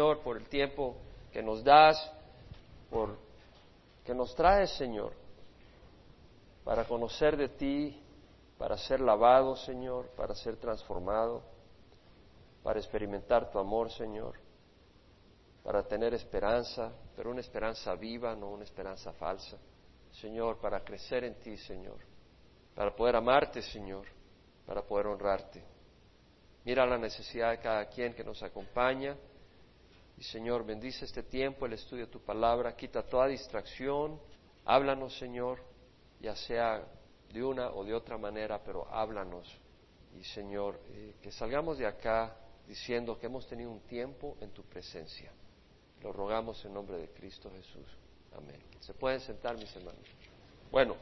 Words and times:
Señor, 0.00 0.22
por 0.22 0.38
el 0.38 0.48
tiempo 0.48 0.96
que 1.30 1.42
nos 1.42 1.62
das, 1.62 2.10
por 2.88 3.18
que 4.02 4.14
nos 4.14 4.34
traes, 4.34 4.70
Señor, 4.78 5.12
para 6.64 6.86
conocer 6.86 7.36
de 7.36 7.50
ti, 7.50 8.02
para 8.56 8.78
ser 8.78 9.00
lavado, 9.00 9.56
Señor, 9.56 10.06
para 10.16 10.34
ser 10.34 10.56
transformado, 10.56 11.42
para 12.62 12.78
experimentar 12.78 13.50
tu 13.50 13.58
amor, 13.58 13.90
Señor, 13.90 14.36
para 15.62 15.82
tener 15.82 16.14
esperanza, 16.14 16.90
pero 17.14 17.30
una 17.30 17.40
esperanza 17.40 17.94
viva, 17.94 18.34
no 18.34 18.48
una 18.52 18.64
esperanza 18.64 19.12
falsa. 19.12 19.58
Señor, 20.12 20.56
para 20.60 20.82
crecer 20.82 21.24
en 21.24 21.34
ti, 21.40 21.58
Señor, 21.58 21.98
para 22.74 22.96
poder 22.96 23.16
amarte, 23.16 23.60
Señor, 23.60 24.06
para 24.64 24.80
poder 24.80 25.08
honrarte. 25.08 25.62
Mira 26.64 26.86
la 26.86 26.96
necesidad 26.96 27.50
de 27.50 27.58
cada 27.58 27.84
quien 27.84 28.14
que 28.14 28.24
nos 28.24 28.42
acompaña. 28.42 29.14
Y 30.20 30.24
Señor, 30.24 30.66
bendice 30.66 31.06
este 31.06 31.22
tiempo, 31.22 31.64
el 31.64 31.72
estudio 31.72 32.04
de 32.04 32.12
tu 32.12 32.20
palabra, 32.20 32.76
quita 32.76 33.02
toda 33.02 33.26
distracción, 33.26 34.20
háblanos, 34.66 35.16
Señor, 35.16 35.62
ya 36.20 36.36
sea 36.36 36.86
de 37.32 37.42
una 37.42 37.70
o 37.70 37.82
de 37.84 37.94
otra 37.94 38.18
manera, 38.18 38.62
pero 38.62 38.86
háblanos. 38.92 39.50
Y 40.18 40.22
Señor, 40.24 40.78
eh, 40.90 41.14
que 41.22 41.32
salgamos 41.32 41.78
de 41.78 41.86
acá 41.86 42.36
diciendo 42.68 43.18
que 43.18 43.26
hemos 43.26 43.48
tenido 43.48 43.70
un 43.70 43.80
tiempo 43.80 44.36
en 44.42 44.50
tu 44.50 44.62
presencia. 44.64 45.32
Lo 46.02 46.12
rogamos 46.12 46.62
en 46.66 46.74
nombre 46.74 46.98
de 46.98 47.08
Cristo 47.08 47.50
Jesús. 47.50 47.86
Amén. 48.36 48.60
Se 48.80 48.92
pueden 48.92 49.20
sentar, 49.20 49.56
mis 49.56 49.74
hermanos. 49.74 50.04
Bueno, 50.70 50.96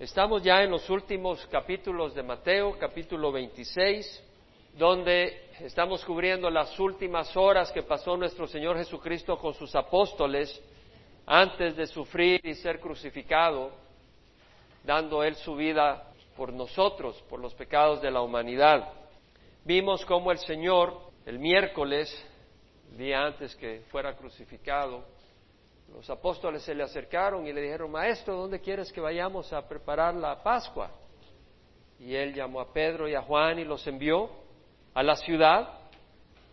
estamos 0.00 0.42
ya 0.42 0.64
en 0.64 0.70
los 0.72 0.90
últimos 0.90 1.46
capítulos 1.46 2.12
de 2.12 2.24
Mateo, 2.24 2.76
capítulo 2.76 3.30
26 3.30 4.31
donde 4.74 5.50
estamos 5.60 6.04
cubriendo 6.04 6.48
las 6.50 6.78
últimas 6.78 7.36
horas 7.36 7.70
que 7.72 7.82
pasó 7.82 8.16
nuestro 8.16 8.46
Señor 8.46 8.76
Jesucristo 8.78 9.36
con 9.38 9.54
sus 9.54 9.74
apóstoles 9.74 10.60
antes 11.26 11.76
de 11.76 11.86
sufrir 11.86 12.40
y 12.44 12.54
ser 12.54 12.80
crucificado, 12.80 13.70
dando 14.82 15.22
Él 15.22 15.34
su 15.36 15.54
vida 15.54 16.10
por 16.36 16.52
nosotros, 16.52 17.22
por 17.28 17.38
los 17.38 17.54
pecados 17.54 18.00
de 18.00 18.10
la 18.10 18.22
humanidad. 18.22 18.88
Vimos 19.64 20.04
cómo 20.06 20.32
el 20.32 20.38
Señor, 20.38 20.98
el 21.26 21.38
miércoles, 21.38 22.10
día 22.96 23.22
antes 23.22 23.54
que 23.56 23.82
fuera 23.90 24.16
crucificado, 24.16 25.04
los 25.94 26.08
apóstoles 26.08 26.62
se 26.62 26.74
le 26.74 26.82
acercaron 26.82 27.46
y 27.46 27.52
le 27.52 27.60
dijeron, 27.60 27.90
Maestro, 27.90 28.34
¿dónde 28.34 28.60
quieres 28.60 28.90
que 28.90 29.00
vayamos 29.00 29.52
a 29.52 29.68
preparar 29.68 30.14
la 30.14 30.42
Pascua? 30.42 30.90
Y 32.00 32.14
él 32.14 32.34
llamó 32.34 32.60
a 32.60 32.72
Pedro 32.72 33.06
y 33.06 33.14
a 33.14 33.20
Juan 33.20 33.58
y 33.58 33.64
los 33.64 33.86
envió 33.86 34.41
a 34.94 35.02
la 35.02 35.16
ciudad, 35.16 35.82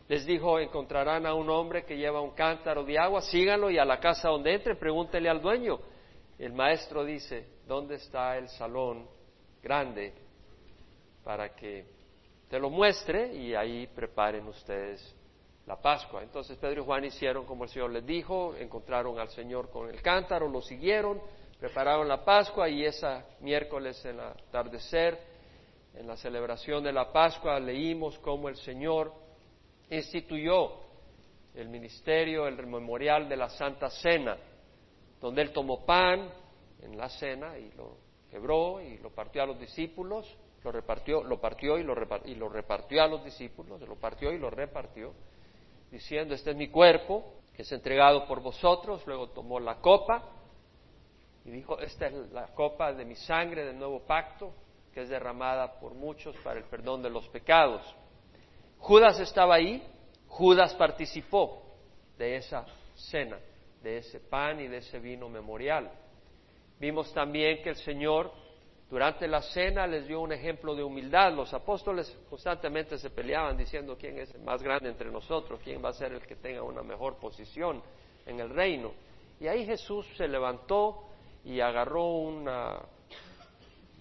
les 0.08 0.26
dijo, 0.26 0.60
encontrarán 0.60 1.26
a 1.26 1.34
un 1.34 1.50
hombre 1.50 1.86
que 1.86 1.98
lleva 1.98 2.22
un 2.22 2.32
cántaro 2.32 2.84
de 2.84 2.98
agua, 2.98 3.22
síganlo 3.22 3.70
y 3.70 3.78
a 3.78 3.86
la 3.86 4.00
casa 4.00 4.30
donde 4.30 4.56
entre, 4.56 4.76
pregúntele 4.76 5.30
al 5.30 5.42
dueño. 5.42 5.80
El 6.40 6.54
maestro 6.54 7.04
dice, 7.04 7.48
¿dónde 7.68 7.96
está 7.96 8.38
el 8.38 8.48
salón 8.50 9.08
grande 9.62 10.14
para 11.24 11.54
que 11.54 11.86
te 12.50 12.60
lo 12.60 12.70
muestre 12.70 13.36
y 13.36 13.54
ahí 13.54 13.86
preparen 13.88 14.48
ustedes 14.48 15.16
la 15.68 15.76
Pascua? 15.76 16.24
Entonces 16.24 16.58
Pedro 16.58 16.82
y 16.82 16.86
Juan 16.86 17.06
hicieron 17.06 17.46
como 17.46 17.66
el 17.66 17.70
Señor 17.70 17.92
les 17.92 18.06
dijo, 18.06 18.56
encontraron 18.56 19.20
al 19.20 19.30
Señor 19.30 19.70
con 19.70 19.90
el 19.90 20.02
cántaro, 20.02 20.48
lo 20.48 20.62
siguieron, 20.62 21.22
prepararon 21.60 22.08
la 22.08 22.26
Pascua 22.26 22.68
y 22.68 22.84
esa 22.84 23.26
miércoles 23.42 24.04
en 24.06 24.16
el 24.16 24.22
atardecer 24.22 25.29
en 25.94 26.08
la 26.08 26.16
celebración 26.18 26.84
de 26.84 26.94
la 26.94 27.12
Pascua 27.12 27.60
leímos 27.60 28.18
cómo 28.20 28.50
el 28.50 28.56
Señor 28.58 29.14
instituyó 29.90 30.90
el 31.56 31.68
ministerio, 31.70 32.48
el 32.48 32.66
memorial 32.68 33.28
de 33.28 33.36
la 33.36 33.50
Santa 33.50 33.90
Cena, 33.90 34.38
donde 35.20 35.42
Él 35.42 35.52
tomó 35.52 35.86
pan 35.86 36.30
en 36.82 36.98
la 36.98 37.10
cena 37.10 37.58
y 37.58 37.72
lo 37.72 37.98
quebró 38.30 38.82
y 38.82 38.98
lo 39.00 39.10
partió 39.10 39.44
a 39.44 39.46
los 39.46 39.60
discípulos, 39.60 40.26
lo 40.64 40.72
repartió, 40.72 41.24
lo 41.24 41.40
partió 41.40 41.78
y 41.78 41.84
lo, 41.84 41.96
y 42.26 42.36
lo 42.36 42.50
repartió 42.50 43.04
a 43.04 43.08
los 43.08 43.24
discípulos, 43.24 43.82
lo 43.82 43.96
partió 43.96 44.32
y 44.32 44.38
lo 44.38 44.50
repartió, 44.50 45.14
diciendo, 45.92 46.36
este 46.36 46.52
es 46.52 46.56
mi 46.56 46.70
cuerpo, 46.70 47.34
que 47.54 47.64
es 47.64 47.72
entregado 47.72 48.26
por 48.28 48.42
vosotros, 48.42 49.06
luego 49.08 49.30
tomó 49.30 49.60
la 49.60 49.82
copa 49.82 50.24
y 51.46 51.52
dijo, 51.52 51.80
esta 51.80 52.08
es 52.08 52.32
la 52.32 52.48
copa 52.54 52.94
de 52.94 53.06
mi 53.06 53.16
sangre 53.16 53.66
del 53.66 53.78
nuevo 53.78 54.02
pacto, 54.02 54.54
es 55.02 55.10
derramada 55.10 55.80
por 55.80 55.94
muchos 55.94 56.36
para 56.38 56.60
el 56.60 56.66
perdón 56.66 57.02
de 57.02 57.10
los 57.10 57.28
pecados. 57.30 57.82
Judas 58.78 59.20
estaba 59.20 59.56
ahí, 59.56 59.84
Judas 60.28 60.74
participó 60.76 61.64
de 62.18 62.38
esa 62.38 62.66
cena, 62.96 63.38
de 63.82 63.98
ese 63.98 64.20
pan 64.20 64.60
y 64.60 64.68
de 64.68 64.78
ese 64.78 65.00
vino 65.00 65.30
memorial. 65.30 65.92
Vimos 66.80 67.14
también 67.14 67.62
que 67.62 67.70
el 67.70 67.76
Señor 67.76 68.32
durante 68.90 69.28
la 69.28 69.42
cena 69.42 69.86
les 69.86 70.08
dio 70.08 70.20
un 70.20 70.32
ejemplo 70.32 70.74
de 70.74 70.84
humildad. 70.84 71.34
Los 71.34 71.54
apóstoles 71.54 72.18
constantemente 72.30 72.98
se 72.98 73.10
peleaban 73.10 73.56
diciendo 73.56 73.96
quién 74.00 74.18
es 74.18 74.34
el 74.34 74.42
más 74.42 74.64
grande 74.64 74.90
entre 74.90 75.12
nosotros, 75.12 75.60
quién 75.64 75.84
va 75.84 75.90
a 75.90 75.94
ser 75.94 76.14
el 76.14 76.22
que 76.22 76.36
tenga 76.36 76.64
una 76.64 76.82
mejor 76.82 77.18
posición 77.18 77.84
en 78.26 78.40
el 78.40 78.50
reino. 78.50 78.92
Y 79.40 79.48
ahí 79.48 79.66
Jesús 79.66 80.08
se 80.18 80.28
levantó 80.28 81.04
y 81.46 81.60
agarró 81.60 82.14
una, 82.14 82.80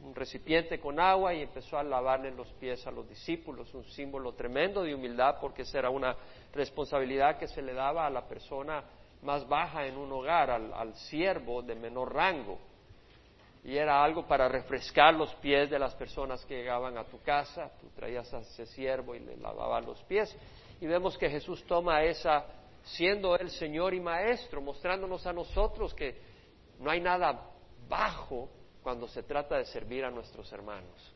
un 0.02 0.14
recipiente 0.14 0.78
con 0.78 1.00
agua 1.00 1.34
y 1.34 1.42
empezó 1.42 1.78
a 1.78 1.82
lavarle 1.82 2.30
los 2.30 2.48
pies 2.54 2.86
a 2.86 2.90
los 2.90 3.08
discípulos, 3.08 3.72
un 3.74 3.84
símbolo 3.84 4.32
tremendo 4.32 4.82
de 4.82 4.94
humildad 4.94 5.36
porque 5.40 5.64
era 5.72 5.90
una 5.90 6.16
responsabilidad 6.52 7.38
que 7.38 7.48
se 7.48 7.62
le 7.62 7.74
daba 7.74 8.06
a 8.06 8.10
la 8.10 8.26
persona 8.26 8.84
más 9.22 9.46
baja 9.48 9.86
en 9.86 9.96
un 9.96 10.12
hogar, 10.12 10.50
al, 10.50 10.94
siervo 10.94 11.62
de 11.62 11.74
menor 11.74 12.14
rango. 12.14 12.58
Y 13.64 13.76
era 13.76 14.02
algo 14.02 14.26
para 14.26 14.48
refrescar 14.48 15.14
los 15.14 15.34
pies 15.36 15.68
de 15.68 15.78
las 15.78 15.94
personas 15.94 16.44
que 16.46 16.56
llegaban 16.56 16.96
a 16.96 17.04
tu 17.04 17.20
casa, 17.22 17.70
tú 17.80 17.88
traías 17.94 18.32
a 18.32 18.38
ese 18.38 18.66
siervo 18.66 19.14
y 19.14 19.20
le 19.20 19.36
lavabas 19.36 19.84
los 19.84 20.02
pies. 20.04 20.34
Y 20.80 20.86
vemos 20.86 21.18
que 21.18 21.28
Jesús 21.28 21.64
toma 21.66 22.04
esa, 22.04 22.46
siendo 22.84 23.36
el 23.36 23.50
Señor 23.50 23.94
y 23.94 24.00
Maestro, 24.00 24.60
mostrándonos 24.60 25.26
a 25.26 25.32
nosotros 25.32 25.92
que 25.92 26.16
no 26.78 26.90
hay 26.90 27.00
nada 27.00 27.50
bajo 27.88 28.48
cuando 28.82 29.08
se 29.08 29.22
trata 29.22 29.56
de 29.58 29.64
servir 29.66 30.04
a 30.04 30.10
nuestros 30.10 30.50
hermanos. 30.52 31.14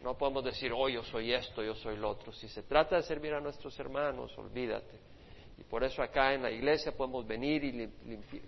No 0.00 0.18
podemos 0.18 0.44
decir, 0.44 0.72
oh, 0.74 0.88
yo 0.88 1.02
soy 1.04 1.32
esto, 1.32 1.62
yo 1.62 1.74
soy 1.74 1.96
lo 1.96 2.10
otro. 2.10 2.32
Si 2.32 2.48
se 2.48 2.62
trata 2.64 2.96
de 2.96 3.02
servir 3.02 3.32
a 3.32 3.40
nuestros 3.40 3.78
hermanos, 3.78 4.36
olvídate. 4.36 4.98
Y 5.56 5.62
por 5.64 5.82
eso 5.84 6.02
acá 6.02 6.34
en 6.34 6.42
la 6.42 6.50
iglesia 6.50 6.96
podemos 6.96 7.26
venir 7.26 7.64
y 7.64 7.90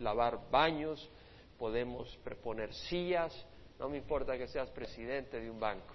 lavar 0.00 0.50
baños, 0.50 1.08
podemos 1.58 2.14
preponer 2.24 2.74
sillas, 2.74 3.32
no 3.78 3.88
me 3.88 3.98
importa 3.98 4.36
que 4.36 4.48
seas 4.48 4.70
presidente 4.70 5.40
de 5.40 5.50
un 5.50 5.60
banco. 5.60 5.94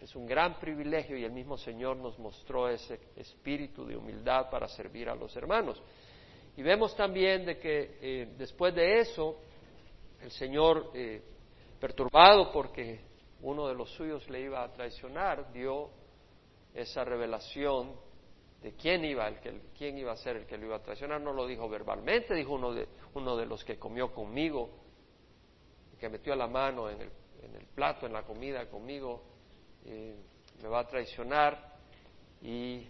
Es 0.00 0.14
un 0.14 0.26
gran 0.26 0.58
privilegio 0.60 1.16
y 1.16 1.24
el 1.24 1.32
mismo 1.32 1.56
Señor 1.56 1.96
nos 1.96 2.18
mostró 2.18 2.68
ese 2.68 3.00
espíritu 3.16 3.84
de 3.84 3.96
humildad 3.96 4.48
para 4.48 4.68
servir 4.68 5.08
a 5.08 5.14
los 5.14 5.34
hermanos. 5.36 5.82
Y 6.56 6.62
vemos 6.62 6.96
también 6.96 7.44
de 7.44 7.58
que 7.58 7.98
eh, 8.00 8.34
después 8.36 8.74
de 8.74 9.00
eso, 9.00 9.36
el 10.22 10.30
Señor 10.30 10.92
eh, 10.94 11.22
perturbado 11.80 12.50
porque 12.52 13.00
uno 13.42 13.68
de 13.68 13.74
los 13.74 13.90
suyos 13.90 14.28
le 14.28 14.40
iba 14.40 14.62
a 14.62 14.72
traicionar, 14.72 15.52
dio 15.52 15.90
esa 16.74 17.04
revelación 17.04 17.94
de 18.62 18.72
quién 18.74 19.04
iba, 19.04 19.28
el 19.28 19.38
que, 19.40 19.60
quién 19.76 19.98
iba 19.98 20.12
a 20.12 20.16
ser 20.16 20.36
el 20.36 20.46
que 20.46 20.58
lo 20.58 20.66
iba 20.66 20.76
a 20.76 20.82
traicionar. 20.82 21.20
No 21.20 21.32
lo 21.32 21.46
dijo 21.46 21.68
verbalmente, 21.68 22.34
dijo 22.34 22.54
uno 22.54 22.72
de, 22.72 22.88
uno 23.14 23.36
de 23.36 23.46
los 23.46 23.64
que 23.64 23.78
comió 23.78 24.12
conmigo, 24.12 24.70
que 25.98 26.08
metió 26.08 26.34
la 26.34 26.46
mano 26.46 26.88
en 26.88 27.00
el, 27.00 27.10
en 27.42 27.54
el 27.54 27.66
plato, 27.66 28.06
en 28.06 28.12
la 28.12 28.22
comida 28.22 28.68
conmigo, 28.68 29.22
me 29.84 30.68
va 30.68 30.80
a 30.80 30.86
traicionar. 30.86 31.76
Y 32.42 32.86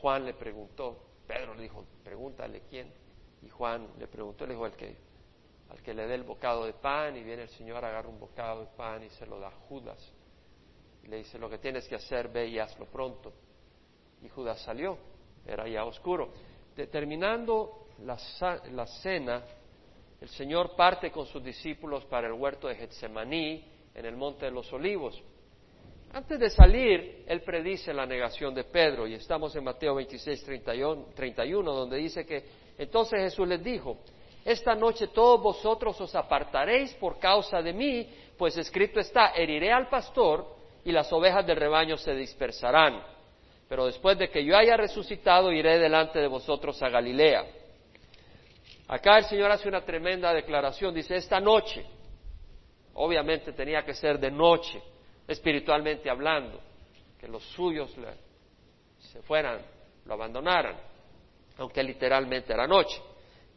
Juan 0.00 0.24
le 0.24 0.34
preguntó, 0.34 0.98
Pedro 1.26 1.54
le 1.54 1.62
dijo, 1.62 1.84
pregúntale 2.02 2.62
quién. 2.68 2.92
Y 3.42 3.48
Juan 3.48 3.88
le 3.98 4.06
preguntó, 4.06 4.46
le 4.46 4.54
dijo, 4.54 4.66
el 4.66 4.72
que 4.72 4.96
al 5.70 5.82
que 5.82 5.94
le 5.94 6.06
dé 6.06 6.14
el 6.14 6.24
bocado 6.24 6.64
de 6.64 6.72
pan 6.72 7.16
y 7.16 7.22
viene 7.22 7.42
el 7.42 7.48
Señor, 7.50 7.84
agarra 7.84 8.08
un 8.08 8.18
bocado 8.18 8.60
de 8.60 8.66
pan 8.76 9.02
y 9.04 9.10
se 9.10 9.26
lo 9.26 9.38
da 9.38 9.48
a 9.48 9.52
Judas. 9.68 10.12
Y 11.04 11.06
le 11.06 11.18
dice, 11.18 11.38
lo 11.38 11.48
que 11.48 11.58
tienes 11.58 11.86
que 11.86 11.94
hacer, 11.94 12.28
ve 12.28 12.48
y 12.48 12.58
hazlo 12.58 12.86
pronto. 12.86 13.32
Y 14.22 14.28
Judas 14.28 14.60
salió, 14.62 14.98
era 15.46 15.68
ya 15.68 15.84
oscuro. 15.84 16.32
Terminando 16.90 17.86
la, 18.04 18.18
la 18.72 18.86
cena, 18.86 19.44
el 20.20 20.28
Señor 20.28 20.74
parte 20.76 21.10
con 21.10 21.26
sus 21.26 21.42
discípulos 21.42 22.04
para 22.06 22.26
el 22.26 22.34
huerto 22.34 22.68
de 22.68 22.74
Getsemaní, 22.74 23.64
en 23.94 24.04
el 24.04 24.16
monte 24.16 24.46
de 24.46 24.50
los 24.50 24.72
olivos. 24.72 25.22
Antes 26.12 26.40
de 26.40 26.50
salir, 26.50 27.24
Él 27.26 27.42
predice 27.42 27.94
la 27.94 28.04
negación 28.04 28.52
de 28.54 28.64
Pedro, 28.64 29.06
y 29.06 29.14
estamos 29.14 29.54
en 29.54 29.62
Mateo 29.62 29.94
26, 29.94 30.44
31, 31.14 31.72
donde 31.72 31.96
dice 31.96 32.26
que 32.26 32.44
entonces 32.76 33.20
Jesús 33.20 33.46
les 33.46 33.62
dijo, 33.62 33.98
esta 34.44 34.74
noche 34.74 35.08
todos 35.08 35.42
vosotros 35.42 36.00
os 36.00 36.14
apartaréis 36.14 36.94
por 36.94 37.18
causa 37.18 37.60
de 37.60 37.72
mí, 37.72 38.08
pues 38.38 38.56
escrito 38.56 39.00
está, 39.00 39.32
heriré 39.34 39.72
al 39.72 39.88
pastor 39.88 40.46
y 40.84 40.92
las 40.92 41.12
ovejas 41.12 41.46
del 41.46 41.56
rebaño 41.56 41.96
se 41.96 42.14
dispersarán. 42.14 43.02
pero 43.68 43.86
después 43.86 44.18
de 44.18 44.28
que 44.28 44.44
yo 44.44 44.56
haya 44.56 44.76
resucitado 44.76 45.52
iré 45.52 45.78
delante 45.78 46.18
de 46.18 46.26
vosotros 46.26 46.82
a 46.82 46.88
Galilea. 46.88 47.46
Acá 48.88 49.18
el 49.18 49.24
Señor 49.26 49.48
hace 49.52 49.68
una 49.68 49.82
tremenda 49.82 50.34
declaración, 50.34 50.92
dice, 50.92 51.14
esta 51.14 51.38
noche, 51.38 51.86
obviamente 52.94 53.52
tenía 53.52 53.84
que 53.84 53.94
ser 53.94 54.18
de 54.18 54.32
noche, 54.32 54.82
espiritualmente 55.28 56.10
hablando, 56.10 56.60
que 57.20 57.28
los 57.28 57.44
suyos 57.52 57.94
se 58.98 59.22
fueran, 59.22 59.60
lo 60.04 60.14
abandonaran, 60.14 60.76
aunque 61.56 61.84
literalmente 61.84 62.52
era 62.52 62.66
noche, 62.66 63.00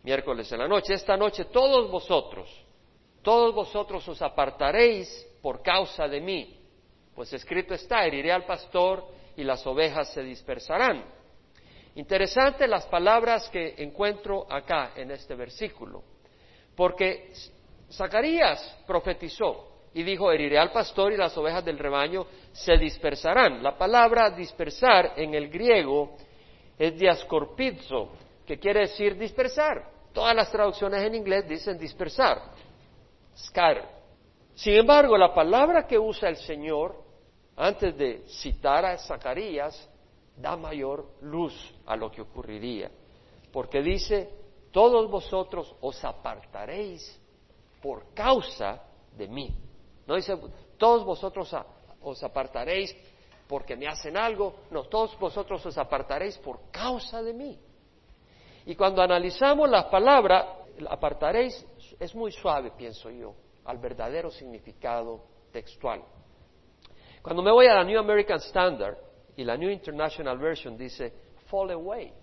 miércoles 0.03 0.51
en 0.51 0.59
la 0.59 0.67
noche, 0.67 0.93
esta 0.93 1.17
noche 1.17 1.45
todos 1.45 1.89
vosotros, 1.89 2.49
todos 3.21 3.55
vosotros 3.55 4.07
os 4.07 4.21
apartaréis 4.21 5.27
por 5.41 5.61
causa 5.61 6.07
de 6.07 6.19
mí, 6.19 6.59
pues 7.15 7.31
escrito 7.33 7.73
está, 7.73 8.05
heriré 8.05 8.31
al 8.31 8.45
pastor 8.45 9.05
y 9.35 9.43
las 9.43 9.65
ovejas 9.65 10.11
se 10.13 10.21
dispersarán. 10.21 11.05
Interesante 11.95 12.67
las 12.67 12.85
palabras 12.87 13.49
que 13.49 13.75
encuentro 13.77 14.45
acá 14.51 14.93
en 14.95 15.11
este 15.11 15.35
versículo, 15.35 16.03
porque 16.75 17.31
Zacarías 17.91 18.79
profetizó 18.87 19.69
y 19.93 20.01
dijo, 20.01 20.31
heriré 20.31 20.57
al 20.57 20.71
pastor 20.71 21.13
y 21.13 21.17
las 21.17 21.37
ovejas 21.37 21.63
del 21.63 21.77
rebaño 21.77 22.25
se 22.51 22.77
dispersarán. 22.77 23.61
La 23.61 23.77
palabra 23.77 24.31
dispersar 24.31 25.13
en 25.15 25.35
el 25.35 25.49
griego 25.49 26.17
es 26.79 26.97
diascorpizo, 26.97 28.09
que 28.45 28.57
quiere 28.57 28.81
decir 28.81 29.15
dispersar. 29.17 29.92
Todas 30.13 30.35
las 30.35 30.51
traducciones 30.51 31.01
en 31.01 31.15
inglés 31.15 31.47
dicen 31.47 31.77
dispersar, 31.77 32.39
scatter. 33.35 33.83
Sin 34.53 34.73
embargo, 34.75 35.17
la 35.17 35.33
palabra 35.33 35.87
que 35.87 35.97
usa 35.97 36.29
el 36.29 36.37
Señor 36.37 36.95
antes 37.55 37.97
de 37.97 38.23
citar 38.27 38.85
a 38.85 38.97
Zacarías 38.97 39.89
da 40.37 40.55
mayor 40.55 41.05
luz 41.21 41.53
a 41.85 41.95
lo 41.95 42.11
que 42.11 42.21
ocurriría, 42.21 42.91
porque 43.51 43.81
dice, 43.81 44.29
todos 44.71 45.09
vosotros 45.09 45.75
os 45.81 46.03
apartaréis 46.05 47.19
por 47.81 48.13
causa 48.13 48.81
de 49.17 49.27
mí. 49.27 49.55
No 50.05 50.15
dice, 50.15 50.37
todos 50.77 51.03
vosotros 51.03 51.55
os 52.01 52.23
apartaréis 52.23 52.95
porque 53.47 53.75
me 53.75 53.87
hacen 53.87 54.17
algo, 54.17 54.55
no, 54.71 54.83
todos 54.85 55.17
vosotros 55.19 55.65
os 55.65 55.77
apartaréis 55.77 56.37
por 56.37 56.71
causa 56.71 57.21
de 57.21 57.33
mí. 57.33 57.59
Y 58.65 58.75
cuando 58.75 59.01
analizamos 59.01 59.69
la 59.69 59.89
palabra, 59.89 60.57
apartaréis 60.89 61.65
es 61.99 62.15
muy 62.15 62.31
suave, 62.31 62.71
pienso 62.77 63.09
yo, 63.09 63.35
al 63.65 63.77
verdadero 63.77 64.29
significado 64.29 65.23
textual. 65.51 66.03
Cuando 67.21 67.41
me 67.41 67.51
voy 67.51 67.67
a 67.67 67.75
la 67.75 67.83
New 67.83 67.99
American 67.99 68.37
Standard, 68.39 68.97
y 69.35 69.43
la 69.43 69.57
New 69.57 69.69
International 69.69 70.37
Version 70.37 70.77
dice 70.77 71.11
fall 71.49 71.71
away, 71.71 72.13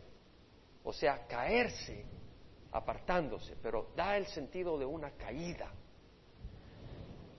o 0.85 0.93
sea, 0.93 1.27
caerse, 1.27 2.05
apartándose, 2.73 3.57
pero 3.61 3.91
da 3.97 4.17
el 4.17 4.27
sentido 4.27 4.79
de 4.79 4.85
una 4.85 5.11
caída. 5.13 5.73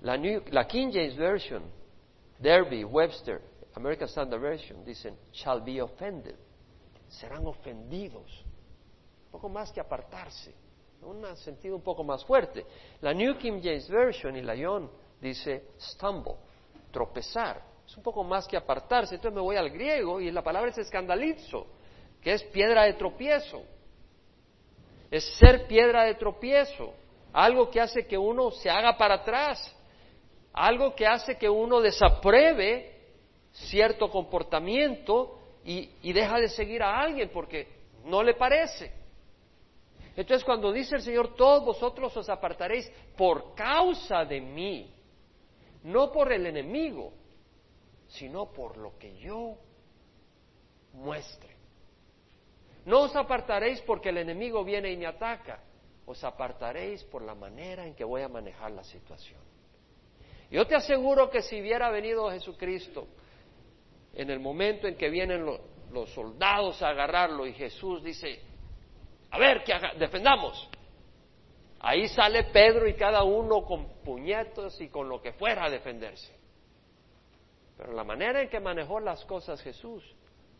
La, 0.01 0.17
la 0.17 0.67
King 0.67 0.89
James 0.91 1.15
Version, 1.15 1.63
Derby, 2.39 2.83
Webster, 2.83 3.41
American 3.75 4.07
Standard 4.07 4.41
Version, 4.41 4.83
dicen 4.83 5.17
shall 5.31 5.61
be 5.61 5.81
offended, 5.81 6.35
serán 7.07 7.45
ofendidos, 7.45 8.45
poco 9.31 9.49
más 9.49 9.71
que 9.71 9.79
apartarse, 9.79 10.53
un 11.01 11.35
sentido 11.37 11.75
un 11.75 11.81
poco 11.81 12.03
más 12.03 12.23
fuerte. 12.25 12.65
La 12.99 13.13
New 13.13 13.37
King 13.37 13.59
James 13.63 13.89
Version 13.89 14.35
y 14.35 14.41
la 14.41 14.55
Yon 14.55 14.91
dice 15.19 15.69
stumble, 15.79 16.35
tropezar, 16.91 17.61
es 17.85 17.97
un 17.97 18.03
poco 18.03 18.23
más 18.23 18.47
que 18.47 18.57
apartarse. 18.57 19.15
Entonces 19.15 19.35
me 19.35 19.41
voy 19.41 19.55
al 19.55 19.69
griego 19.69 20.21
y 20.21 20.31
la 20.31 20.43
palabra 20.43 20.69
es 20.69 20.77
escandalizo, 20.77 21.67
que 22.21 22.33
es 22.33 22.43
piedra 22.43 22.83
de 22.83 22.93
tropiezo. 22.93 23.63
Es 25.09 25.25
ser 25.37 25.67
piedra 25.67 26.03
de 26.03 26.15
tropiezo, 26.15 26.93
algo 27.33 27.69
que 27.69 27.81
hace 27.81 28.07
que 28.07 28.17
uno 28.17 28.51
se 28.51 28.69
haga 28.69 28.97
para 28.97 29.15
atrás, 29.15 29.75
algo 30.53 30.95
que 30.95 31.05
hace 31.05 31.37
que 31.37 31.49
uno 31.49 31.81
desapruebe 31.81 32.97
cierto 33.51 34.09
comportamiento 34.09 35.37
y, 35.65 35.89
y 36.01 36.13
deja 36.13 36.39
de 36.39 36.47
seguir 36.47 36.81
a 36.81 37.01
alguien 37.01 37.29
porque 37.33 37.67
no 38.05 38.23
le 38.23 38.35
parece. 38.35 39.00
Entonces 40.15 40.43
cuando 40.43 40.71
dice 40.71 40.95
el 40.95 41.01
Señor, 41.01 41.35
todos 41.35 41.65
vosotros 41.65 42.15
os 42.17 42.29
apartaréis 42.29 42.91
por 43.17 43.55
causa 43.55 44.25
de 44.25 44.41
mí, 44.41 44.93
no 45.83 46.11
por 46.11 46.31
el 46.31 46.45
enemigo, 46.45 47.13
sino 48.07 48.51
por 48.51 48.77
lo 48.77 48.97
que 48.97 49.17
yo 49.17 49.57
muestre. 50.93 51.55
No 52.85 53.01
os 53.01 53.15
apartaréis 53.15 53.81
porque 53.81 54.09
el 54.09 54.17
enemigo 54.17 54.63
viene 54.63 54.91
y 54.91 54.97
me 54.97 55.05
ataca, 55.05 55.63
os 56.05 56.23
apartaréis 56.23 57.03
por 57.05 57.21
la 57.21 57.35
manera 57.35 57.85
en 57.85 57.95
que 57.95 58.03
voy 58.03 58.21
a 58.21 58.27
manejar 58.27 58.71
la 58.71 58.83
situación. 58.83 59.39
Yo 60.49 60.67
te 60.67 60.75
aseguro 60.75 61.29
que 61.29 61.41
si 61.41 61.61
hubiera 61.61 61.89
venido 61.89 62.29
Jesucristo 62.29 63.07
en 64.13 64.29
el 64.29 64.39
momento 64.39 64.87
en 64.87 64.95
que 64.95 65.09
vienen 65.09 65.45
los, 65.45 66.09
soldados 66.13 66.81
a 66.81 66.89
agarrarlo 66.89 67.45
y 67.45 67.53
Jesús 67.53 68.03
dice, 68.03 68.41
a 69.31 69.39
ver, 69.39 69.63
que 69.63 69.73
defendamos. 69.97 70.69
Ahí 71.79 72.07
sale 72.09 72.43
Pedro 72.45 72.87
y 72.87 72.93
cada 72.93 73.23
uno 73.23 73.63
con 73.63 73.87
puñetos 74.03 74.79
y 74.81 74.89
con 74.89 75.09
lo 75.09 75.21
que 75.21 75.33
fuera 75.33 75.65
a 75.65 75.69
defenderse. 75.69 76.31
Pero 77.77 77.93
la 77.93 78.03
manera 78.03 78.41
en 78.41 78.49
que 78.49 78.59
manejó 78.59 78.99
las 78.99 79.25
cosas 79.25 79.61
Jesús 79.61 80.03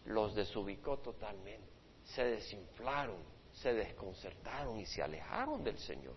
los 0.06 0.34
desubicó 0.34 0.98
totalmente. 0.98 1.70
Se 2.04 2.24
desinflaron, 2.24 3.18
se 3.52 3.74
desconcertaron 3.74 4.80
y 4.80 4.86
se 4.86 5.04
alejaron 5.04 5.64
del 5.64 5.78
Señor. 5.78 6.16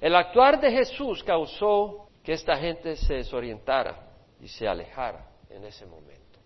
El 0.00 0.14
actuar 0.14 0.60
de 0.60 0.70
Jesús 0.70 1.24
causó 1.24 2.08
que 2.22 2.34
esta 2.34 2.58
gente 2.58 2.96
se 2.96 3.14
desorientara 3.14 4.10
y 4.40 4.48
se 4.48 4.68
alejara 4.68 5.26
en 5.48 5.64
ese 5.64 5.86
momento, 5.86 6.38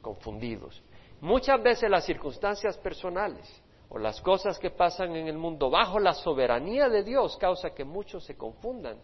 confundidos. 0.00 0.80
Muchas 1.20 1.60
veces 1.60 1.90
las 1.90 2.04
circunstancias 2.04 2.78
personales 2.78 3.60
o 3.90 3.98
las 3.98 4.20
cosas 4.20 4.58
que 4.58 4.70
pasan 4.70 5.14
en 5.16 5.26
el 5.26 5.36
mundo 5.36 5.68
bajo 5.68 5.98
la 5.98 6.14
soberanía 6.14 6.88
de 6.88 7.02
Dios 7.02 7.36
causa 7.36 7.74
que 7.74 7.84
muchos 7.84 8.24
se 8.24 8.36
confundan 8.36 8.98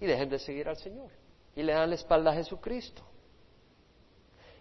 y 0.00 0.06
dejen 0.06 0.30
de 0.30 0.38
seguir 0.38 0.68
al 0.68 0.76
Señor 0.76 1.10
y 1.54 1.62
le 1.62 1.74
dan 1.74 1.90
la 1.90 1.96
espalda 1.96 2.30
a 2.30 2.34
Jesucristo. 2.34 3.02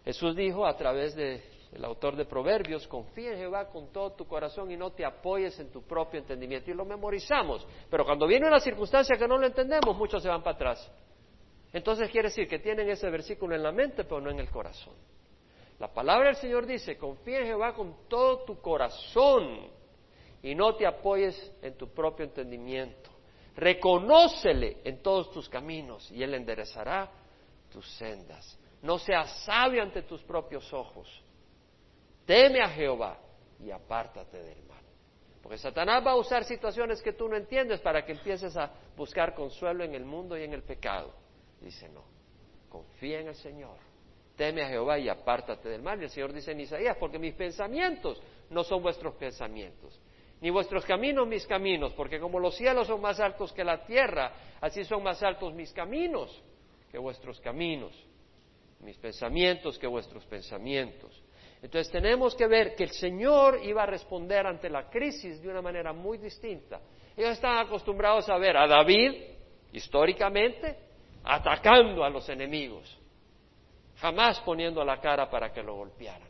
Jesús 0.03 0.35
dijo 0.35 0.65
a 0.65 0.75
través 0.75 1.15
del 1.15 1.41
autor 1.85 2.18
de 2.18 2.25
Proverbios, 2.25 2.85
confía 2.85 3.31
en 3.31 3.38
Jehová 3.38 3.69
con 3.69 3.94
todo 3.94 4.12
tu 4.12 4.27
corazón 4.27 4.69
y 4.71 4.77
no 4.77 4.91
te 4.91 5.06
apoyes 5.06 5.57
en 5.59 5.71
tu 5.71 5.83
propio 5.83 6.19
entendimiento. 6.19 6.69
Y 6.69 6.74
lo 6.74 6.84
memorizamos, 6.84 7.65
pero 7.89 8.03
cuando 8.03 8.27
viene 8.27 8.48
una 8.48 8.60
circunstancia 8.60 9.15
que 9.17 9.27
no 9.27 9.38
lo 9.38 9.48
entendemos, 9.48 9.95
muchos 9.95 10.22
se 10.22 10.27
van 10.27 10.43
para 10.43 10.55
atrás. 10.55 10.91
Entonces 11.72 12.10
quiere 12.10 12.27
decir 12.27 12.48
que 12.48 12.60
tienen 12.60 12.89
ese 12.89 13.10
versículo 13.10 13.55
en 13.55 13.63
la 13.63 13.72
mente, 13.72 14.03
pero 14.03 14.19
no 14.19 14.31
en 14.31 14.39
el 14.39 14.50
corazón. 14.50 14.95
La 15.81 15.91
palabra 15.91 16.27
del 16.27 16.35
Señor 16.35 16.67
dice, 16.67 16.95
confía 16.95 17.39
en 17.39 17.47
Jehová 17.47 17.73
con 17.73 18.07
todo 18.07 18.43
tu 18.43 18.61
corazón 18.61 19.67
y 20.43 20.53
no 20.53 20.75
te 20.75 20.85
apoyes 20.85 21.51
en 21.59 21.75
tu 21.75 21.91
propio 21.91 22.23
entendimiento. 22.23 23.09
Reconócele 23.55 24.77
en 24.83 25.01
todos 25.01 25.31
tus 25.31 25.50
caminos 25.50 26.11
y 26.11 26.21
Él 26.21 26.35
enderezará 26.35 27.09
tus 27.71 27.89
sendas. 27.95 28.59
No 28.83 29.00
seas 29.00 29.43
sabio 29.43 29.81
ante 29.81 30.03
tus 30.03 30.21
propios 30.21 30.71
ojos. 30.71 31.07
Teme 32.27 32.61
a 32.61 32.69
Jehová 32.69 33.17
y 33.59 33.71
apártate 33.71 34.38
del 34.38 34.61
mal. 34.65 34.83
Porque 35.41 35.57
Satanás 35.57 36.05
va 36.05 36.11
a 36.11 36.17
usar 36.17 36.43
situaciones 36.43 37.01
que 37.01 37.13
tú 37.13 37.27
no 37.27 37.35
entiendes 37.35 37.81
para 37.81 38.05
que 38.05 38.11
empieces 38.11 38.55
a 38.55 38.71
buscar 38.95 39.33
consuelo 39.33 39.83
en 39.83 39.95
el 39.95 40.05
mundo 40.05 40.38
y 40.38 40.43
en 40.43 40.53
el 40.53 40.61
pecado. 40.61 41.11
Dice, 41.59 41.89
no, 41.89 42.03
confía 42.69 43.19
en 43.21 43.29
el 43.29 43.35
Señor. 43.35 43.90
Teme 44.41 44.63
a 44.63 44.69
Jehová 44.69 44.98
y 44.98 45.07
apártate 45.07 45.69
del 45.69 45.83
mal. 45.83 46.01
Y 46.01 46.05
el 46.05 46.10
Señor 46.10 46.33
dice 46.33 46.53
en 46.53 46.62
Isaías, 46.62 46.98
porque 47.00 47.19
mis 47.19 47.36
pensamientos 47.36 48.19
no 48.50 48.63
son 48.63 48.81
vuestros 48.81 49.13
pensamientos, 49.13 50.01
ni 50.41 50.50
vuestros 50.50 50.83
caminos 50.83 51.27
mis 51.27 51.45
caminos, 51.45 51.93
porque 51.93 52.19
como 52.19 52.39
los 52.39 52.55
cielos 52.55 52.88
son 52.88 53.01
más 53.01 53.19
altos 53.19 53.53
que 53.53 53.63
la 53.63 53.86
tierra, 53.86 54.33
así 54.60 54.83
son 54.83 55.03
más 55.03 55.21
altos 55.21 55.53
mis 55.53 55.71
caminos 55.71 56.43
que 56.89 56.98
vuestros 56.98 57.39
caminos, 57.39 57.93
mis 58.79 58.98
pensamientos 58.98 59.77
que 59.77 59.86
vuestros 59.86 60.25
pensamientos. 60.25 61.24
Entonces 61.62 61.91
tenemos 61.91 62.33
que 62.33 62.48
ver 62.48 62.74
que 62.74 62.86
el 62.86 62.93
Señor 62.93 63.60
iba 63.63 63.83
a 63.83 63.86
responder 63.86 64.48
ante 64.48 64.71
la 64.71 64.89
crisis 64.89 65.39
de 65.39 65.50
una 65.50 65.62
manera 65.62 65.93
muy 65.93 66.17
distinta. 66.17 66.81
Ellos 67.15 67.33
estaban 67.33 67.67
acostumbrados 67.67 68.27
a 68.27 68.39
ver 68.39 68.57
a 68.57 68.65
David, 68.65 69.21
históricamente, 69.71 70.79
atacando 71.24 72.03
a 72.03 72.10
los 72.10 72.27
enemigos, 72.27 73.00
jamás 74.01 74.39
poniendo 74.41 74.84
la 74.84 75.00
cara 75.00 75.29
para 75.29 75.53
que 75.53 75.62
lo 75.62 75.75
golpearan. 75.75 76.27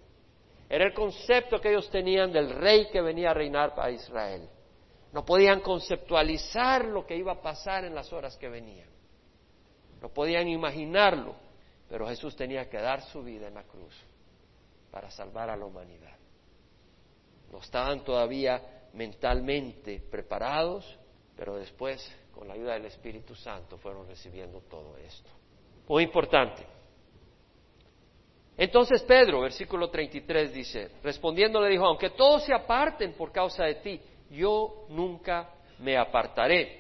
Era 0.70 0.86
el 0.86 0.94
concepto 0.94 1.60
que 1.60 1.70
ellos 1.70 1.90
tenían 1.90 2.32
del 2.32 2.50
rey 2.50 2.90
que 2.92 3.02
venía 3.02 3.32
a 3.32 3.34
reinar 3.34 3.74
para 3.74 3.92
Israel. 3.92 4.48
No 5.14 5.26
podían 5.26 5.62
conceptualizar 5.62 6.86
lo 6.86 7.06
que 7.06 7.16
iba 7.16 7.32
a 7.32 7.42
pasar 7.42 7.86
en 7.86 7.96
las 7.96 8.12
horas 8.12 8.38
que 8.38 8.50
venían. 8.50 8.90
No 10.02 10.10
podían 10.10 10.48
imaginarlo, 10.48 11.36
pero 11.90 12.08
Jesús 12.08 12.36
tenía 12.36 12.70
que 12.70 12.78
dar 12.78 13.02
su 13.02 13.24
vida 13.24 13.48
en 13.48 13.56
la 13.56 13.64
cruz. 13.64 13.96
para 14.92 15.10
salvar 15.10 15.50
a 15.50 15.56
la 15.56 15.64
humanidad. 15.64 16.18
No 17.50 17.60
estaban 17.60 18.04
todavía 18.04 18.62
mentalmente 18.92 20.02
preparados, 20.12 21.00
pero 21.38 21.56
después, 21.56 22.14
con 22.34 22.46
la 22.46 22.56
ayuda 22.56 22.74
del 22.74 22.88
Espíritu 22.88 23.34
Santo, 23.34 23.78
fueron 23.78 24.06
recibiendo 24.06 24.60
todo 24.70 24.98
esto. 24.98 25.30
Muy 25.88 26.04
importante. 26.04 26.66
Entonces 28.62 29.02
Pedro, 29.02 29.42
versículo 29.42 29.90
33 29.90 30.54
dice, 30.54 30.92
respondiendo 31.02 31.60
le 31.60 31.70
dijo, 31.70 31.84
aunque 31.84 32.12
todos 32.12 32.44
se 32.44 32.54
aparten 32.54 33.14
por 33.14 33.32
causa 33.32 33.64
de 33.64 33.74
ti, 33.74 34.00
yo 34.30 34.86
nunca 34.90 35.50
me 35.80 35.98
apartaré. 35.98 36.80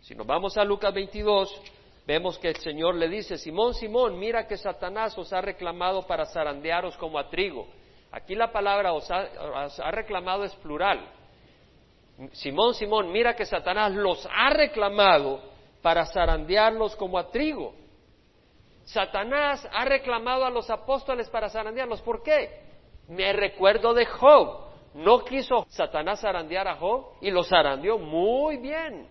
Si 0.00 0.14
nos 0.14 0.24
vamos 0.24 0.56
a 0.56 0.62
Lucas 0.62 0.94
22, 0.94 1.60
vemos 2.06 2.38
que 2.38 2.50
el 2.50 2.56
Señor 2.58 2.94
le 2.94 3.08
dice, 3.08 3.36
Simón, 3.36 3.74
Simón, 3.74 4.16
mira 4.16 4.46
que 4.46 4.56
Satanás 4.56 5.18
os 5.18 5.32
ha 5.32 5.40
reclamado 5.40 6.06
para 6.06 6.24
zarandearos 6.24 6.96
como 6.98 7.18
a 7.18 7.28
trigo. 7.28 7.66
Aquí 8.12 8.36
la 8.36 8.52
palabra 8.52 8.92
os 8.92 9.10
ha, 9.10 9.90
reclamado 9.90 10.44
es 10.44 10.54
plural. 10.54 11.04
Simón, 12.30 12.74
Simón, 12.74 13.10
mira 13.10 13.34
que 13.34 13.44
Satanás 13.44 13.92
los 13.92 14.24
ha 14.32 14.50
reclamado 14.50 15.40
para 15.82 16.06
zarandearlos 16.06 16.94
como 16.94 17.18
a 17.18 17.28
trigo. 17.28 17.74
Satanás 18.88 19.68
ha 19.70 19.84
reclamado 19.84 20.46
a 20.46 20.50
los 20.50 20.70
apóstoles 20.70 21.28
para 21.28 21.50
zarandearlos. 21.50 22.00
¿Por 22.00 22.22
qué? 22.22 22.62
Me 23.08 23.34
recuerdo 23.34 23.92
de 23.92 24.06
Job. 24.06 24.66
No 24.94 25.24
quiso 25.24 25.66
Satanás 25.68 26.22
zarandear 26.22 26.66
a 26.66 26.76
Job 26.76 27.18
y 27.20 27.30
lo 27.30 27.44
zarandeó 27.44 27.98
muy 27.98 28.56
bien. 28.56 29.06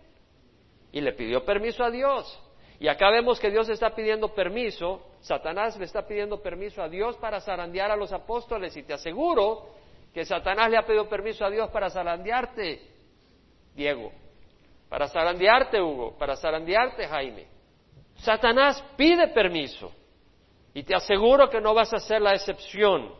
Y 0.91 0.99
le 0.99 1.13
pidió 1.13 1.45
permiso 1.45 1.83
a 1.83 1.91
Dios. 1.91 2.43
Y 2.79 2.87
acá 2.87 3.11
vemos 3.11 3.39
que 3.39 3.51
Dios 3.51 3.69
está 3.69 3.93
pidiendo 3.93 4.33
permiso, 4.33 5.01
Satanás 5.19 5.77
le 5.77 5.85
está 5.85 6.07
pidiendo 6.07 6.41
permiso 6.41 6.81
a 6.81 6.89
Dios 6.89 7.15
para 7.17 7.39
zarandear 7.39 7.91
a 7.91 7.95
los 7.95 8.11
apóstoles 8.11 8.75
y 8.77 8.83
te 8.83 8.93
aseguro 8.93 9.69
que 10.13 10.25
Satanás 10.25 10.69
le 10.69 10.77
ha 10.77 10.85
pedido 10.85 11.07
permiso 11.07 11.45
a 11.45 11.49
Dios 11.49 11.69
para 11.69 11.89
zarandearte, 11.89 12.81
Diego, 13.75 14.11
para 14.89 15.07
zarandearte, 15.07 15.81
Hugo, 15.81 16.17
para 16.17 16.35
zarandearte, 16.35 17.07
Jaime. 17.07 17.56
Satanás 18.17 18.83
pide 18.95 19.29
permiso 19.29 19.91
y 20.73 20.83
te 20.83 20.95
aseguro 20.95 21.49
que 21.49 21.61
no 21.61 21.73
vas 21.73 21.93
a 21.93 21.99
ser 21.99 22.21
la 22.21 22.33
excepción. 22.33 23.13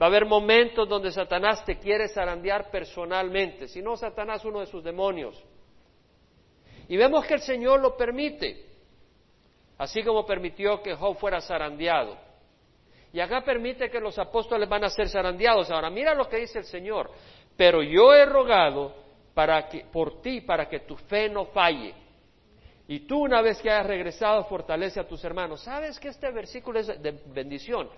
Va 0.00 0.06
a 0.06 0.08
haber 0.08 0.26
momentos 0.26 0.88
donde 0.88 1.10
Satanás 1.10 1.64
te 1.64 1.78
quiere 1.78 2.08
zarandear 2.08 2.70
personalmente, 2.70 3.68
si 3.68 3.82
no 3.82 3.96
Satanás 3.96 4.44
uno 4.44 4.60
de 4.60 4.66
sus 4.66 4.82
demonios. 4.82 5.42
Y 6.88 6.96
vemos 6.96 7.26
que 7.26 7.34
el 7.34 7.40
Señor 7.40 7.80
lo 7.80 7.96
permite 7.96 8.68
así 9.78 10.02
como 10.02 10.26
permitió 10.26 10.82
que 10.82 10.94
Job 10.94 11.16
fuera 11.16 11.40
zarandeado. 11.40 12.16
Y 13.12 13.20
acá 13.20 13.40
permite 13.40 13.88
que 13.88 14.00
los 14.00 14.18
apóstoles 14.18 14.68
van 14.68 14.84
a 14.84 14.90
ser 14.90 15.08
zarandeados. 15.08 15.70
Ahora, 15.70 15.88
mira 15.88 16.14
lo 16.14 16.28
que 16.28 16.38
dice 16.38 16.58
el 16.58 16.64
Señor. 16.64 17.10
Pero 17.56 17.82
yo 17.82 18.12
he 18.12 18.26
rogado 18.26 18.94
para 19.32 19.66
que, 19.68 19.86
por 19.90 20.20
ti 20.20 20.42
para 20.42 20.68
que 20.68 20.80
tu 20.80 20.96
fe 20.96 21.28
no 21.30 21.46
falle. 21.46 21.94
Y 22.88 23.00
tú, 23.00 23.22
una 23.22 23.42
vez 23.42 23.60
que 23.60 23.70
hayas 23.70 23.86
regresado, 23.86 24.44
fortalece 24.44 24.98
a 24.98 25.06
tus 25.06 25.22
hermanos. 25.22 25.60
¿Sabes 25.62 26.00
que 26.00 26.08
este 26.08 26.30
versículo 26.30 26.80
es 26.80 26.86
de 26.86 27.20
bendición? 27.26 27.88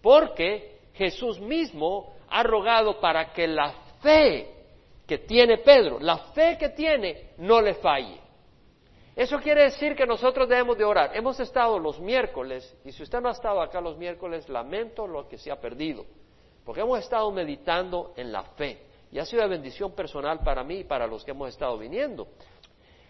Porque 0.00 0.78
Jesús 0.94 1.38
mismo 1.38 2.14
ha 2.30 2.42
rogado 2.42 2.98
para 2.98 3.30
que 3.32 3.46
la 3.46 3.72
fe 4.00 4.54
que 5.06 5.18
tiene 5.18 5.58
Pedro, 5.58 5.98
la 6.00 6.16
fe 6.32 6.56
que 6.58 6.70
tiene, 6.70 7.30
no 7.38 7.60
le 7.60 7.74
falle. 7.74 8.20
Eso 9.14 9.38
quiere 9.38 9.64
decir 9.64 9.94
que 9.94 10.06
nosotros 10.06 10.48
debemos 10.48 10.78
de 10.78 10.84
orar. 10.84 11.10
Hemos 11.14 11.38
estado 11.40 11.78
los 11.78 12.00
miércoles, 12.00 12.74
y 12.84 12.92
si 12.92 13.02
usted 13.02 13.20
no 13.20 13.28
ha 13.28 13.32
estado 13.32 13.60
acá 13.60 13.80
los 13.80 13.98
miércoles, 13.98 14.48
lamento 14.48 15.06
lo 15.06 15.28
que 15.28 15.36
se 15.36 15.50
ha 15.50 15.60
perdido, 15.60 16.06
porque 16.64 16.80
hemos 16.80 17.00
estado 17.00 17.30
meditando 17.32 18.14
en 18.16 18.32
la 18.32 18.44
fe, 18.44 18.78
y 19.10 19.18
ha 19.18 19.24
sido 19.24 19.42
de 19.42 19.48
bendición 19.48 19.92
personal 19.92 20.40
para 20.40 20.62
mí 20.62 20.80
y 20.80 20.84
para 20.84 21.06
los 21.06 21.24
que 21.24 21.32
hemos 21.32 21.48
estado 21.48 21.76
viniendo. 21.76 22.28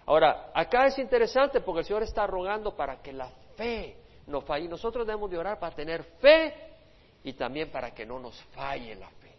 Ahora, 0.09 0.53
acá 0.55 0.87
es 0.87 0.99
interesante 0.99 1.61
porque 1.61 1.81
el 1.81 1.85
Señor 1.85 2.03
está 2.03 2.27
rogando 2.27 2.75
para 2.75 3.03
que 3.03 3.13
la 3.13 3.29
fe 3.59 3.95
no 4.27 4.41
falle. 4.41 4.67
Nosotros 4.67 5.07
debemos 5.07 5.31
de 5.31 5.37
orar 5.37 5.59
para 5.59 5.77
tener 5.77 6.03
fe 6.19 6.55
y 7.23 7.35
también 7.35 7.71
para 7.71 7.91
que 7.91 8.07
no 8.07 8.19
nos 8.19 8.43
falle 8.55 8.95
la 8.95 9.11
fe. 9.11 9.37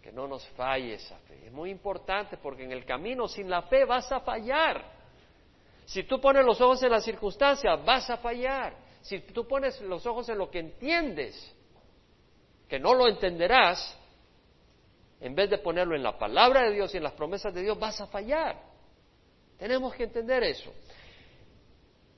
Que 0.00 0.12
no 0.12 0.28
nos 0.28 0.46
falle 0.50 0.94
esa 0.94 1.18
fe. 1.18 1.46
Es 1.46 1.52
muy 1.52 1.70
importante 1.70 2.36
porque 2.36 2.62
en 2.62 2.70
el 2.70 2.84
camino 2.84 3.26
sin 3.26 3.50
la 3.50 3.62
fe 3.62 3.84
vas 3.84 4.12
a 4.12 4.20
fallar. 4.20 4.84
Si 5.84 6.04
tú 6.04 6.20
pones 6.20 6.44
los 6.44 6.60
ojos 6.60 6.80
en 6.84 6.92
las 6.92 7.02
circunstancias, 7.02 7.84
vas 7.84 8.08
a 8.08 8.18
fallar. 8.18 8.76
Si 9.00 9.18
tú 9.18 9.48
pones 9.48 9.80
los 9.80 10.06
ojos 10.06 10.28
en 10.28 10.38
lo 10.38 10.48
que 10.48 10.60
entiendes, 10.60 11.56
que 12.68 12.78
no 12.78 12.94
lo 12.94 13.08
entenderás, 13.08 13.98
en 15.20 15.34
vez 15.34 15.50
de 15.50 15.58
ponerlo 15.58 15.96
en 15.96 16.04
la 16.04 16.16
palabra 16.16 16.62
de 16.62 16.70
Dios 16.70 16.94
y 16.94 16.98
en 16.98 17.02
las 17.02 17.14
promesas 17.14 17.52
de 17.52 17.62
Dios, 17.62 17.76
vas 17.76 18.00
a 18.00 18.06
fallar. 18.06 18.77
Tenemos 19.58 19.94
que 19.94 20.04
entender 20.04 20.42
eso. 20.44 20.72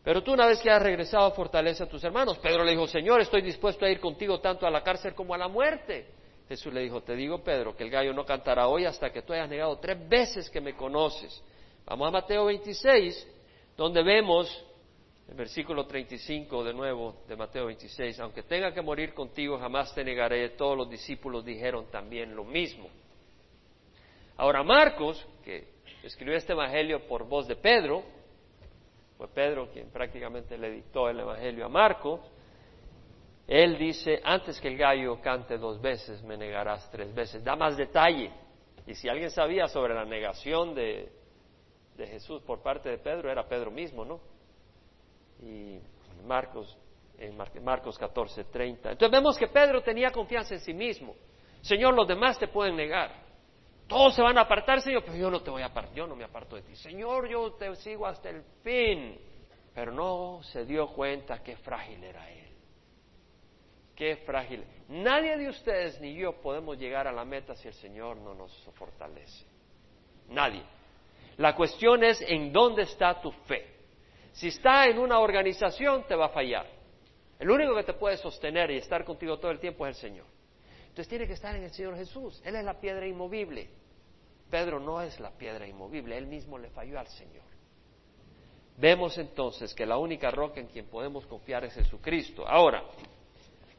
Pero 0.03 0.23
tú 0.23 0.33
una 0.33 0.47
vez 0.47 0.61
que 0.61 0.71
has 0.71 0.83
regresado, 0.83 1.31
fortalece 1.33 1.83
a 1.83 1.89
tus 1.89 2.03
hermanos. 2.05 2.39
Pedro 2.39 2.65
le 2.65 2.73
dijo, 2.73 2.87
Señor, 2.87 3.21
estoy 3.21 3.43
dispuesto 3.43 3.85
a 3.85 3.91
ir 3.91 4.01
contigo 4.01 4.41
tanto 4.41 4.67
a 4.67 4.71
la 4.71 4.83
cárcel 4.83 5.15
como 5.15 5.35
a 5.35 5.39
la 5.39 5.49
muerte. 5.49 6.07
Jesús 6.49 6.73
le 6.73 6.81
dijo, 6.81 7.03
te 7.03 7.15
digo, 7.15 7.45
Pedro, 7.45 7.77
que 7.77 7.85
el 7.85 7.91
gallo 7.91 8.13
no 8.13 8.25
cantará 8.25 8.67
hoy 8.67 8.85
hasta 8.85 9.13
que 9.13 9.23
tú 9.23 9.33
hayas 9.33 9.49
negado 9.49 9.79
tres 9.79 10.09
veces 10.09 10.51
que 10.51 10.61
me 10.61 10.75
conoces. 10.75 11.43
Vamos 11.87 12.09
a 12.09 12.11
Mateo 12.11 12.47
26, 12.47 13.29
donde 13.77 14.03
vemos, 14.03 14.65
el 15.29 15.35
versículo 15.35 15.87
35 15.87 16.65
de 16.65 16.75
nuevo 16.75 17.23
de 17.29 17.37
Mateo 17.37 17.67
26, 17.67 18.19
aunque 18.21 18.43
tenga 18.43 18.73
que 18.73 18.83
morir 18.83 19.15
contigo, 19.15 19.59
jamás 19.59 19.95
te 19.95 20.03
negaré. 20.03 20.49
Todos 20.51 20.77
los 20.77 20.91
discípulos 20.91 21.45
dijeron 21.45 21.87
también 21.91 22.35
lo 22.35 22.45
mismo. 22.45 22.89
Ahora 24.37 24.65
Marcos, 24.65 25.25
que 25.45 25.80
escribió 26.02 26.37
este 26.37 26.52
Evangelio 26.52 27.07
por 27.07 27.25
voz 27.25 27.47
de 27.47 27.57
Pedro, 27.57 28.02
fue 29.16 29.28
Pedro 29.28 29.71
quien 29.71 29.90
prácticamente 29.90 30.57
le 30.57 30.71
dictó 30.71 31.09
el 31.09 31.21
Evangelio 31.21 31.66
a 31.66 31.69
Marcos, 31.69 32.21
él 33.50 33.76
dice, 33.78 34.21
antes 34.23 34.61
que 34.61 34.69
el 34.69 34.76
gallo 34.76 35.21
cante 35.21 35.59
dos 35.59 35.80
veces, 35.80 36.23
me 36.23 36.37
negarás 36.37 36.88
tres 36.88 37.12
veces. 37.12 37.42
Da 37.42 37.57
más 37.57 37.76
detalle. 37.76 38.30
Y 38.87 38.95
si 38.95 39.09
alguien 39.09 39.28
sabía 39.28 39.66
sobre 39.66 39.92
la 39.92 40.04
negación 40.04 40.73
de, 40.73 41.11
Jesús 41.99 42.40
por 42.42 42.62
parte 42.62 42.88
de 42.88 42.99
Pedro 42.99 43.28
era 43.28 43.49
Pedro 43.49 43.73
mismo, 43.73 44.04
¿no? 44.04 44.21
Y 45.42 45.80
Marcos, 46.25 46.78
en 47.19 47.37
Marcos 47.64 47.99
14, 47.99 48.45
30. 48.45 48.92
Entonces 48.92 49.11
vemos 49.11 49.37
que 49.37 49.49
Pedro 49.49 49.83
tenía 49.83 50.12
confianza 50.12 50.54
en 50.54 50.61
sí 50.61 50.73
mismo. 50.73 51.16
Señor, 51.61 51.92
los 51.95 52.07
demás 52.07 52.38
te 52.38 52.47
pueden 52.47 52.76
negar. 52.76 53.30
Todos 53.91 54.15
se 54.15 54.23
van 54.23 54.39
a 54.39 54.43
apartar, 54.43 54.81
Señor, 54.81 55.03
pero 55.05 55.17
yo 55.17 55.29
no 55.33 55.43
te 55.43 55.51
voy 55.51 55.63
a 55.63 55.67
apartar, 55.67 55.93
yo 55.93 56.07
no 56.07 56.15
me 56.15 56.23
aparto 56.23 56.55
de 56.55 56.63
ti. 56.63 56.77
Señor, 56.77 57.29
yo 57.29 57.55
te 57.55 57.75
sigo 57.75 58.07
hasta 58.07 58.31
el 58.31 58.45
fin. 58.63 59.19
Pero 59.75 59.91
no 59.91 60.41
se 60.45 60.65
dio 60.65 60.87
cuenta 60.93 61.43
qué 61.43 61.57
frágil 61.57 62.05
era 62.05 62.31
él. 62.31 62.53
Qué 63.97 64.19
frágil. 64.19 64.65
Nadie 64.91 65.37
de 65.37 65.49
ustedes 65.49 66.01
ni 66.01 66.15
yo 66.15 66.41
podemos 66.41 66.79
llegar 66.79 67.09
a 67.09 67.13
la 67.13 67.25
meta 67.25 67.57
si 67.57 67.67
el 67.67 67.75
Señor 67.75 68.17
no 68.19 68.33
nos 68.33 68.53
fortalece. 68.79 69.45
Nadie. 70.29 70.63
La 71.39 71.57
cuestión 71.57 72.05
es 72.05 72.21
en 72.21 72.53
dónde 72.53 72.83
está 72.83 73.21
tu 73.21 73.33
fe. 73.33 73.75
Si 74.31 74.49
está 74.49 74.87
en 74.87 75.01
una 75.01 75.19
organización, 75.19 76.05
te 76.07 76.15
va 76.15 76.27
a 76.27 76.29
fallar. 76.29 76.67
El 77.41 77.51
único 77.51 77.75
que 77.75 77.83
te 77.83 77.95
puede 77.95 78.19
sostener 78.19 78.71
y 78.71 78.77
estar 78.77 79.05
contigo 79.05 79.41
todo 79.41 79.51
el 79.51 79.59
tiempo 79.59 79.85
es 79.85 79.97
el 79.97 80.11
Señor. 80.11 80.27
Entonces 80.83 81.09
tiene 81.09 81.27
que 81.27 81.33
estar 81.33 81.57
en 81.57 81.65
el 81.65 81.71
Señor 81.73 81.97
Jesús. 81.97 82.41
Él 82.45 82.55
es 82.55 82.65
la 82.65 82.79
piedra 82.79 83.05
inmovible. 83.05 83.80
Pedro 84.50 84.80
no 84.80 85.00
es 85.00 85.19
la 85.21 85.30
piedra 85.30 85.66
inmovible, 85.66 86.19
él 86.19 86.26
mismo 86.26 86.59
le 86.59 86.71
falló 86.71 86.99
al 86.99 87.07
Señor. 87.07 87.45
Vemos 88.76 89.16
entonces 89.19 89.75
que 89.75 89.85
la 89.87 89.99
única 89.99 90.30
roca 90.30 90.59
en 90.59 90.66
quien 90.66 90.87
podemos 90.87 91.26
confiar 91.26 91.64
es 91.64 91.75
Jesucristo. 91.75 92.47
Ahora, 92.47 92.83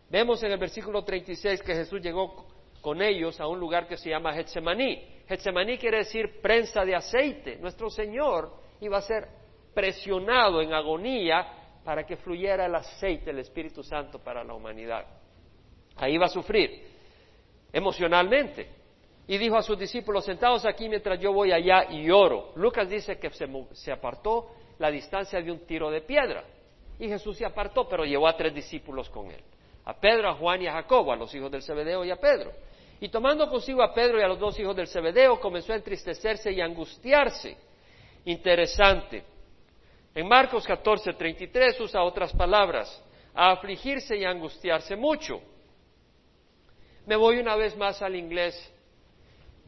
vemos 0.10 0.42
en 0.44 0.52
el 0.52 0.60
versículo 0.60 1.04
36 1.04 1.62
que 1.64 1.74
Jesús 1.74 2.02
llegó 2.02 2.48
con 2.82 3.02
ellos 3.02 3.40
a 3.40 3.48
un 3.48 3.60
lugar 3.60 3.88
que 3.88 3.98
se 3.98 4.10
llama 4.10 4.34
Getsemaní. 4.34 5.24
Getsemaní 5.28 5.78
quiere 5.78 6.00
decir 6.00 6.40
prensa 6.42 6.86
de 6.86 6.96
aceite. 6.96 7.58
Nuestro 7.58 7.90
Señor 7.90 8.54
iba 8.80 8.98
a 8.98 9.02
ser 9.02 9.28
presionado 9.74 10.62
en 10.62 10.74
agonía 10.74 11.80
para 11.84 12.06
que 12.06 12.18
fluyera 12.18 12.66
el 12.66 12.76
aceite, 12.76 13.32
el 13.32 13.40
Espíritu 13.40 13.84
Santo 13.84 14.20
para 14.20 14.44
la 14.44 14.54
humanidad. 14.54 15.06
Ahí 15.96 16.18
va 16.18 16.26
a 16.26 16.30
sufrir 16.30 16.92
emocionalmente. 17.74 18.81
Y 19.32 19.38
dijo 19.38 19.56
a 19.56 19.64
sus 19.64 19.80
discípulos, 19.80 20.26
sentados 20.26 20.66
aquí 20.66 20.90
mientras 20.90 21.18
yo 21.18 21.32
voy 21.32 21.54
allá 21.54 21.90
y 21.90 22.12
oro. 22.12 22.52
Lucas 22.56 22.90
dice 22.90 23.18
que 23.18 23.30
se, 23.30 23.90
apartó 23.90 24.50
la 24.78 24.92
distancia 24.92 25.42
de 25.42 25.50
un 25.50 25.66
tiro 25.66 25.90
de 25.90 26.02
piedra. 26.02 26.44
Y 27.00 27.08
Jesús 27.08 27.38
se 27.38 27.46
apartó, 27.46 27.88
pero 27.88 28.04
llevó 28.04 28.28
a 28.28 28.36
tres 28.36 28.54
discípulos 28.54 29.10
con 29.10 29.32
él. 29.32 29.42
A 29.86 29.94
Pedro, 29.94 30.28
a 30.28 30.34
Juan 30.34 30.62
y 30.64 30.68
a 30.68 30.74
Jacobo, 30.74 31.14
a 31.14 31.16
los 31.16 31.34
hijos 31.34 31.50
del 31.50 31.62
Zebedeo 31.62 32.04
y 32.04 32.12
a 32.12 32.18
Pedro. 32.18 32.52
Y 33.00 33.08
tomando 33.08 33.48
consigo 33.48 33.82
a 33.82 33.94
Pedro 33.94 34.20
y 34.20 34.22
a 34.22 34.28
los 34.28 34.38
dos 34.38 34.60
hijos 34.60 34.76
del 34.76 34.90
Zebedeo, 34.90 35.40
comenzó 35.40 35.72
a 35.72 35.78
entristecerse 35.78 36.52
y 36.52 36.60
angustiarse. 36.60 37.56
Interesante. 38.26 39.24
En 40.14 40.28
Marcos 40.28 40.68
14, 40.68 41.14
33 41.14 41.80
usa 41.80 42.04
otras 42.04 42.34
palabras, 42.34 43.02
a 43.34 43.52
afligirse 43.52 44.18
y 44.18 44.26
angustiarse 44.26 44.98
mucho. 44.98 45.42
Me 47.06 47.16
voy 47.16 47.38
una 47.38 47.56
vez 47.56 47.78
más 47.78 48.02
al 48.02 48.18
inglés 48.18 48.74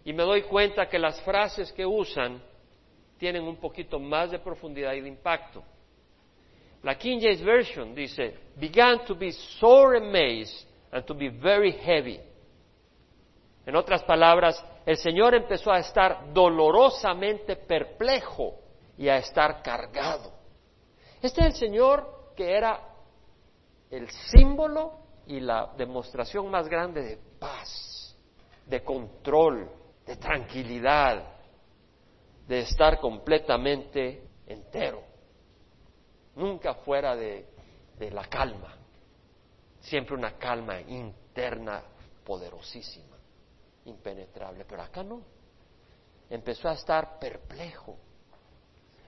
y 0.05 0.13
me 0.13 0.23
doy 0.23 0.43
cuenta 0.43 0.87
que 0.87 0.99
las 0.99 1.21
frases 1.21 1.71
que 1.71 1.85
usan 1.85 2.41
tienen 3.17 3.43
un 3.43 3.57
poquito 3.57 3.99
más 3.99 4.31
de 4.31 4.39
profundidad 4.39 4.93
y 4.93 5.01
de 5.01 5.07
impacto. 5.07 5.63
La 6.83 6.97
King 6.97 7.19
James 7.21 7.41
Version 7.41 7.95
dice, 7.95 8.37
began 8.57 9.05
to 9.05 9.15
be 9.15 9.31
sore 9.31 9.97
amazed 9.97 10.67
and 10.91 11.05
to 11.05 11.13
be 11.13 11.29
very 11.29 11.71
heavy. 11.71 12.19
En 13.65 13.75
otras 13.77 14.03
palabras, 14.03 14.61
el 14.85 14.97
Señor 14.97 15.33
empezó 15.33 15.71
a 15.71 15.79
estar 15.79 16.33
dolorosamente 16.33 17.55
perplejo 17.55 18.55
y 18.97 19.07
a 19.07 19.17
estar 19.17 19.61
cargado. 19.63 20.33
Este 21.21 21.39
es 21.41 21.47
el 21.47 21.53
Señor 21.53 22.33
que 22.35 22.51
era 22.51 22.81
el 23.89 24.09
símbolo 24.09 24.91
y 25.27 25.39
la 25.39 25.71
demostración 25.77 26.51
más 26.51 26.67
grande 26.67 27.01
de 27.01 27.17
paz, 27.39 28.17
de 28.65 28.83
control, 28.83 29.69
de 30.05 30.15
tranquilidad, 30.17 31.23
de 32.47 32.59
estar 32.59 32.99
completamente 32.99 34.27
entero, 34.47 35.03
nunca 36.35 36.73
fuera 36.75 37.15
de, 37.15 37.47
la 38.11 38.25
calma, 38.25 38.75
siempre 39.79 40.13
una 40.13 40.37
calma 40.37 40.81
interna 40.81 41.81
poderosísima, 42.25 43.15
impenetrable, 43.85 44.65
pero 44.65 44.81
acá 44.81 45.03
no, 45.03 45.21
empezó 46.29 46.67
a 46.67 46.73
estar 46.73 47.17
perplejo. 47.17 47.97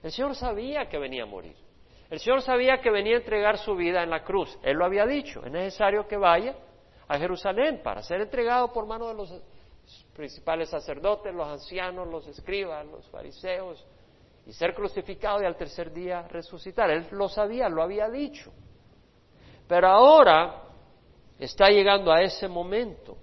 El 0.02 0.12
Señor 0.12 0.34
sabía 0.34 0.88
que 0.88 0.98
venía 0.98 1.24
a 1.24 1.26
morir, 1.26 1.56
el 2.08 2.20
Señor 2.20 2.40
sabía 2.40 2.80
que 2.80 2.90
venía 2.90 3.16
a 3.16 3.18
entregar 3.18 3.58
su 3.58 3.74
vida 3.74 4.02
en 4.02 4.08
la 4.08 4.24
cruz, 4.24 4.58
Él 4.62 4.78
lo 4.78 4.86
había 4.86 5.04
dicho, 5.04 5.44
es 5.44 5.52
necesario 5.52 6.08
que 6.08 6.16
vaya 6.16 6.56
a 7.06 7.18
Jerusalén 7.18 7.82
para 7.82 8.02
ser 8.02 8.22
entregado 8.22 8.72
por 8.72 8.86
mano 8.86 9.08
de 9.08 9.14
los 9.14 9.42
principales 10.14 10.70
sacerdotes, 10.70 11.34
los 11.34 11.46
ancianos, 11.46 12.08
los 12.08 12.26
escribas, 12.26 12.86
los 12.86 13.08
fariseos, 13.08 13.84
y 14.46 14.52
ser 14.52 14.74
crucificado 14.74 15.42
y 15.42 15.46
al 15.46 15.56
tercer 15.56 15.92
día 15.92 16.22
resucitar. 16.28 16.90
Él 16.90 17.06
lo 17.10 17.28
sabía, 17.28 17.68
lo 17.68 17.82
había 17.82 18.08
dicho. 18.08 18.52
Pero 19.66 19.88
ahora 19.88 20.62
está 21.38 21.68
llegando 21.68 22.12
a 22.12 22.22
ese 22.22 22.48
momento. 22.48 23.16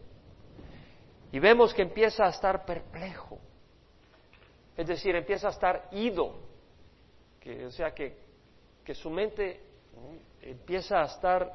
Y 1.31 1.39
vemos 1.39 1.73
que 1.73 1.81
empieza 1.81 2.25
a 2.25 2.29
estar 2.29 2.63
perplejo, 2.63 3.39
es 4.77 4.85
decir, 4.85 5.15
empieza 5.15 5.47
a 5.47 5.51
estar 5.51 5.87
ido, 5.91 6.35
que, 7.39 7.65
o 7.65 7.71
sea, 7.71 7.91
que, 7.91 8.15
que 8.83 8.93
su 8.93 9.09
mente 9.09 9.59
empieza 10.41 11.01
a 11.01 11.05
estar 11.05 11.51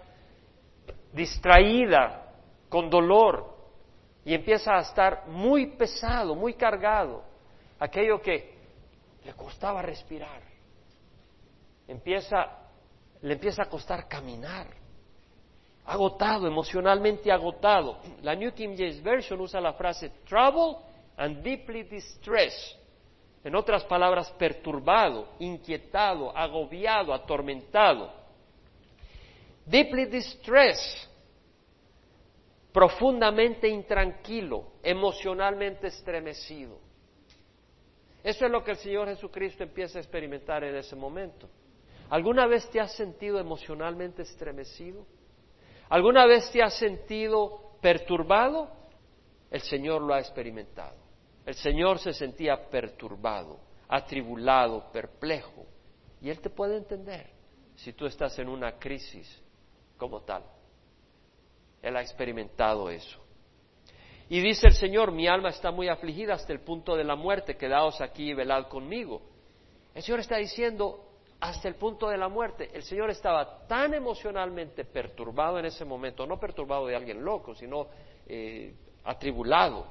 distraída, 1.12 2.25
con 2.69 2.91
dolor, 2.91 3.58
y 4.28 4.35
empieza 4.35 4.76
a 4.76 4.80
estar 4.80 5.26
muy 5.28 5.68
pesado, 5.68 6.35
muy 6.35 6.52
cargado, 6.52 7.25
aquello 7.78 8.20
que 8.20 8.58
le 9.25 9.32
costaba 9.32 9.80
respirar, 9.80 10.42
empieza, 11.87 12.47
le 13.23 13.32
empieza 13.32 13.62
a 13.62 13.70
costar 13.70 14.06
caminar, 14.06 14.66
agotado, 15.87 16.47
emocionalmente 16.47 17.32
agotado. 17.32 18.00
La 18.20 18.35
New 18.35 18.52
King 18.52 18.75
James 18.76 19.02
Version 19.02 19.40
usa 19.40 19.62
la 19.62 19.73
frase 19.73 20.11
trouble 20.28 20.76
and 21.16 21.42
deeply 21.42 21.85
distressed. 21.85 22.76
En 23.42 23.56
otras 23.56 23.82
palabras, 23.85 24.30
perturbado, 24.32 25.37
inquietado, 25.38 26.37
agobiado, 26.37 27.14
atormentado. 27.14 28.12
Deeply 29.64 30.04
distressed 30.04 31.08
profundamente 32.78 33.66
intranquilo, 33.66 34.75
emocionalmente 34.85 35.88
estremecido. 35.88 36.78
Eso 38.23 38.47
es 38.47 38.52
lo 38.52 38.62
que 38.62 38.70
el 38.70 38.76
Señor 38.76 39.08
Jesucristo 39.08 39.64
empieza 39.64 39.98
a 39.98 40.00
experimentar 40.00 40.62
en 40.62 40.76
ese 40.76 40.94
momento. 40.94 41.50
¿Alguna 42.09 42.46
vez 42.46 42.70
te 42.70 42.79
has 42.79 42.94
sentido 42.94 43.40
emocionalmente 43.40 44.22
estremecido? 44.22 45.05
¿Alguna 45.88 46.24
vez 46.26 46.48
te 46.53 46.62
has 46.62 46.79
sentido 46.79 47.72
perturbado? 47.81 48.70
El 49.50 49.62
Señor 49.62 50.00
lo 50.00 50.14
ha 50.14 50.20
experimentado. 50.20 50.98
El 51.46 51.55
Señor 51.55 51.98
se 51.98 52.12
sentía 52.12 52.70
perturbado, 52.70 53.59
atribulado, 53.88 54.92
perplejo. 54.92 55.66
Y 56.20 56.31
Él 56.31 56.40
te 56.40 56.50
puede 56.50 56.76
entender 56.76 57.29
si 57.74 57.92
tú 57.92 58.07
estás 58.07 58.38
en 58.38 58.48
una 58.48 58.79
crisis 58.79 59.42
como 59.96 60.20
tal. 60.20 60.44
Él 61.88 61.96
ha 61.96 62.03
experimentado 62.03 62.90
eso. 62.90 63.18
Y 64.29 64.40
dice 64.40 64.68
el 64.68 64.74
Señor, 64.74 65.11
mi 65.11 65.27
alma 65.27 65.48
está 65.48 65.70
muy 65.70 65.88
afligida 65.88 66.35
hasta 66.35 66.53
el 66.53 66.61
punto 66.61 66.96
de 66.96 67.05
la 67.05 67.16
muerte, 67.16 67.57
quedaos 67.57 68.01
aquí 68.01 68.31
y 68.31 68.35
velad 68.35 68.68
conmigo. 68.68 69.22
El 69.94 70.03
Señor 70.03 70.20
está 70.20 70.37
diciendo, 70.37 71.09
hasta 71.40 71.68
el 71.68 71.77
punto 71.77 72.09
de 72.09 72.18
la 72.18 72.29
muerte. 72.29 72.70
El 72.74 72.83
Señor 72.83 73.11
estaba 73.11 73.66
tan 73.66 73.94
emocionalmente 73.94 74.85
perturbado 74.85 75.59
en 75.59 75.66
ese 75.66 75.85
momento, 75.85 76.27
no 76.27 76.38
perturbado 76.38 76.87
de 76.87 76.96
alguien 76.96 77.24
loco, 77.24 77.55
sino 77.55 77.87
eh, 78.27 78.74
atribulado, 79.05 79.87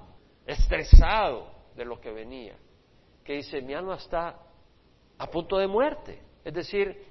estresado 0.45 1.51
de 1.75 1.85
lo 1.85 1.99
que 1.99 2.11
venía, 2.11 2.55
que 3.23 3.33
dice, 3.33 3.61
mi 3.61 3.73
alma 3.73 3.95
está 3.95 4.39
a 5.17 5.27
punto 5.27 5.57
de 5.57 5.67
muerte. 5.67 6.21
Es 6.43 6.53
decir, 6.53 7.05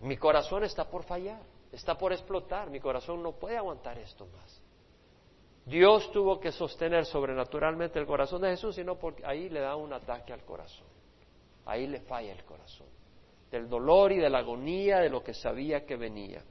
mi 0.00 0.16
corazón 0.16 0.64
está 0.64 0.88
por 0.88 1.04
fallar 1.04 1.49
está 1.72 1.96
por 1.96 2.12
explotar, 2.12 2.70
mi 2.70 2.80
corazón 2.80 3.22
no 3.22 3.32
puede 3.32 3.56
aguantar 3.56 3.98
esto 3.98 4.26
más. 4.26 4.62
Dios 5.64 6.10
tuvo 6.10 6.40
que 6.40 6.50
sostener 6.50 7.04
sobrenaturalmente 7.04 7.98
el 7.98 8.06
corazón 8.06 8.42
de 8.42 8.50
Jesús, 8.50 8.74
sino 8.74 8.98
porque 8.98 9.24
ahí 9.24 9.48
le 9.48 9.60
da 9.60 9.76
un 9.76 9.92
ataque 9.92 10.32
al 10.32 10.44
corazón, 10.44 10.86
ahí 11.66 11.86
le 11.86 12.00
falla 12.00 12.32
el 12.32 12.44
corazón, 12.44 12.88
del 13.50 13.68
dolor 13.68 14.12
y 14.12 14.18
de 14.18 14.30
la 14.30 14.38
agonía 14.38 14.98
de 14.98 15.10
lo 15.10 15.22
que 15.22 15.34
sabía 15.34 15.84
que 15.84 15.96
venía. 15.96 16.42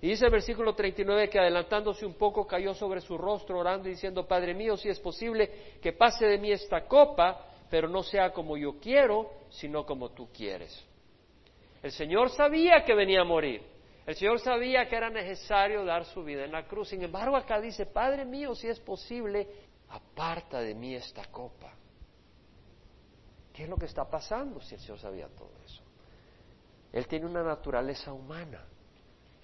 Y 0.00 0.08
dice 0.08 0.26
el 0.26 0.32
versículo 0.32 0.74
39 0.74 1.28
que 1.28 1.38
adelantándose 1.38 2.04
un 2.04 2.14
poco 2.14 2.44
cayó 2.44 2.74
sobre 2.74 3.00
su 3.00 3.16
rostro 3.16 3.58
orando 3.58 3.88
y 3.88 3.92
diciendo, 3.92 4.26
Padre 4.26 4.52
mío, 4.52 4.76
si 4.76 4.88
es 4.88 4.98
posible 4.98 5.78
que 5.80 5.92
pase 5.92 6.26
de 6.26 6.38
mí 6.38 6.50
esta 6.50 6.86
copa, 6.86 7.46
pero 7.70 7.88
no 7.88 8.02
sea 8.02 8.32
como 8.32 8.56
yo 8.56 8.80
quiero, 8.80 9.30
sino 9.48 9.86
como 9.86 10.10
tú 10.10 10.28
quieres. 10.32 10.84
El 11.82 11.92
Señor 11.92 12.30
sabía 12.30 12.84
que 12.84 12.94
venía 12.94 13.20
a 13.20 13.24
morir. 13.24 13.71
El 14.06 14.16
Señor 14.16 14.40
sabía 14.40 14.88
que 14.88 14.96
era 14.96 15.10
necesario 15.10 15.84
dar 15.84 16.04
su 16.06 16.24
vida 16.24 16.44
en 16.44 16.52
la 16.52 16.66
cruz. 16.66 16.88
Sin 16.88 17.02
embargo, 17.02 17.36
acá 17.36 17.60
dice, 17.60 17.86
Padre 17.86 18.24
mío, 18.24 18.54
si 18.54 18.66
es 18.66 18.80
posible, 18.80 19.48
aparta 19.90 20.60
de 20.60 20.74
mí 20.74 20.94
esta 20.94 21.24
copa. 21.26 21.72
¿Qué 23.52 23.64
es 23.64 23.68
lo 23.68 23.76
que 23.76 23.86
está 23.86 24.08
pasando 24.08 24.60
si 24.60 24.74
el 24.74 24.80
Señor 24.80 24.98
sabía 24.98 25.28
todo 25.28 25.52
eso? 25.64 25.82
Él 26.92 27.06
tiene 27.06 27.26
una 27.26 27.42
naturaleza 27.42 28.12
humana. 28.12 28.64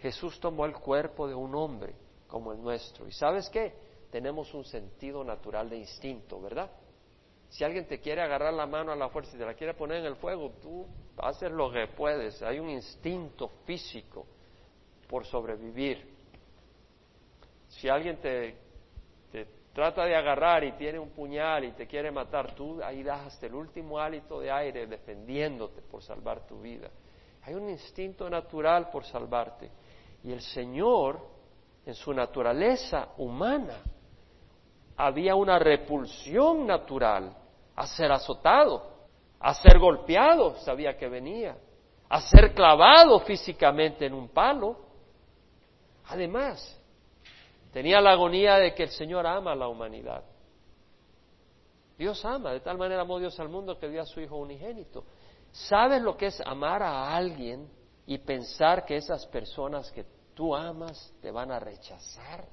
Jesús 0.00 0.40
tomó 0.40 0.64
el 0.64 0.74
cuerpo 0.74 1.28
de 1.28 1.34
un 1.34 1.54
hombre 1.54 1.94
como 2.26 2.52
el 2.52 2.60
nuestro. 2.60 3.06
¿Y 3.06 3.12
sabes 3.12 3.48
qué? 3.50 3.74
Tenemos 4.10 4.52
un 4.54 4.64
sentido 4.64 5.22
natural 5.22 5.70
de 5.70 5.76
instinto, 5.76 6.40
¿verdad? 6.40 6.70
Si 7.48 7.64
alguien 7.64 7.86
te 7.86 8.00
quiere 8.00 8.22
agarrar 8.22 8.52
la 8.52 8.66
mano 8.66 8.92
a 8.92 8.96
la 8.96 9.08
fuerza 9.08 9.36
y 9.36 9.38
te 9.38 9.44
la 9.44 9.54
quiere 9.54 9.74
poner 9.74 9.98
en 9.98 10.06
el 10.06 10.16
fuego, 10.16 10.52
tú 10.60 10.86
haces 11.18 11.50
lo 11.50 11.70
que 11.70 11.86
puedes. 11.88 12.42
Hay 12.42 12.58
un 12.58 12.70
instinto 12.70 13.48
físico 13.64 14.26
por 15.08 15.24
sobrevivir. 15.24 16.06
Si 17.68 17.88
alguien 17.88 18.18
te, 18.18 18.56
trata 19.72 20.04
de 20.04 20.16
agarrar 20.16 20.64
y 20.64 20.72
tiene 20.72 20.98
un 20.98 21.10
puñal 21.10 21.64
y 21.64 21.72
te 21.72 21.86
quiere 21.86 22.10
matar, 22.10 22.54
tú 22.54 22.82
ahí 22.82 23.02
das 23.02 23.26
hasta 23.26 23.46
el 23.46 23.54
último 23.54 23.98
hálito 23.98 24.40
de 24.40 24.50
aire 24.50 24.86
defendiéndote 24.86 25.82
por 25.82 26.02
salvar 26.02 26.46
tu 26.46 26.60
vida. 26.60 26.90
Hay 27.44 27.54
un 27.54 27.68
instinto 27.68 28.28
natural 28.28 28.90
por 28.90 29.04
salvarte. 29.04 29.70
Y 30.22 30.32
el 30.32 30.40
Señor, 30.40 31.20
en 31.86 31.94
su 31.94 32.12
naturaleza 32.12 33.08
humana, 33.18 33.82
había 34.96 35.36
una 35.36 35.58
repulsión 35.58 36.66
natural 36.66 37.34
a 37.76 37.86
ser 37.86 38.10
azotado, 38.10 38.98
a 39.38 39.54
ser 39.54 39.78
golpeado, 39.78 40.56
sabía 40.56 40.96
que 40.96 41.08
venía, 41.08 41.56
a 42.08 42.20
ser 42.20 42.52
clavado 42.52 43.20
físicamente 43.20 44.06
en 44.06 44.14
un 44.14 44.28
palo. 44.28 44.87
Además, 46.08 46.78
tenía 47.72 48.00
la 48.00 48.12
agonía 48.12 48.56
de 48.56 48.74
que 48.74 48.84
el 48.84 48.90
Señor 48.90 49.26
ama 49.26 49.52
a 49.52 49.56
la 49.56 49.68
humanidad. 49.68 50.24
Dios 51.98 52.24
ama, 52.24 52.52
de 52.52 52.60
tal 52.60 52.78
manera 52.78 53.02
amó 53.02 53.18
Dios 53.18 53.38
al 53.40 53.48
mundo 53.48 53.78
que 53.78 53.88
dio 53.88 54.00
a 54.00 54.06
su 54.06 54.20
Hijo 54.20 54.36
unigénito. 54.36 55.04
¿Sabes 55.52 56.00
lo 56.00 56.16
que 56.16 56.26
es 56.26 56.40
amar 56.40 56.82
a 56.82 57.14
alguien 57.14 57.68
y 58.06 58.18
pensar 58.18 58.84
que 58.84 58.96
esas 58.96 59.26
personas 59.26 59.90
que 59.92 60.04
tú 60.34 60.54
amas 60.54 61.12
te 61.20 61.30
van 61.30 61.50
a 61.50 61.58
rechazar, 61.58 62.46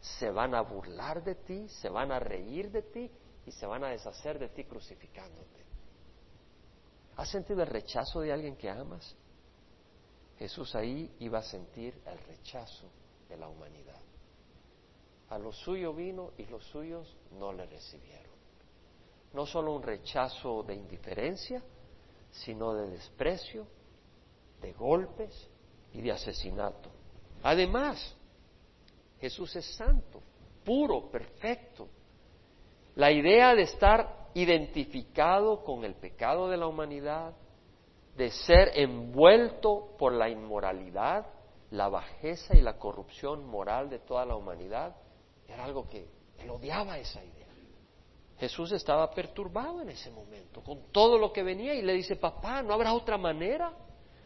se 0.00 0.30
van 0.30 0.54
a 0.54 0.60
burlar 0.60 1.24
de 1.24 1.34
ti, 1.36 1.68
se 1.68 1.88
van 1.88 2.12
a 2.12 2.20
reír 2.20 2.70
de 2.70 2.82
ti 2.82 3.10
y 3.46 3.50
se 3.50 3.66
van 3.66 3.82
a 3.82 3.88
deshacer 3.88 4.38
de 4.38 4.50
ti 4.50 4.64
crucificándote? 4.64 5.64
¿Has 7.16 7.30
sentido 7.30 7.62
el 7.62 7.68
rechazo 7.68 8.20
de 8.20 8.32
alguien 8.32 8.56
que 8.56 8.68
amas? 8.68 9.16
Jesús 10.38 10.74
ahí 10.74 11.10
iba 11.20 11.38
a 11.38 11.42
sentir 11.42 11.94
el 12.06 12.18
rechazo 12.18 12.86
de 13.28 13.36
la 13.36 13.48
humanidad. 13.48 14.00
A 15.30 15.38
lo 15.38 15.52
suyo 15.52 15.92
vino 15.92 16.32
y 16.38 16.44
los 16.46 16.64
suyos 16.66 17.16
no 17.32 17.52
le 17.52 17.66
recibieron. 17.66 18.36
No 19.32 19.46
solo 19.46 19.74
un 19.74 19.82
rechazo 19.82 20.62
de 20.62 20.74
indiferencia, 20.74 21.62
sino 22.30 22.74
de 22.74 22.90
desprecio, 22.90 23.66
de 24.60 24.72
golpes 24.72 25.48
y 25.92 26.00
de 26.00 26.12
asesinato. 26.12 26.90
Además, 27.42 28.14
Jesús 29.20 29.54
es 29.56 29.66
santo, 29.74 30.22
puro, 30.64 31.10
perfecto. 31.10 31.88
La 32.94 33.10
idea 33.10 33.54
de 33.54 33.62
estar 33.62 34.28
identificado 34.34 35.64
con 35.64 35.84
el 35.84 35.94
pecado 35.94 36.48
de 36.48 36.56
la 36.56 36.66
humanidad, 36.66 37.34
de 38.16 38.30
ser 38.30 38.72
envuelto 38.74 39.94
por 39.98 40.12
la 40.12 40.28
inmoralidad, 40.28 41.26
la 41.70 41.88
bajeza 41.88 42.56
y 42.56 42.62
la 42.62 42.78
corrupción 42.78 43.46
moral 43.46 43.90
de 43.90 43.98
toda 43.98 44.24
la 44.24 44.36
humanidad, 44.36 44.96
era 45.46 45.64
algo 45.64 45.88
que 45.88 46.08
él 46.38 46.50
odiaba 46.50 46.98
esa 46.98 47.22
idea. 47.22 47.46
Jesús 48.38 48.72
estaba 48.72 49.10
perturbado 49.10 49.80
en 49.80 49.88
ese 49.90 50.10
momento 50.10 50.62
con 50.62 50.92
todo 50.92 51.16
lo 51.16 51.32
que 51.32 51.42
venía 51.42 51.74
y 51.74 51.82
le 51.82 51.94
dice, 51.94 52.16
papá, 52.16 52.62
¿no 52.62 52.74
habrá 52.74 52.92
otra 52.92 53.16
manera? 53.16 53.72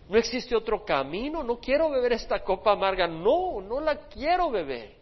¿No 0.09 0.19
existe 0.19 0.57
otro 0.57 0.85
camino? 0.85 1.45
No 1.45 1.61
quiero 1.61 1.89
beber 1.89 2.15
esta 2.15 2.43
copa 2.43 2.73
amarga. 2.73 3.07
No, 3.07 3.61
no 3.61 3.79
la 3.81 4.09
quiero 4.09 4.51
beber. 4.51 4.97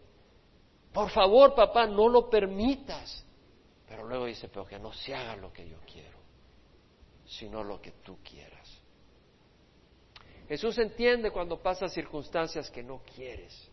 Por 0.93 1.09
favor, 1.09 1.55
papá, 1.55 1.87
no 1.87 2.07
lo 2.07 2.29
permitas. 2.29 3.25
Pero 3.87 4.07
luego 4.07 4.25
dice, 4.25 4.47
pero 4.49 4.65
que 4.67 4.77
no 4.77 4.93
se 4.93 5.15
haga 5.15 5.35
lo 5.35 5.51
que 5.51 5.67
yo 5.67 5.77
quiero, 5.91 6.19
sino 7.25 7.63
lo 7.63 7.81
que 7.81 7.93
tú 8.03 8.19
quieras. 8.23 8.58
Jesús 10.49 10.79
entiende 10.79 11.29
cuando 11.29 11.61
pasas 11.61 11.93
circunstancias 11.93 12.71
que 12.71 12.81
no 12.81 13.03
quieres. 13.15 13.69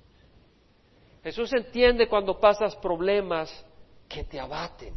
Jesús 1.25 1.51
entiende 1.55 2.07
cuando 2.07 2.39
pasas 2.39 2.77
problemas 2.77 3.51
que 4.07 4.25
te 4.25 4.39
abaten. 4.39 4.95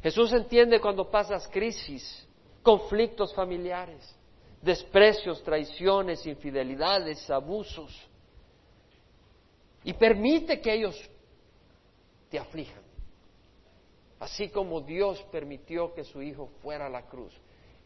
Jesús 0.00 0.32
entiende 0.32 0.80
cuando 0.80 1.10
pasas 1.10 1.48
crisis, 1.48 2.24
conflictos 2.62 3.34
familiares, 3.34 4.16
desprecios, 4.62 5.42
traiciones, 5.42 6.24
infidelidades, 6.24 7.28
abusos. 7.28 7.92
Y 9.82 9.92
permite 9.94 10.60
que 10.60 10.72
ellos 10.72 11.10
te 12.30 12.38
aflijan. 12.38 12.82
Así 14.20 14.48
como 14.48 14.80
Dios 14.80 15.20
permitió 15.32 15.92
que 15.92 16.04
su 16.04 16.22
Hijo 16.22 16.50
fuera 16.62 16.86
a 16.86 16.90
la 16.90 17.02
cruz. 17.02 17.32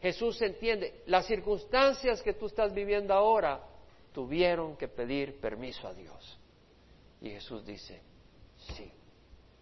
Jesús 0.03 0.41
entiende, 0.41 1.01
las 1.05 1.25
circunstancias 1.25 2.21
que 2.21 2.33
tú 2.33 2.47
estás 2.47 2.73
viviendo 2.73 3.13
ahora 3.13 3.63
tuvieron 4.11 4.75
que 4.75 4.89
pedir 4.89 5.39
permiso 5.39 5.87
a 5.87 5.93
Dios. 5.93 6.37
Y 7.21 7.29
Jesús 7.29 7.65
dice, 7.65 8.01
sí, 8.75 8.91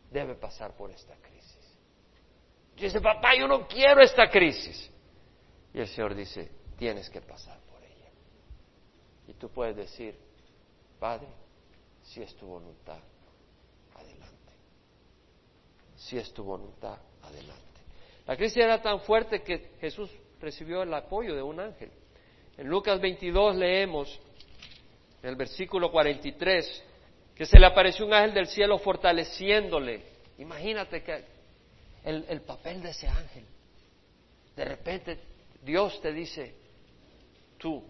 debe 0.09 0.33
pasar 0.33 0.75
por 0.75 0.89
esta 0.89 1.15
crisis. 1.17 1.77
Y 2.75 2.81
dice, 2.81 2.99
papá, 2.99 3.35
yo 3.37 3.47
no 3.47 3.67
quiero 3.67 4.01
esta 4.01 4.31
crisis. 4.31 4.89
Y 5.75 5.79
el 5.79 5.87
Señor 5.87 6.15
dice, 6.15 6.49
tienes 6.75 7.07
que 7.11 7.21
pasar 7.21 7.59
por 7.59 7.83
ella. 7.83 8.09
Y 9.27 9.33
tú 9.33 9.47
puedes 9.49 9.75
decir, 9.75 10.17
Padre, 10.99 11.27
si 12.01 12.23
es 12.23 12.35
tu 12.35 12.47
voluntad, 12.47 12.97
adelante. 13.93 14.53
Si 15.97 16.17
es 16.17 16.33
tu 16.33 16.43
voluntad, 16.43 16.97
adelante. 17.21 17.61
La 18.25 18.35
crisis 18.35 18.57
era 18.57 18.81
tan 18.81 19.01
fuerte 19.01 19.43
que 19.43 19.73
Jesús 19.79 20.09
recibió 20.41 20.83
el 20.83 20.93
apoyo 20.93 21.35
de 21.35 21.41
un 21.41 21.59
ángel. 21.59 21.91
En 22.57 22.67
Lucas 22.67 22.99
22 22.99 23.55
leemos, 23.55 24.19
en 25.23 25.29
el 25.29 25.35
versículo 25.35 25.91
43, 25.91 26.83
que 27.35 27.45
se 27.45 27.59
le 27.59 27.65
apareció 27.65 28.05
un 28.05 28.13
ángel 28.13 28.33
del 28.33 28.47
cielo 28.47 28.77
fortaleciéndole. 28.79 30.03
Imagínate 30.37 31.03
que 31.03 31.23
el, 32.03 32.41
papel 32.41 32.81
de 32.81 32.89
ese 32.89 33.07
ángel. 33.07 33.45
De 34.55 34.65
repente 34.65 35.17
Dios 35.61 36.01
te 36.01 36.11
dice, 36.11 36.53
tú 37.57 37.83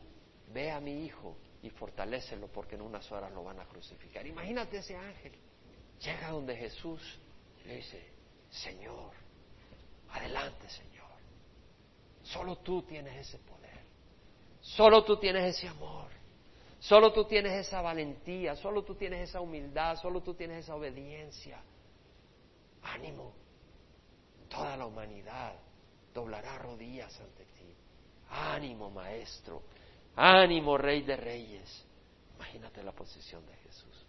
ve 0.54 0.72
a 0.72 0.80
mi 0.80 1.06
hijo 1.06 1.38
y 1.64 1.70
fortalécelo 1.70 2.48
porque 2.48 2.76
en 2.76 2.82
unas 2.82 3.10
horas 3.12 3.32
lo 3.32 3.44
van 3.44 3.60
a 3.60 3.66
crucificar. 3.66 4.26
Imagínate 4.28 4.78
ese 4.78 4.96
ángel. 4.96 5.34
Llega 6.00 6.30
donde 6.30 6.56
Jesús 6.56 7.02
le 7.66 7.76
dice, 7.78 8.02
Señor, 8.50 9.12
adelante 10.10 10.68
Señor. 10.70 11.01
Solo 12.24 12.58
tú 12.58 12.84
tienes 12.84 13.28
ese 13.28 13.38
poder. 13.40 13.80
Solo 14.62 15.04
tú 15.04 15.18
tienes 15.18 15.56
ese 15.56 15.68
amor. 15.68 16.10
Solo 16.80 17.14
tú 17.14 17.26
tienes 17.26 17.54
esa 17.68 17.82
valentía, 17.82 18.56
solo 18.56 18.84
tú 18.84 18.96
tienes 18.96 19.30
esa 19.30 19.40
humildad, 19.40 19.98
solo 19.98 20.22
tú 20.22 20.34
tienes 20.34 20.64
esa 20.64 20.76
obediencia. 20.76 21.60
Ánimo. 22.82 23.34
Toda 24.50 24.76
la 24.76 24.86
humanidad 24.86 25.54
doblará 26.14 26.58
rodillas 26.58 27.16
ante 27.20 27.46
ti. 27.46 27.76
Ánimo, 28.32 28.90
maestro. 28.90 29.62
Ánimo, 30.16 30.78
rey 30.78 31.04
de 31.04 31.16
reyes. 31.16 31.86
Imagínate 32.36 32.84
la 32.84 32.92
posición 32.92 33.46
de 33.46 33.56
Jesús. 33.58 34.06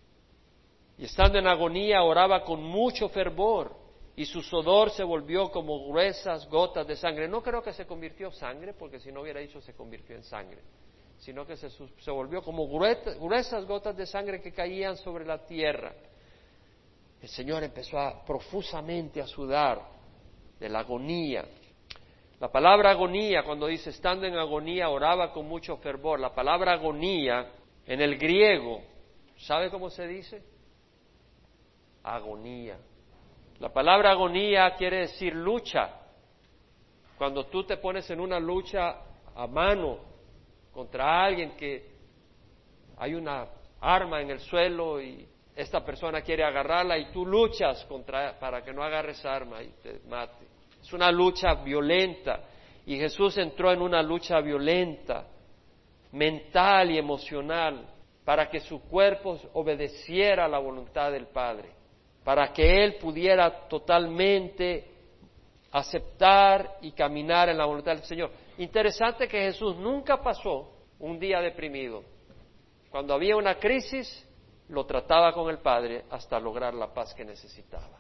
Y 0.97 1.05
estando 1.05 1.39
en 1.39 1.47
agonía 1.47 2.03
oraba 2.03 2.43
con 2.43 2.63
mucho 2.63 3.09
fervor 3.11 3.82
y 4.15 4.25
su 4.25 4.43
sudor 4.43 4.91
se 4.91 5.05
volvió 5.05 5.51
como 5.51 5.87
gruesas 5.87 6.49
gotas 6.49 6.87
de 6.87 6.97
sangre. 6.97 7.29
No 7.29 7.43
creo 7.43 7.63
que 7.63 7.73
se 7.73 7.87
convirtió 7.87 8.29
en 8.29 8.33
sangre, 8.35 8.75
porque 8.75 9.01
si 9.01 9.11
no 9.11 9.23
hubiera 9.23 9.41
dicho 9.41 9.61
se 9.61 9.75
convirtió 9.75 10.17
en 10.17 10.23
sangre 10.23 10.61
sino 11.23 11.47
que 11.47 11.57
se, 11.57 12.11
volvió 12.11 12.43
como 12.43 12.67
gruesas 12.67 13.65
gotas 13.65 13.97
de 13.97 14.07
sangre 14.07 14.43
que 14.43 14.53
caían 14.53 14.97
sobre 14.97 15.25
la 15.25 15.47
tierra. 15.47 15.95
El 17.21 17.29
Señor 17.29 17.63
empezó 17.63 17.97
a, 17.97 18.25
profusamente 18.25 19.23
a 19.23 19.27
sudar 19.29 19.83
de 20.59 20.69
la 20.69 20.81
agonía. 20.81 21.45
La 22.41 22.51
palabra 22.51 22.91
agonía, 22.91 23.45
cuando 23.45 23.69
dice 23.69 23.91
estando 23.91 24.27
en 24.27 24.35
agonía, 24.35 24.89
oraba 24.89 25.33
con 25.33 25.47
mucho 25.47 25.77
fervor. 25.77 26.19
La 26.19 26.35
palabra 26.35 26.73
agonía 26.73 27.53
en 27.87 28.01
el 28.01 28.19
griego, 28.19 28.83
¿sabe 29.37 29.71
cómo 29.71 29.91
se 29.91 30.09
dice? 30.09 30.43
Agonía. 32.03 32.79
La 33.63 33.73
palabra 33.73 34.11
agonía 34.11 34.75
quiere 34.75 35.03
decir 35.03 35.37
lucha. 35.37 35.89
Cuando 37.17 37.47
tú 37.47 37.63
te 37.63 37.77
pones 37.77 38.11
en 38.11 38.19
una 38.19 38.41
lucha 38.41 38.97
a 39.37 39.47
mano, 39.47 39.99
contra 40.73 41.25
alguien 41.25 41.53
que 41.53 41.89
hay 42.97 43.15
una 43.15 43.47
arma 43.81 44.21
en 44.21 44.31
el 44.33 44.41
suelo 44.41 45.01
y 45.01 45.29
esta 45.55 45.85
persona 45.85 46.23
quiere 46.23 46.43
agarrarla 46.43 46.99
y 46.99 47.13
tú 47.13 47.25
luchas 47.25 47.85
contra, 47.85 48.37
para 48.37 48.65
que 48.65 48.73
no 48.73 48.83
agarres 48.83 49.25
arma 49.25 49.63
y 49.63 49.69
te 49.81 50.01
mate. 50.09 50.45
Es 50.83 50.93
una 50.93 51.13
lucha 51.13 51.55
violenta 51.55 52.41
y 52.85 52.99
Jesús 52.99 53.39
entró 53.39 53.71
en 53.71 53.81
una 53.81 54.03
lucha 54.03 54.41
violenta, 54.41 55.25
mental 56.11 56.91
y 56.91 56.99
emocional, 56.99 57.87
para 58.25 58.51
que 58.51 58.59
su 58.59 58.83
cuerpo 58.89 59.39
obedeciera 59.53 60.47
a 60.47 60.49
la 60.49 60.59
voluntad 60.59 61.13
del 61.13 61.29
Padre, 61.29 61.71
para 62.25 62.53
que 62.53 62.85
Él 62.85 62.97
pudiera 62.97 63.69
totalmente 63.69 64.91
aceptar 65.73 66.79
y 66.83 66.93
caminar 66.93 67.49
en 67.49 67.59
la 67.59 67.65
voluntad 67.65 67.93
del 67.93 68.05
Señor. 68.05 68.31
Interesante 68.59 69.27
que 69.27 69.41
Jesús 69.41 69.77
nunca 69.77 70.23
pasó 70.23 70.71
un 70.99 71.19
día 71.19 71.41
deprimido. 71.41 72.05
Cuando 72.91 73.15
había 73.15 73.37
una 73.37 73.59
crisis, 73.59 74.29
lo 74.69 74.85
trataba 74.85 75.33
con 75.33 75.51
el 75.51 75.59
Padre 75.59 76.05
hasta 76.11 76.39
lograr 76.39 76.75
la 76.75 76.93
paz 76.93 77.15
que 77.15 77.25
necesitaba. 77.25 77.99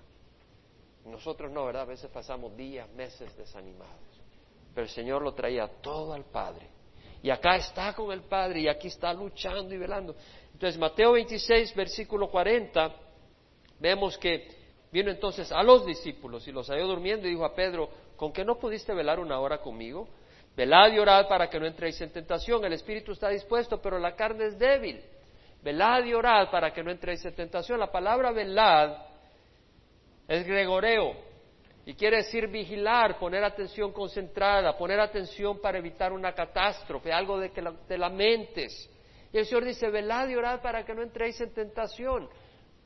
Nosotros 1.06 1.50
no, 1.50 1.64
¿verdad? 1.64 1.82
A 1.82 1.86
veces 1.86 2.10
pasamos 2.10 2.56
días, 2.56 2.88
meses 2.90 3.36
desanimados. 3.36 3.98
Pero 4.74 4.84
el 4.84 4.90
Señor 4.90 5.22
lo 5.22 5.34
traía 5.34 5.66
todo 5.80 6.12
al 6.12 6.24
Padre. 6.24 6.68
Y 7.22 7.30
acá 7.30 7.56
está 7.56 7.94
con 7.94 8.12
el 8.12 8.22
Padre 8.22 8.60
y 8.60 8.68
aquí 8.68 8.88
está 8.88 9.12
luchando 9.12 9.74
y 9.74 9.78
velando. 9.78 10.14
Entonces, 10.52 10.78
Mateo 10.78 11.12
26, 11.12 11.74
versículo 11.74 12.30
40, 12.30 12.94
vemos 13.82 14.16
que 14.16 14.48
vino 14.92 15.10
entonces 15.10 15.50
a 15.50 15.62
los 15.62 15.84
discípulos 15.84 16.46
y 16.46 16.52
los 16.52 16.68
halló 16.68 16.86
durmiendo 16.86 17.26
y 17.26 17.30
dijo 17.30 17.44
a 17.44 17.54
Pedro, 17.54 17.90
¿con 18.16 18.32
qué 18.32 18.44
no 18.44 18.58
pudiste 18.58 18.94
velar 18.94 19.18
una 19.18 19.40
hora 19.40 19.58
conmigo? 19.58 20.08
Velad 20.56 20.92
y 20.92 20.98
orad 20.98 21.28
para 21.28 21.50
que 21.50 21.58
no 21.58 21.66
entréis 21.66 22.00
en 22.00 22.12
tentación. 22.12 22.64
El 22.64 22.74
espíritu 22.74 23.12
está 23.12 23.28
dispuesto, 23.30 23.80
pero 23.80 23.98
la 23.98 24.14
carne 24.14 24.46
es 24.46 24.58
débil. 24.58 25.02
Velad 25.62 26.04
y 26.04 26.14
orad 26.14 26.50
para 26.50 26.72
que 26.72 26.82
no 26.82 26.90
entréis 26.90 27.24
en 27.24 27.34
tentación. 27.34 27.80
La 27.80 27.90
palabra 27.90 28.30
velad 28.32 28.96
es 30.28 30.46
gregoreo 30.46 31.16
y 31.84 31.94
quiere 31.94 32.18
decir 32.18 32.46
vigilar, 32.48 33.18
poner 33.18 33.42
atención 33.42 33.92
concentrada, 33.92 34.76
poner 34.76 35.00
atención 35.00 35.60
para 35.60 35.78
evitar 35.78 36.12
una 36.12 36.32
catástrofe, 36.32 37.12
algo 37.12 37.40
de 37.40 37.50
que 37.50 37.62
te 37.88 37.98
lamentes. 37.98 38.88
Y 39.32 39.38
el 39.38 39.46
Señor 39.46 39.64
dice, 39.64 39.88
velad 39.88 40.28
y 40.28 40.36
orad 40.36 40.60
para 40.60 40.84
que 40.84 40.94
no 40.94 41.02
entréis 41.02 41.40
en 41.40 41.52
tentación. 41.54 42.28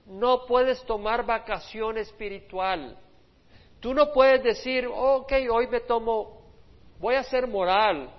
No 0.06 0.46
puedes 0.46 0.82
tomar 0.84 1.26
vacación 1.26 1.98
espiritual. 1.98 2.98
Tú 3.80 3.92
no 3.92 4.12
puedes 4.12 4.42
decir, 4.42 4.88
ok, 4.90 5.32
hoy 5.50 5.66
me 5.68 5.80
tomo 5.80 6.36
voy 6.98 7.14
a 7.14 7.22
ser 7.22 7.46
moral, 7.46 8.10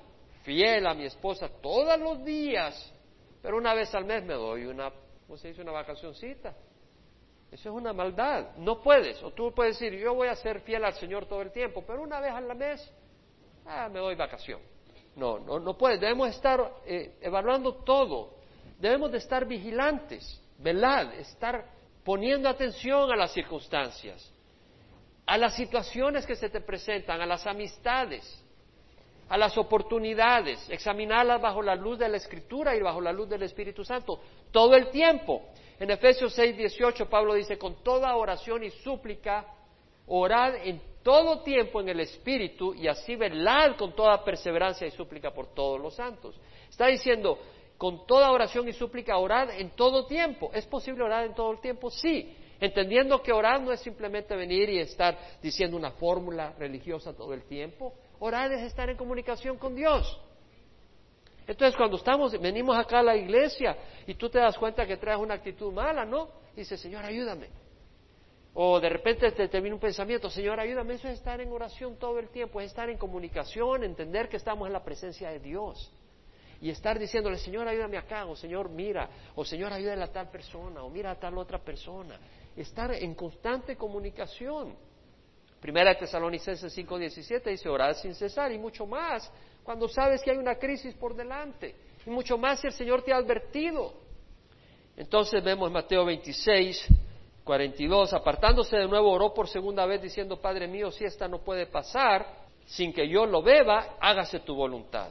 fiel 0.44 0.86
a 0.88 0.94
mi 0.94 1.06
esposa 1.06 1.50
todos 1.62 2.00
los 2.00 2.24
días, 2.24 2.94
pero 3.42 3.58
una 3.58 3.74
vez 3.74 3.94
al 3.96 4.06
mes 4.06 4.24
me 4.24 4.34
doy 4.34 4.66
una, 4.66 4.92
¿cómo 5.26 5.38
se 5.38 5.50
dice? 5.50 5.62
Una 5.62 5.72
vacacioncita. 5.72 6.56
Eso 7.50 7.70
es 7.70 7.76
una 7.76 7.94
maldad. 7.94 8.58
No 8.58 8.82
puedes. 8.82 9.24
O 9.24 9.32
tú 9.32 9.54
puedes 9.54 9.80
decir, 9.80 9.98
yo 9.98 10.14
voy 10.14 10.28
a 10.28 10.36
ser 10.36 10.62
fiel 10.62 10.84
al 10.84 10.94
Señor 10.96 11.28
todo 11.28 11.42
el 11.42 11.52
tiempo, 11.52 11.84
pero 11.88 12.02
una 12.02 12.20
vez 12.20 12.34
al 12.34 12.54
mes, 12.56 12.94
ah, 13.66 13.88
me 13.90 14.00
doy 14.00 14.16
vacación. 14.16 14.60
No, 15.16 15.40
no, 15.40 15.58
no 15.58 15.78
puedes. 15.78 16.00
Debemos 16.00 16.30
estar 16.30 16.74
eh, 16.86 17.18
evaluando 17.22 17.76
todo. 17.76 18.36
Debemos 18.78 19.12
de 19.12 19.20
estar 19.20 19.46
vigilantes, 19.46 20.42
velad, 20.60 21.14
estar 21.14 21.66
poniendo 22.08 22.48
atención 22.48 23.12
a 23.12 23.18
las 23.18 23.34
circunstancias, 23.34 24.34
a 25.26 25.38
las 25.38 25.58
situaciones 25.58 26.26
que 26.26 26.38
se 26.38 26.50
te 26.50 26.62
presentan, 26.62 27.20
a 27.20 27.26
las 27.26 27.46
amistades, 27.46 28.24
a 29.28 29.38
las 29.38 29.58
oportunidades, 29.58 30.70
examinarlas 30.70 31.42
bajo 31.42 31.62
la 31.62 31.76
luz 31.76 32.00
de 32.00 32.08
la 32.08 32.16
Escritura 32.16 32.74
y 32.78 32.82
bajo 32.82 33.02
la 33.02 33.12
luz 33.12 33.28
del 33.28 33.44
Espíritu 33.44 33.84
Santo, 33.84 34.22
todo 34.52 34.74
el 34.78 34.90
tiempo. 34.90 35.50
En 35.82 35.92
Efesios 35.92 36.32
6, 36.32 36.56
18, 36.56 37.10
Pablo 37.10 37.34
dice, 37.34 37.58
con 37.58 37.84
toda 37.84 38.16
oración 38.16 38.64
y 38.64 38.70
súplica, 38.70 39.46
orad 40.08 40.66
en 40.66 40.82
todo 41.04 41.44
tiempo 41.44 41.82
en 41.82 41.90
el 41.90 42.00
Espíritu 42.00 42.74
y 42.74 42.88
así 42.88 43.18
velad 43.18 43.76
con 43.76 43.94
toda 43.94 44.24
perseverancia 44.24 44.88
y 44.88 44.92
súplica 44.92 45.32
por 45.32 45.54
todos 45.54 45.78
los 45.78 45.94
santos. 45.94 46.40
Está 46.70 46.88
diciendo, 46.88 47.38
con 47.78 48.08
toda 48.08 48.32
oración 48.32 48.68
y 48.68 48.74
súplica, 48.74 49.18
orad 49.18 49.52
en 49.52 49.72
todo 49.72 50.06
tiempo. 50.06 50.50
¿Es 50.54 50.66
posible 50.66 51.04
orar 51.04 51.26
en 51.26 51.36
todo 51.36 51.52
el 51.52 51.60
tiempo? 51.60 51.92
Sí, 51.92 52.36
entendiendo 52.60 53.22
que 53.22 53.32
orar 53.32 53.62
no 53.62 53.72
es 53.72 53.80
simplemente 53.82 54.36
venir 54.36 54.70
y 54.70 54.80
estar 54.80 55.18
diciendo 55.42 55.78
una 55.78 55.92
fórmula 55.92 56.54
religiosa 56.58 57.16
todo 57.16 57.34
el 57.34 57.44
tiempo. 57.44 57.94
Orar 58.20 58.52
es 58.52 58.64
estar 58.64 58.90
en 58.90 58.98
comunicación 58.98 59.58
con 59.58 59.76
Dios. 59.76 60.20
Entonces, 61.46 61.78
cuando 61.78 61.98
estamos, 61.98 62.38
venimos 62.42 62.76
acá 62.76 63.00
a 63.00 63.04
la 63.04 63.16
iglesia 63.16 63.78
y 64.06 64.16
tú 64.16 64.28
te 64.28 64.40
das 64.40 64.58
cuenta 64.58 64.86
que 64.86 64.98
traes 64.98 65.20
una 65.20 65.36
actitud 65.36 65.72
mala, 65.72 66.04
¿no? 66.04 66.28
Dice, 66.56 66.78
Señor, 66.78 67.06
ayúdame. 67.06 67.48
O 68.54 68.80
de 68.80 68.90
repente 68.90 69.32
te, 69.32 69.48
te, 69.48 69.62
viene 69.62 69.76
un 69.76 69.80
pensamiento, 69.80 70.30
Señor, 70.32 70.60
ayúdame. 70.60 70.96
Eso 70.96 71.08
es 71.08 71.14
estar 71.14 71.40
en 71.40 71.52
oración 71.52 71.96
todo 71.98 72.18
el 72.18 72.30
tiempo, 72.30 72.60
es 72.60 72.72
estar 72.72 72.90
en 72.90 72.98
comunicación, 72.98 73.84
entender 73.84 74.28
que 74.28 74.38
estamos 74.38 74.66
en 74.68 74.74
la 74.74 74.84
presencia 74.84 75.30
de 75.30 75.40
Dios. 75.40 75.94
Y 76.62 76.70
estar 76.70 76.98
diciéndole, 76.98 77.38
Señor, 77.38 77.68
ayúdame 77.68 77.98
acá, 77.98 78.26
o 78.26 78.36
Señor, 78.36 78.70
mira, 78.70 79.10
o 79.36 79.46
Señor, 79.46 79.72
ayúdame 79.72 80.04
a 80.04 80.12
tal 80.12 80.30
persona, 80.30 80.84
o 80.84 80.90
mira 80.90 81.12
a 81.12 81.16
tal 81.16 81.38
otra 81.38 81.60
persona. 81.60 82.20
Estar 82.56 82.92
en 82.94 83.14
constante 83.14 83.76
comunicación. 83.76 84.76
Primera 85.60 85.92
de 85.92 86.00
Tesalonicenses 86.00 86.76
5:17 86.76 87.50
dice, 87.50 87.70
orad 87.70 87.94
sin 87.96 88.14
cesar 88.14 88.52
y 88.52 88.58
mucho 88.58 88.86
más 88.86 89.32
cuando 89.64 89.88
sabes 89.88 90.22
que 90.24 90.32
hay 90.32 90.38
una 90.38 90.56
crisis 90.56 90.94
por 90.96 91.16
delante 91.16 91.76
y 92.06 92.10
mucho 92.10 92.38
más 92.38 92.62
si 92.62 92.68
el 92.68 92.74
Señor 92.74 93.04
te 93.04 93.12
ha 93.12 93.18
advertido. 93.18 93.94
Entonces 94.96 95.44
vemos 95.44 95.72
Mateo 95.72 96.06
26, 96.06 96.88
42, 97.44 98.14
apartándose 98.14 98.78
de 98.78 98.88
nuevo 98.88 99.12
oró 99.12 99.34
por 99.34 99.48
segunda 99.48 99.86
vez 99.86 100.02
diciendo, 100.02 100.40
Padre 100.40 100.68
mío, 100.68 100.90
si 100.92 101.06
esta 101.06 101.28
no 101.28 101.40
puede 101.40 101.68
pasar 101.68 102.26
sin 102.66 102.94
que 102.94 103.08
yo 103.08 103.26
lo 103.26 103.42
beba, 103.42 103.98
hágase 104.00 104.40
tu 104.40 104.56
voluntad. 104.56 105.10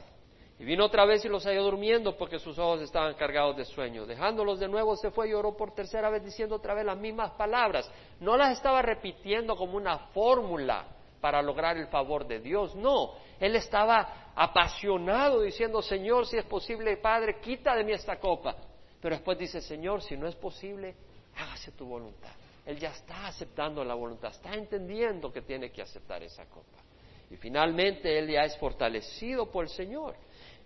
Y 0.59 0.65
vino 0.65 0.85
otra 0.85 1.05
vez 1.05 1.23
y 1.23 1.29
los 1.29 1.45
halló 1.45 1.63
durmiendo 1.63 2.17
porque 2.17 2.39
sus 2.39 2.57
ojos 2.57 2.81
estaban 2.81 3.13
cargados 3.13 3.55
de 3.57 3.65
sueño. 3.65 4.07
Dejándolos 4.07 4.59
de 4.59 4.67
nuevo 4.67 4.95
se 4.95 5.11
fue 5.11 5.29
y 5.29 5.33
oró 5.33 5.55
por 5.55 5.75
tercera 5.75 6.09
vez 6.09 6.23
diciendo 6.23 6.55
otra 6.55 6.73
vez 6.73 6.83
las 6.83 6.97
mismas 6.97 7.31
palabras. 7.31 7.89
No 8.19 8.35
las 8.37 8.57
estaba 8.57 8.81
repitiendo 8.81 9.55
como 9.55 9.77
una 9.77 9.99
fórmula 10.09 10.87
para 11.21 11.41
lograr 11.41 11.77
el 11.77 11.87
favor 11.87 12.25
de 12.25 12.39
Dios, 12.39 12.75
no. 12.75 13.13
Él 13.39 13.55
estaba 13.55 14.31
apasionado 14.35 15.41
diciendo, 15.41 15.81
Señor, 15.81 16.25
si 16.25 16.37
es 16.37 16.45
posible, 16.45 16.97
Padre, 16.97 17.39
quita 17.39 17.75
de 17.75 17.83
mí 17.83 17.91
esta 17.91 18.19
copa. 18.19 18.55
Pero 18.99 19.15
después 19.15 19.37
dice, 19.37 19.61
Señor, 19.61 20.01
si 20.01 20.17
no 20.17 20.27
es 20.27 20.35
posible, 20.35 20.95
hágase 21.35 21.71
tu 21.71 21.85
voluntad. 21.85 22.31
Él 22.65 22.79
ya 22.79 22.89
está 22.89 23.27
aceptando 23.27 23.83
la 23.83 23.93
voluntad, 23.93 24.31
está 24.31 24.53
entendiendo 24.53 25.31
que 25.31 25.41
tiene 25.41 25.71
que 25.71 25.81
aceptar 25.81 26.21
esa 26.23 26.45
copa. 26.45 26.79
Y 27.29 27.35
finalmente 27.37 28.17
él 28.17 28.29
ya 28.29 28.43
es 28.43 28.57
fortalecido 28.57 29.51
por 29.51 29.65
el 29.65 29.69
Señor. 29.69 30.15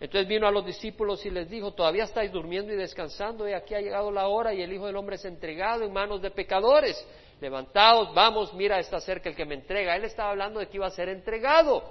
Entonces 0.01 0.27
vino 0.27 0.47
a 0.47 0.51
los 0.51 0.65
discípulos 0.65 1.23
y 1.27 1.29
les 1.29 1.47
dijo, 1.47 1.75
todavía 1.75 2.05
estáis 2.05 2.31
durmiendo 2.31 2.73
y 2.73 2.75
descansando, 2.75 3.47
y 3.47 3.53
aquí 3.53 3.75
ha 3.75 3.81
llegado 3.81 4.11
la 4.11 4.27
hora 4.27 4.51
y 4.51 4.63
el 4.63 4.73
Hijo 4.73 4.87
del 4.87 4.95
Hombre 4.95 5.15
es 5.15 5.25
entregado 5.25 5.83
en 5.83 5.93
manos 5.93 6.23
de 6.23 6.31
pecadores. 6.31 7.07
Levantaos, 7.39 8.11
vamos, 8.15 8.51
mira, 8.55 8.79
está 8.79 8.99
cerca 8.99 9.29
el 9.29 9.35
que 9.35 9.45
me 9.45 9.53
entrega. 9.53 9.95
Él 9.95 10.03
estaba 10.03 10.31
hablando 10.31 10.59
de 10.59 10.67
que 10.67 10.77
iba 10.77 10.87
a 10.87 10.89
ser 10.89 11.07
entregado. 11.07 11.83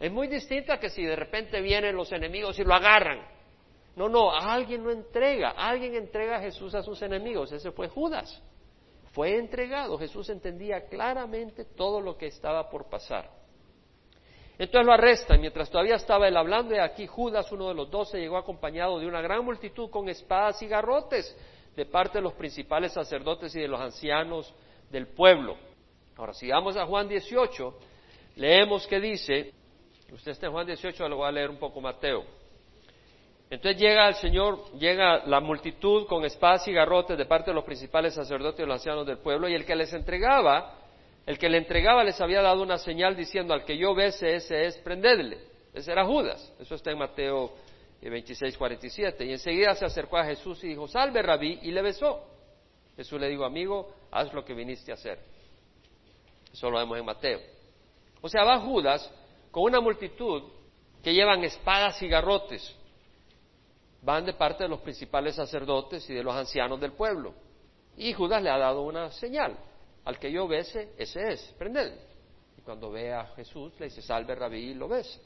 Es 0.00 0.10
muy 0.10 0.26
distinto 0.26 0.72
a 0.72 0.80
que 0.80 0.90
si 0.90 1.04
de 1.04 1.14
repente 1.14 1.60
vienen 1.60 1.94
los 1.94 2.10
enemigos 2.10 2.58
y 2.58 2.64
lo 2.64 2.74
agarran. 2.74 3.24
No, 3.94 4.08
no, 4.08 4.32
alguien 4.32 4.82
lo 4.82 4.90
entrega, 4.90 5.50
alguien 5.50 5.94
entrega 5.94 6.38
a 6.38 6.40
Jesús 6.40 6.74
a 6.74 6.82
sus 6.82 7.00
enemigos. 7.02 7.52
Ese 7.52 7.70
fue 7.70 7.86
Judas. 7.86 8.42
Fue 9.12 9.36
entregado. 9.36 9.96
Jesús 9.98 10.28
entendía 10.30 10.88
claramente 10.88 11.64
todo 11.64 12.00
lo 12.00 12.18
que 12.18 12.26
estaba 12.26 12.68
por 12.68 12.88
pasar. 12.90 13.37
Entonces 14.58 14.86
lo 14.86 14.92
arrestan. 14.92 15.40
Mientras 15.40 15.70
todavía 15.70 15.94
estaba 15.94 16.26
él 16.26 16.36
hablando, 16.36 16.74
y 16.74 16.78
aquí 16.78 17.06
Judas, 17.06 17.50
uno 17.52 17.68
de 17.68 17.74
los 17.74 17.90
doce, 17.90 18.18
llegó 18.18 18.36
acompañado 18.36 18.98
de 18.98 19.06
una 19.06 19.20
gran 19.20 19.44
multitud 19.44 19.88
con 19.88 20.08
espadas 20.08 20.60
y 20.62 20.66
garrotes 20.66 21.36
de 21.76 21.86
parte 21.86 22.18
de 22.18 22.22
los 22.22 22.32
principales 22.32 22.92
sacerdotes 22.92 23.54
y 23.54 23.60
de 23.60 23.68
los 23.68 23.80
ancianos 23.80 24.52
del 24.90 25.06
pueblo. 25.06 25.56
Ahora, 26.16 26.34
si 26.34 26.48
vamos 26.48 26.76
a 26.76 26.84
Juan 26.84 27.08
18, 27.08 27.78
leemos 28.34 28.84
que 28.88 28.98
dice, 28.98 29.54
usted 30.12 30.32
está 30.32 30.46
en 30.46 30.52
Juan 30.52 30.66
18, 30.66 31.08
lo 31.08 31.18
voy 31.18 31.28
a 31.28 31.32
leer 31.32 31.50
un 31.50 31.58
poco 31.58 31.80
Mateo. 31.80 32.24
Entonces 33.50 33.80
llega 33.80 34.08
el 34.08 34.14
Señor, 34.16 34.72
llega 34.72 35.24
la 35.24 35.40
multitud 35.40 36.06
con 36.06 36.24
espadas 36.24 36.66
y 36.66 36.72
garrotes 36.72 37.16
de 37.16 37.24
parte 37.24 37.52
de 37.52 37.54
los 37.54 37.64
principales 37.64 38.14
sacerdotes 38.14 38.58
y 38.58 38.66
los 38.66 38.74
ancianos 38.74 39.06
del 39.06 39.18
pueblo, 39.18 39.48
y 39.48 39.54
el 39.54 39.64
que 39.64 39.76
les 39.76 39.92
entregaba 39.92 40.74
el 41.28 41.38
que 41.38 41.50
le 41.50 41.58
entregaba 41.58 42.02
les 42.04 42.18
había 42.22 42.40
dado 42.40 42.62
una 42.62 42.78
señal 42.78 43.14
diciendo 43.14 43.52
al 43.52 43.62
que 43.62 43.76
yo 43.76 43.94
bese, 43.94 44.36
ese 44.36 44.64
es, 44.64 44.78
prendedle. 44.78 45.38
Ese 45.74 45.92
era 45.92 46.06
Judas. 46.06 46.54
Eso 46.58 46.74
está 46.74 46.90
en 46.90 46.96
Mateo 46.96 47.52
26, 48.00 48.56
47. 48.56 49.26
Y 49.26 49.32
enseguida 49.32 49.74
se 49.74 49.84
acercó 49.84 50.16
a 50.16 50.24
Jesús 50.24 50.64
y 50.64 50.68
dijo, 50.68 50.88
salve 50.88 51.20
rabí, 51.20 51.58
y 51.60 51.70
le 51.70 51.82
besó. 51.82 52.24
Jesús 52.96 53.20
le 53.20 53.28
dijo, 53.28 53.44
amigo, 53.44 53.92
haz 54.10 54.32
lo 54.32 54.42
que 54.42 54.54
viniste 54.54 54.90
a 54.90 54.94
hacer. 54.94 55.18
Eso 56.50 56.70
lo 56.70 56.78
vemos 56.78 56.96
en 56.96 57.04
Mateo. 57.04 57.40
O 58.22 58.28
sea, 58.30 58.44
va 58.44 58.60
Judas 58.60 59.12
con 59.50 59.64
una 59.64 59.82
multitud 59.82 60.44
que 61.02 61.12
llevan 61.12 61.44
espadas 61.44 62.00
y 62.00 62.08
garrotes. 62.08 62.74
Van 64.00 64.24
de 64.24 64.32
parte 64.32 64.62
de 64.62 64.70
los 64.70 64.80
principales 64.80 65.34
sacerdotes 65.34 66.08
y 66.08 66.14
de 66.14 66.22
los 66.22 66.34
ancianos 66.34 66.80
del 66.80 66.92
pueblo. 66.92 67.34
Y 67.98 68.14
Judas 68.14 68.42
le 68.42 68.48
ha 68.48 68.56
dado 68.56 68.80
una 68.80 69.10
señal. 69.10 69.67
Al 70.08 70.18
que 70.18 70.32
yo 70.32 70.48
bese, 70.48 70.94
ese 70.96 71.20
es, 71.32 71.54
prended. 71.58 71.92
Y 72.56 72.62
cuando 72.62 72.90
ve 72.90 73.12
a 73.12 73.26
Jesús, 73.36 73.78
le 73.78 73.90
dice, 73.90 74.00
salve 74.00 74.34
rabí, 74.34 74.70
y 74.70 74.72
lo 74.72 74.88
besa. 74.88 75.20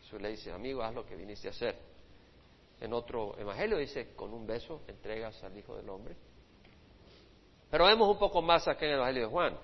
Jesús 0.00 0.18
le 0.22 0.30
dice, 0.30 0.50
amigo, 0.50 0.82
haz 0.82 0.94
lo 0.94 1.04
que 1.04 1.14
viniste 1.14 1.48
a 1.48 1.50
hacer. 1.50 1.78
En 2.80 2.94
otro 2.94 3.38
evangelio 3.38 3.76
dice, 3.76 4.14
con 4.16 4.32
un 4.32 4.46
beso 4.46 4.80
entregas 4.88 5.44
al 5.44 5.58
Hijo 5.58 5.76
del 5.76 5.86
Hombre. 5.90 6.16
Pero 7.70 7.84
vemos 7.84 8.08
un 8.08 8.18
poco 8.18 8.40
más 8.40 8.66
acá 8.66 8.86
en 8.86 8.92
el 8.92 8.96
Evangelio 8.96 9.24
de 9.24 9.28
Juan. 9.28 9.58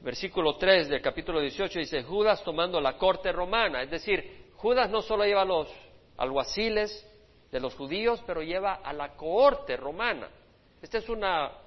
Versículo 0.00 0.56
3 0.56 0.88
del 0.88 1.02
capítulo 1.02 1.38
18 1.38 1.80
dice, 1.80 2.02
Judas 2.02 2.42
tomando 2.42 2.80
la 2.80 2.96
corte 2.96 3.30
romana. 3.30 3.82
Es 3.82 3.90
decir, 3.90 4.52
Judas 4.56 4.88
no 4.88 5.02
solo 5.02 5.26
lleva 5.26 5.42
a 5.42 5.44
los 5.44 5.68
alguaciles 6.16 7.06
de 7.52 7.60
los 7.60 7.74
judíos, 7.74 8.24
pero 8.26 8.40
lleva 8.40 8.76
a 8.76 8.94
la 8.94 9.14
cohorte 9.16 9.76
romana. 9.76 10.30
Esta 10.80 10.96
es 10.96 11.10
una 11.10 11.65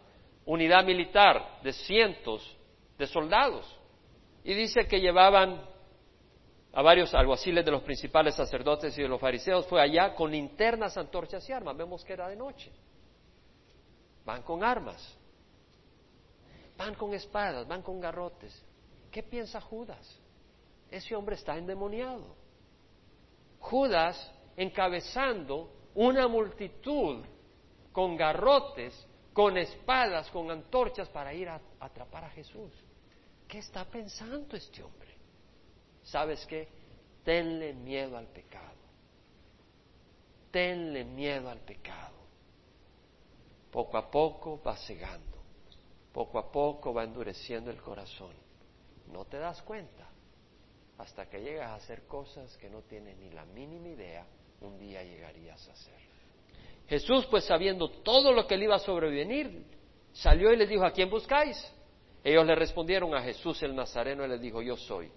unidad 0.50 0.84
militar 0.84 1.60
de 1.62 1.72
cientos 1.72 2.58
de 2.98 3.06
soldados. 3.06 3.66
Y 4.44 4.56
dice 4.56 4.88
que 4.88 5.00
llevaban 5.00 5.64
a 6.74 6.82
varios 6.82 7.14
alguaciles 7.14 7.64
de 7.64 7.70
los 7.70 7.84
principales 7.84 8.34
sacerdotes 8.34 8.98
y 8.98 9.02
de 9.04 9.08
los 9.08 9.22
fariseos, 9.22 9.68
fue 9.68 9.80
allá 9.80 10.16
con 10.16 10.32
linternas, 10.32 10.98
antorchas 10.98 11.48
y 11.48 11.54
armas. 11.54 11.78
Vemos 11.78 12.04
que 12.04 12.14
era 12.14 12.28
de 12.28 12.36
noche. 12.36 12.72
Van 14.26 14.42
con 14.42 14.64
armas, 14.64 15.18
van 16.76 16.96
con 16.96 17.14
espadas, 17.14 17.68
van 17.68 17.84
con 17.84 18.00
garrotes. 18.00 18.66
¿Qué 19.12 19.22
piensa 19.22 19.62
Judas? 19.62 20.20
Ese 20.90 21.16
hombre 21.16 21.36
está 21.36 21.58
endemoniado. 21.58 22.36
Judas 23.60 24.34
encabezando 24.58 25.72
una 25.94 26.28
multitud 26.28 27.24
con 27.92 28.18
garrotes 28.18 29.08
con 29.40 29.58
espadas, 29.58 30.30
con 30.32 30.52
antorchas 30.52 31.08
para 31.08 31.34
ir 31.34 31.48
a, 31.48 31.62
atrapar 31.80 32.26
a 32.26 32.30
Jesús. 32.32 32.74
¿Qué 33.48 33.60
está 33.60 33.86
pensando 33.86 34.58
este 34.58 34.84
hombre? 34.84 35.16
¿Sabes 36.04 36.46
qué? 36.46 36.68
Tenle 37.24 37.72
miedo 37.72 38.18
al 38.18 38.28
pecado. 38.28 38.76
Tenle 40.52 41.06
miedo 41.06 41.50
al 41.50 41.60
pecado. 41.60 42.18
Poco 43.72 43.98
a 43.98 44.12
poco 44.12 44.62
va 44.62 44.76
cegando. 44.76 45.38
Poco 46.12 46.38
a 46.38 46.52
poco 46.52 46.94
va 46.94 47.06
endureciendo 47.06 47.72
el 47.72 47.82
corazón. 47.82 48.34
No 49.08 49.24
te 49.24 49.38
das 49.38 49.62
cuenta 49.62 50.06
hasta 50.98 51.30
que 51.30 51.40
llegas 51.40 51.70
a 51.70 51.76
hacer 51.76 52.06
cosas 52.08 52.58
que 52.58 52.70
no 52.70 52.82
tienes 52.82 53.18
ni 53.18 53.30
la 53.30 53.46
mínima 53.46 53.88
idea 53.88 54.26
un 54.60 54.78
día 54.78 55.02
llegarías 55.02 55.66
a 55.70 55.72
hacer. 55.72 56.10
Jesús, 56.90 57.28
pues 57.28 57.46
sabiendo 57.46 57.88
todo 57.88 58.34
lo 58.34 58.48
que 58.48 58.58
le 58.58 58.66
iba 58.66 58.76
a 58.76 58.80
sobrevenir, 58.80 59.64
salió 60.12 60.52
y 60.52 60.58
les 60.58 60.68
dijo, 60.68 60.84
¿a 60.84 60.92
quién 60.92 61.10
buscáis? 61.10 61.56
Ellos 62.24 62.46
le 62.46 62.56
respondieron 62.56 63.14
a 63.14 63.22
Jesús 63.22 63.62
el 63.62 63.76
Nazareno 63.76 64.26
y 64.26 64.28
les 64.28 64.42
dijo, 64.42 64.62
yo 64.64 64.76
soy. 64.76 65.12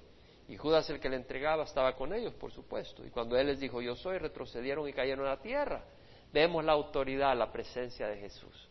Y 0.48 0.56
Judas, 0.56 0.90
el 0.90 1.00
que 1.00 1.08
le 1.08 1.16
entregaba, 1.16 1.64
estaba 1.64 1.96
con 1.96 2.12
ellos, 2.12 2.34
por 2.34 2.52
supuesto. 2.52 3.04
Y 3.06 3.10
cuando 3.10 3.38
él 3.38 3.46
les 3.46 3.58
dijo, 3.58 3.80
yo 3.80 3.96
soy, 3.96 4.18
retrocedieron 4.18 4.86
y 4.86 4.92
cayeron 4.92 5.26
a 5.26 5.30
la 5.30 5.40
tierra. 5.40 5.82
Vemos 6.30 6.62
la 6.62 6.72
autoridad, 6.72 7.34
la 7.36 7.50
presencia 7.50 8.06
de 8.06 8.18
Jesús. 8.18 8.68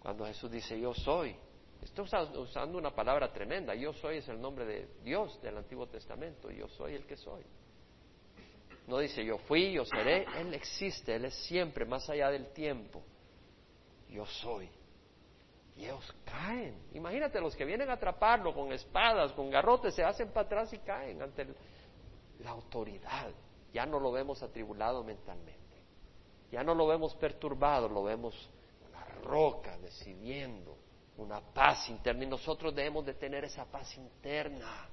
Cuando 0.00 0.26
Jesús 0.26 0.50
dice, 0.50 0.80
yo 0.80 0.92
soy, 0.94 1.36
está 1.80 2.02
usando 2.02 2.76
una 2.76 2.90
palabra 2.90 3.32
tremenda. 3.32 3.74
Yo 3.76 3.92
soy 3.92 4.16
es 4.16 4.28
el 4.28 4.40
nombre 4.40 4.64
de 4.64 4.88
Dios 5.04 5.40
del 5.42 5.58
Antiguo 5.58 5.86
Testamento. 5.86 6.50
Yo 6.50 6.66
soy 6.68 6.94
el 6.94 7.06
que 7.06 7.16
soy. 7.16 7.44
No 8.88 8.98
dice 8.98 9.22
yo 9.22 9.36
fui, 9.36 9.72
yo 9.72 9.84
seré. 9.84 10.26
Él 10.38 10.54
existe, 10.54 11.14
Él 11.14 11.26
es 11.26 11.34
siempre, 11.46 11.84
más 11.84 12.08
allá 12.08 12.30
del 12.30 12.52
tiempo. 12.54 13.02
Yo 14.08 14.24
soy. 14.24 14.70
Y 15.76 15.84
ellos 15.84 16.12
caen. 16.24 16.74
Imagínate 16.94 17.38
los 17.38 17.54
que 17.54 17.66
vienen 17.66 17.90
a 17.90 17.92
atraparlo 17.92 18.54
con 18.54 18.72
espadas, 18.72 19.32
con 19.32 19.50
garrotes, 19.50 19.94
se 19.94 20.02
hacen 20.02 20.28
para 20.30 20.46
atrás 20.46 20.72
y 20.72 20.78
caen 20.78 21.20
ante 21.20 21.46
la 22.40 22.50
autoridad. 22.50 23.30
Ya 23.74 23.84
no 23.84 24.00
lo 24.00 24.10
vemos 24.10 24.42
atribulado 24.42 25.04
mentalmente. 25.04 25.58
Ya 26.50 26.64
no 26.64 26.74
lo 26.74 26.86
vemos 26.86 27.14
perturbado, 27.16 27.90
lo 27.90 28.04
vemos 28.04 28.48
una 28.88 29.04
roca 29.22 29.76
decidiendo, 29.76 30.78
una 31.18 31.42
paz 31.42 31.90
interna. 31.90 32.24
Y 32.24 32.26
nosotros 32.26 32.74
debemos 32.74 33.04
de 33.04 33.12
tener 33.12 33.44
esa 33.44 33.66
paz 33.66 33.94
interna 33.98 34.88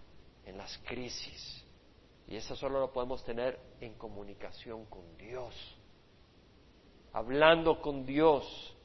en 0.45 0.57
las 0.57 0.77
crisis. 0.79 1.64
Y 2.27 2.35
eso 2.35 2.55
solo 2.55 2.79
lo 2.79 2.91
podemos 2.91 3.23
tener 3.23 3.59
en 3.79 3.93
comunicación 3.95 4.85
con 4.85 5.17
Dios, 5.17 5.53
hablando 7.13 7.81
con 7.81 8.05
Dios, 8.05 8.75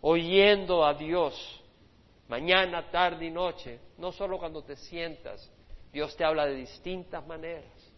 oyendo 0.00 0.84
a 0.84 0.94
Dios, 0.94 1.62
mañana, 2.28 2.90
tarde 2.90 3.26
y 3.26 3.30
noche, 3.30 3.80
no 3.98 4.12
solo 4.12 4.38
cuando 4.38 4.62
te 4.62 4.76
sientas. 4.76 5.50
Dios 5.92 6.16
te 6.16 6.24
habla 6.24 6.46
de 6.46 6.54
distintas 6.54 7.26
maneras, 7.26 7.92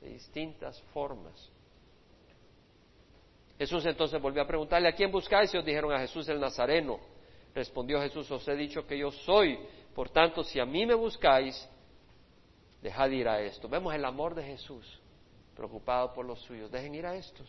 de 0.00 0.10
distintas 0.10 0.80
formas. 0.92 1.50
Jesús 3.58 3.84
entonces 3.84 4.20
volvió 4.22 4.42
a 4.42 4.46
preguntarle, 4.46 4.88
¿a 4.88 4.94
quién 4.94 5.12
buscáis? 5.12 5.52
Y 5.52 5.58
os 5.58 5.64
dijeron 5.64 5.92
a 5.92 5.98
Jesús 5.98 6.28
el 6.28 6.40
Nazareno. 6.40 6.98
Respondió 7.54 8.00
Jesús, 8.00 8.30
os 8.30 8.48
he 8.48 8.56
dicho 8.56 8.86
que 8.86 8.96
yo 8.96 9.10
soy. 9.10 9.58
Por 9.94 10.08
tanto, 10.08 10.42
si 10.42 10.58
a 10.58 10.64
mí 10.64 10.86
me 10.86 10.94
buscáis, 10.94 11.68
dejad 12.82 13.10
ir 13.10 13.28
a 13.28 13.40
esto. 13.40 13.68
Vemos 13.68 13.94
el 13.94 14.04
amor 14.04 14.34
de 14.34 14.42
Jesús, 14.42 15.00
preocupado 15.54 16.12
por 16.12 16.24
los 16.24 16.40
suyos. 16.40 16.70
Dejen 16.70 16.94
ir 16.94 17.06
a 17.06 17.14
estos, 17.14 17.48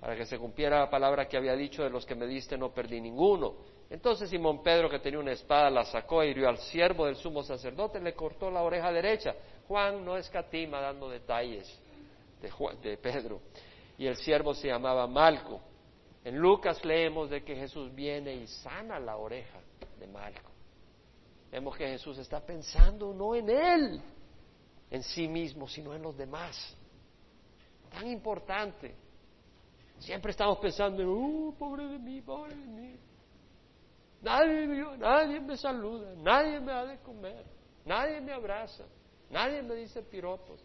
para 0.00 0.16
que 0.16 0.26
se 0.26 0.38
cumpliera 0.38 0.80
la 0.80 0.90
palabra 0.90 1.28
que 1.28 1.36
había 1.36 1.54
dicho, 1.54 1.82
de 1.82 1.90
los 1.90 2.04
que 2.06 2.14
me 2.14 2.26
diste 2.26 2.56
no 2.56 2.72
perdí 2.72 3.00
ninguno. 3.00 3.54
Entonces 3.88 4.30
Simón 4.30 4.62
Pedro, 4.62 4.90
que 4.90 4.98
tenía 4.98 5.20
una 5.20 5.32
espada, 5.32 5.70
la 5.70 5.84
sacó 5.84 6.24
hirió 6.24 6.48
al 6.48 6.58
siervo 6.58 7.06
del 7.06 7.16
sumo 7.16 7.42
sacerdote, 7.42 8.00
le 8.00 8.14
cortó 8.14 8.50
la 8.50 8.62
oreja 8.62 8.90
derecha. 8.90 9.34
Juan 9.68 10.04
no 10.04 10.16
escatima 10.16 10.80
dando 10.80 11.08
detalles 11.08 11.80
de, 12.40 12.50
de 12.82 12.96
Pedro 12.96 13.40
y 13.98 14.06
el 14.06 14.16
siervo 14.16 14.54
se 14.54 14.68
llamaba 14.68 15.06
Malco. 15.06 15.60
En 16.24 16.36
Lucas 16.36 16.84
leemos 16.84 17.30
de 17.30 17.44
que 17.44 17.54
Jesús 17.54 17.94
viene 17.94 18.34
y 18.34 18.46
sana 18.46 18.98
la 18.98 19.16
oreja 19.16 19.58
de 19.98 20.06
Malco. 20.06 20.50
Vemos 21.50 21.76
que 21.76 21.86
Jesús 21.86 22.18
está 22.18 22.40
pensando 22.40 23.14
no 23.14 23.34
en 23.34 23.48
él, 23.48 24.02
en 24.90 25.02
sí 25.02 25.28
mismo, 25.28 25.68
sino 25.68 25.94
en 25.94 26.02
los 26.02 26.16
demás. 26.16 26.76
Tan 27.90 28.06
importante. 28.08 28.94
Siempre 29.98 30.30
estamos 30.30 30.58
pensando 30.58 31.02
en, 31.02 31.08
uh, 31.08 31.54
pobre 31.58 31.86
de 31.86 31.98
mí, 31.98 32.20
pobre 32.20 32.54
de 32.54 32.66
mí. 32.66 32.98
Nadie 34.22 34.66
me, 34.66 34.96
nadie 34.98 35.40
me 35.40 35.56
saluda, 35.56 36.14
nadie 36.16 36.58
me 36.60 36.72
ha 36.72 36.84
de 36.84 36.98
comer, 36.98 37.44
nadie 37.84 38.20
me 38.20 38.32
abraza, 38.32 38.84
nadie 39.30 39.62
me 39.62 39.74
dice 39.76 40.02
piropos, 40.02 40.60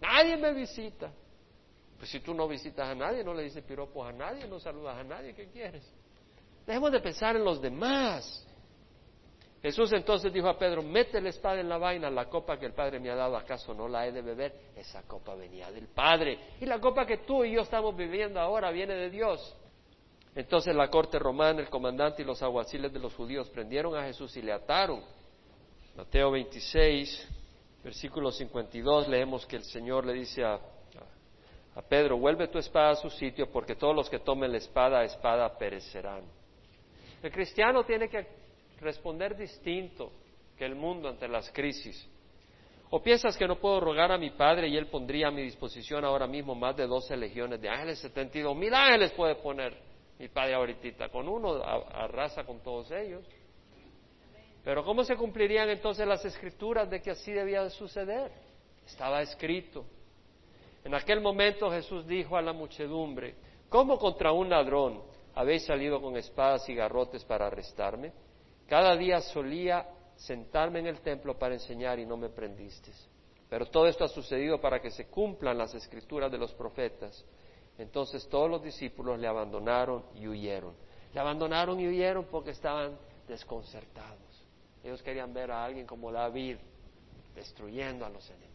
nadie 0.00 0.36
me 0.36 0.52
visita. 0.54 1.12
Pues 1.98 2.10
si 2.10 2.20
tú 2.20 2.32
no 2.32 2.46
visitas 2.46 2.88
a 2.88 2.94
nadie, 2.94 3.24
no 3.24 3.34
le 3.34 3.42
dices 3.42 3.62
piropos 3.64 4.08
a 4.08 4.12
nadie, 4.12 4.46
no 4.46 4.60
saludas 4.60 4.96
a 4.96 5.04
nadie, 5.04 5.34
¿qué 5.34 5.48
quieres? 5.48 5.84
Dejemos 6.64 6.92
de 6.92 7.00
pensar 7.00 7.34
en 7.34 7.44
los 7.44 7.60
demás. 7.60 8.46
Jesús 9.62 9.92
entonces 9.92 10.32
dijo 10.32 10.48
a 10.48 10.56
Pedro, 10.56 10.82
mete 10.82 11.20
la 11.20 11.30
espada 11.30 11.60
en 11.60 11.68
la 11.68 11.78
vaina, 11.78 12.10
la 12.10 12.28
copa 12.28 12.58
que 12.58 12.66
el 12.66 12.74
Padre 12.74 13.00
me 13.00 13.10
ha 13.10 13.16
dado, 13.16 13.36
¿acaso 13.36 13.74
no 13.74 13.88
la 13.88 14.06
he 14.06 14.12
de 14.12 14.22
beber? 14.22 14.52
Esa 14.76 15.02
copa 15.02 15.34
venía 15.34 15.70
del 15.72 15.88
Padre. 15.88 16.38
Y 16.60 16.66
la 16.66 16.80
copa 16.80 17.04
que 17.04 17.18
tú 17.18 17.44
y 17.44 17.52
yo 17.52 17.62
estamos 17.62 17.96
viviendo 17.96 18.38
ahora 18.38 18.70
viene 18.70 18.94
de 18.94 19.10
Dios. 19.10 19.56
Entonces 20.34 20.74
la 20.76 20.88
corte 20.88 21.18
romana, 21.18 21.60
el 21.60 21.68
comandante 21.68 22.22
y 22.22 22.24
los 22.24 22.40
aguaciles 22.42 22.92
de 22.92 23.00
los 23.00 23.14
judíos 23.14 23.48
prendieron 23.50 23.96
a 23.96 24.04
Jesús 24.04 24.36
y 24.36 24.42
le 24.42 24.52
ataron. 24.52 25.02
Mateo 25.96 26.30
26, 26.30 27.28
versículo 27.82 28.30
52, 28.30 29.08
leemos 29.08 29.44
que 29.46 29.56
el 29.56 29.64
Señor 29.64 30.06
le 30.06 30.12
dice 30.12 30.44
a 30.44 30.60
a 31.78 31.82
Pedro, 31.82 32.18
vuelve 32.18 32.48
tu 32.48 32.58
espada 32.58 32.90
a 32.90 32.96
su 32.96 33.08
sitio 33.08 33.52
porque 33.52 33.76
todos 33.76 33.94
los 33.94 34.10
que 34.10 34.18
tomen 34.18 34.50
la 34.50 34.58
espada 34.58 35.04
espada 35.04 35.56
perecerán. 35.56 36.24
El 37.22 37.30
cristiano 37.30 37.84
tiene 37.84 38.08
que 38.08 38.26
responder 38.80 39.36
distinto 39.36 40.12
que 40.56 40.64
el 40.64 40.74
mundo 40.74 41.08
ante 41.08 41.28
las 41.28 41.50
crisis. 41.52 42.08
¿O 42.90 43.02
piensas 43.02 43.36
que 43.36 43.46
no 43.46 43.58
puedo 43.58 43.80
rogar 43.80 44.10
a 44.10 44.18
mi 44.18 44.30
Padre 44.30 44.68
y 44.68 44.76
Él 44.76 44.86
pondría 44.86 45.28
a 45.28 45.30
mi 45.30 45.42
disposición 45.42 46.04
ahora 46.04 46.26
mismo 46.26 46.54
más 46.54 46.76
de 46.76 46.86
doce 46.86 47.16
legiones 47.16 47.60
de 47.60 47.68
ángeles, 47.68 47.98
setenta 47.98 48.38
y 48.38 48.40
dos 48.40 48.56
mil 48.56 48.72
ángeles 48.72 49.12
puede 49.12 49.34
poner 49.36 49.76
mi 50.18 50.28
Padre 50.28 50.54
ahorita? 50.54 51.10
Con 51.10 51.28
uno 51.28 51.62
arrasa 51.62 52.44
con 52.44 52.60
todos 52.62 52.90
ellos. 52.90 53.24
Pero 54.64 54.84
¿cómo 54.84 55.04
se 55.04 55.16
cumplirían 55.16 55.68
entonces 55.68 56.06
las 56.06 56.24
escrituras 56.24 56.88
de 56.90 57.00
que 57.00 57.10
así 57.10 57.32
debía 57.32 57.62
de 57.62 57.70
suceder? 57.70 58.32
Estaba 58.86 59.20
escrito. 59.20 59.84
En 60.84 60.94
aquel 60.94 61.20
momento 61.20 61.70
Jesús 61.70 62.06
dijo 62.06 62.36
a 62.36 62.42
la 62.42 62.54
muchedumbre, 62.54 63.34
¿cómo 63.68 63.98
contra 63.98 64.32
un 64.32 64.48
ladrón 64.48 65.02
habéis 65.34 65.66
salido 65.66 66.00
con 66.00 66.16
espadas 66.16 66.66
y 66.68 66.74
garrotes 66.74 67.24
para 67.24 67.48
arrestarme? 67.48 68.12
Cada 68.68 68.94
día 68.96 69.22
solía 69.22 69.88
sentarme 70.14 70.80
en 70.80 70.88
el 70.88 71.00
templo 71.00 71.38
para 71.38 71.54
enseñar 71.54 71.98
y 71.98 72.04
no 72.04 72.18
me 72.18 72.28
prendisteis. 72.28 73.08
Pero 73.48 73.66
todo 73.66 73.86
esto 73.86 74.04
ha 74.04 74.08
sucedido 74.08 74.60
para 74.60 74.78
que 74.78 74.90
se 74.90 75.06
cumplan 75.06 75.56
las 75.56 75.74
escrituras 75.74 76.30
de 76.30 76.36
los 76.36 76.52
profetas. 76.52 77.24
Entonces 77.78 78.28
todos 78.28 78.50
los 78.50 78.62
discípulos 78.62 79.18
le 79.18 79.26
abandonaron 79.26 80.04
y 80.14 80.28
huyeron. 80.28 80.74
Le 81.14 81.20
abandonaron 81.20 81.80
y 81.80 81.88
huyeron 81.88 82.26
porque 82.26 82.50
estaban 82.50 82.98
desconcertados. 83.26 84.46
Ellos 84.84 85.02
querían 85.02 85.32
ver 85.32 85.50
a 85.50 85.64
alguien 85.64 85.86
como 85.86 86.12
David 86.12 86.58
destruyendo 87.34 88.04
a 88.04 88.10
los 88.10 88.28
enemigos. 88.28 88.48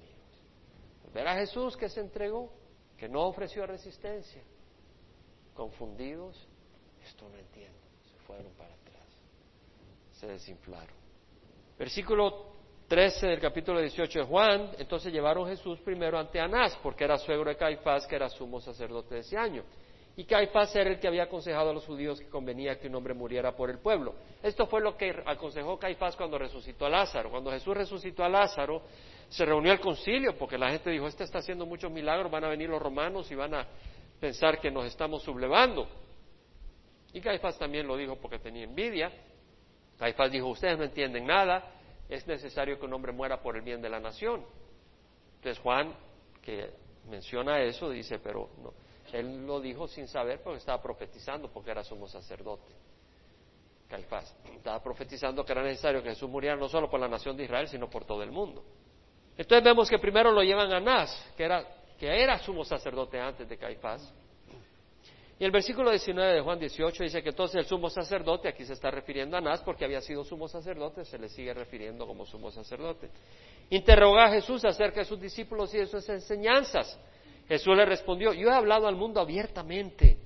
Ver 1.11 1.27
a 1.27 1.35
Jesús 1.35 1.75
que 1.75 1.89
se 1.89 2.01
entregó, 2.01 2.51
que 2.97 3.09
no 3.09 3.23
ofreció 3.23 3.65
resistencia. 3.65 4.43
Confundidos, 5.55 6.47
esto 7.03 7.27
no 7.29 7.37
entiendo. 7.37 7.79
Se 8.11 8.17
fueron 8.25 8.51
para. 8.53 8.82
Se 10.23 10.29
desinflaron. 10.29 10.95
Versículo 11.77 12.53
13 12.87 13.27
del 13.27 13.41
capítulo 13.41 13.81
18 13.81 14.19
de 14.19 14.25
Juan, 14.25 14.71
entonces 14.77 15.11
llevaron 15.11 15.49
Jesús 15.49 15.81
primero 15.81 16.17
ante 16.17 16.39
Anás, 16.39 16.79
porque 16.81 17.03
era 17.03 17.17
suegro 17.17 17.49
de 17.49 17.57
Caifás, 17.57 18.07
que 18.07 18.15
era 18.15 18.29
sumo 18.29 18.61
sacerdote 18.61 19.15
de 19.15 19.19
ese 19.19 19.37
año. 19.37 19.65
Y 20.15 20.23
Caifás 20.23 20.73
era 20.77 20.91
el 20.91 20.97
que 20.97 21.09
había 21.09 21.23
aconsejado 21.23 21.71
a 21.71 21.73
los 21.73 21.85
judíos 21.85 22.21
que 22.21 22.29
convenía 22.29 22.79
que 22.79 22.87
un 22.87 22.95
hombre 22.95 23.13
muriera 23.13 23.53
por 23.53 23.69
el 23.69 23.79
pueblo. 23.79 24.15
Esto 24.41 24.65
fue 24.65 24.79
lo 24.79 24.95
que 24.95 25.13
aconsejó 25.25 25.77
Caifás 25.77 26.15
cuando 26.15 26.37
resucitó 26.37 26.85
a 26.85 26.89
Lázaro. 26.89 27.29
Cuando 27.29 27.51
Jesús 27.51 27.75
resucitó 27.75 28.23
a 28.23 28.29
Lázaro, 28.29 28.81
se 29.27 29.43
reunió 29.43 29.73
el 29.73 29.81
concilio 29.81 30.37
porque 30.37 30.57
la 30.57 30.69
gente 30.69 30.89
dijo, 30.89 31.05
este 31.05 31.25
está 31.25 31.39
haciendo 31.39 31.65
muchos 31.65 31.91
milagros, 31.91 32.31
van 32.31 32.45
a 32.45 32.47
venir 32.47 32.69
los 32.69 32.81
romanos 32.81 33.29
y 33.29 33.35
van 33.35 33.55
a 33.55 33.67
pensar 34.21 34.61
que 34.61 34.71
nos 34.71 34.85
estamos 34.85 35.21
sublevando. 35.21 35.85
Y 37.11 37.19
Caifás 37.19 37.59
también 37.59 37.85
lo 37.85 37.97
dijo 37.97 38.15
porque 38.15 38.39
tenía 38.39 38.63
envidia. 38.63 39.11
Caifás 39.97 40.31
dijo, 40.31 40.47
ustedes 40.47 40.77
no 40.77 40.83
entienden 40.83 41.25
nada, 41.25 41.71
es 42.09 42.25
necesario 42.27 42.79
que 42.79 42.85
un 42.85 42.93
hombre 42.93 43.11
muera 43.11 43.41
por 43.41 43.55
el 43.55 43.61
bien 43.61 43.81
de 43.81 43.89
la 43.89 43.99
nación. 43.99 44.45
Entonces 45.35 45.59
Juan, 45.61 45.93
que 46.41 46.71
menciona 47.09 47.61
eso, 47.61 47.89
dice, 47.89 48.19
pero 48.19 48.49
no, 48.61 48.73
él 49.13 49.45
lo 49.45 49.59
dijo 49.59 49.87
sin 49.87 50.07
saber 50.07 50.41
porque 50.41 50.59
estaba 50.59 50.81
profetizando 50.81 51.49
porque 51.51 51.71
era 51.71 51.83
sumo 51.83 52.07
sacerdote. 52.07 52.73
Caifás 53.87 54.35
estaba 54.55 54.81
profetizando 54.81 55.45
que 55.45 55.51
era 55.51 55.61
necesario 55.61 56.01
que 56.01 56.09
Jesús 56.09 56.29
muriera 56.29 56.55
no 56.55 56.67
solo 56.67 56.89
por 56.89 56.99
la 56.99 57.07
nación 57.07 57.37
de 57.37 57.43
Israel, 57.43 57.67
sino 57.67 57.89
por 57.89 58.05
todo 58.05 58.23
el 58.23 58.31
mundo. 58.31 58.63
Entonces 59.37 59.63
vemos 59.63 59.89
que 59.89 59.99
primero 59.99 60.31
lo 60.31 60.41
llevan 60.41 60.71
a 60.71 60.77
Anás, 60.77 61.31
que 61.37 61.43
era, 61.43 61.63
que 61.97 62.07
era 62.07 62.39
sumo 62.39 62.63
sacerdote 62.63 63.19
antes 63.19 63.47
de 63.47 63.57
Caifás. 63.57 64.13
Y 65.43 65.45
el 65.45 65.51
versículo 65.51 65.89
19 65.89 66.35
de 66.35 66.39
Juan 66.39 66.57
18 66.57 67.03
dice 67.03 67.21
que 67.21 67.31
entonces 67.31 67.57
el 67.57 67.65
sumo 67.65 67.89
sacerdote, 67.89 68.47
aquí 68.47 68.63
se 68.63 68.71
está 68.71 68.89
refiriendo 68.89 69.35
a 69.35 69.39
Anás 69.39 69.61
porque 69.61 69.83
había 69.83 69.99
sido 69.99 70.23
sumo 70.23 70.47
sacerdote, 70.47 71.03
se 71.03 71.19
le 71.19 71.27
sigue 71.27 71.53
refiriendo 71.53 72.07
como 72.07 72.25
sumo 72.25 72.49
sacerdote. 72.49 73.09
Interroga 73.69 74.27
a 74.27 74.31
Jesús 74.31 74.63
acerca 74.63 75.01
de 75.01 75.05
sus 75.05 75.19
discípulos 75.19 75.73
y 75.73 75.79
de 75.79 75.87
sus 75.87 76.07
enseñanzas. 76.07 76.97
Jesús 77.45 77.75
le 77.75 77.83
respondió, 77.83 78.31
yo 78.31 78.47
he 78.47 78.53
hablado 78.53 78.87
al 78.87 78.95
mundo 78.95 79.19
abiertamente. 79.19 80.17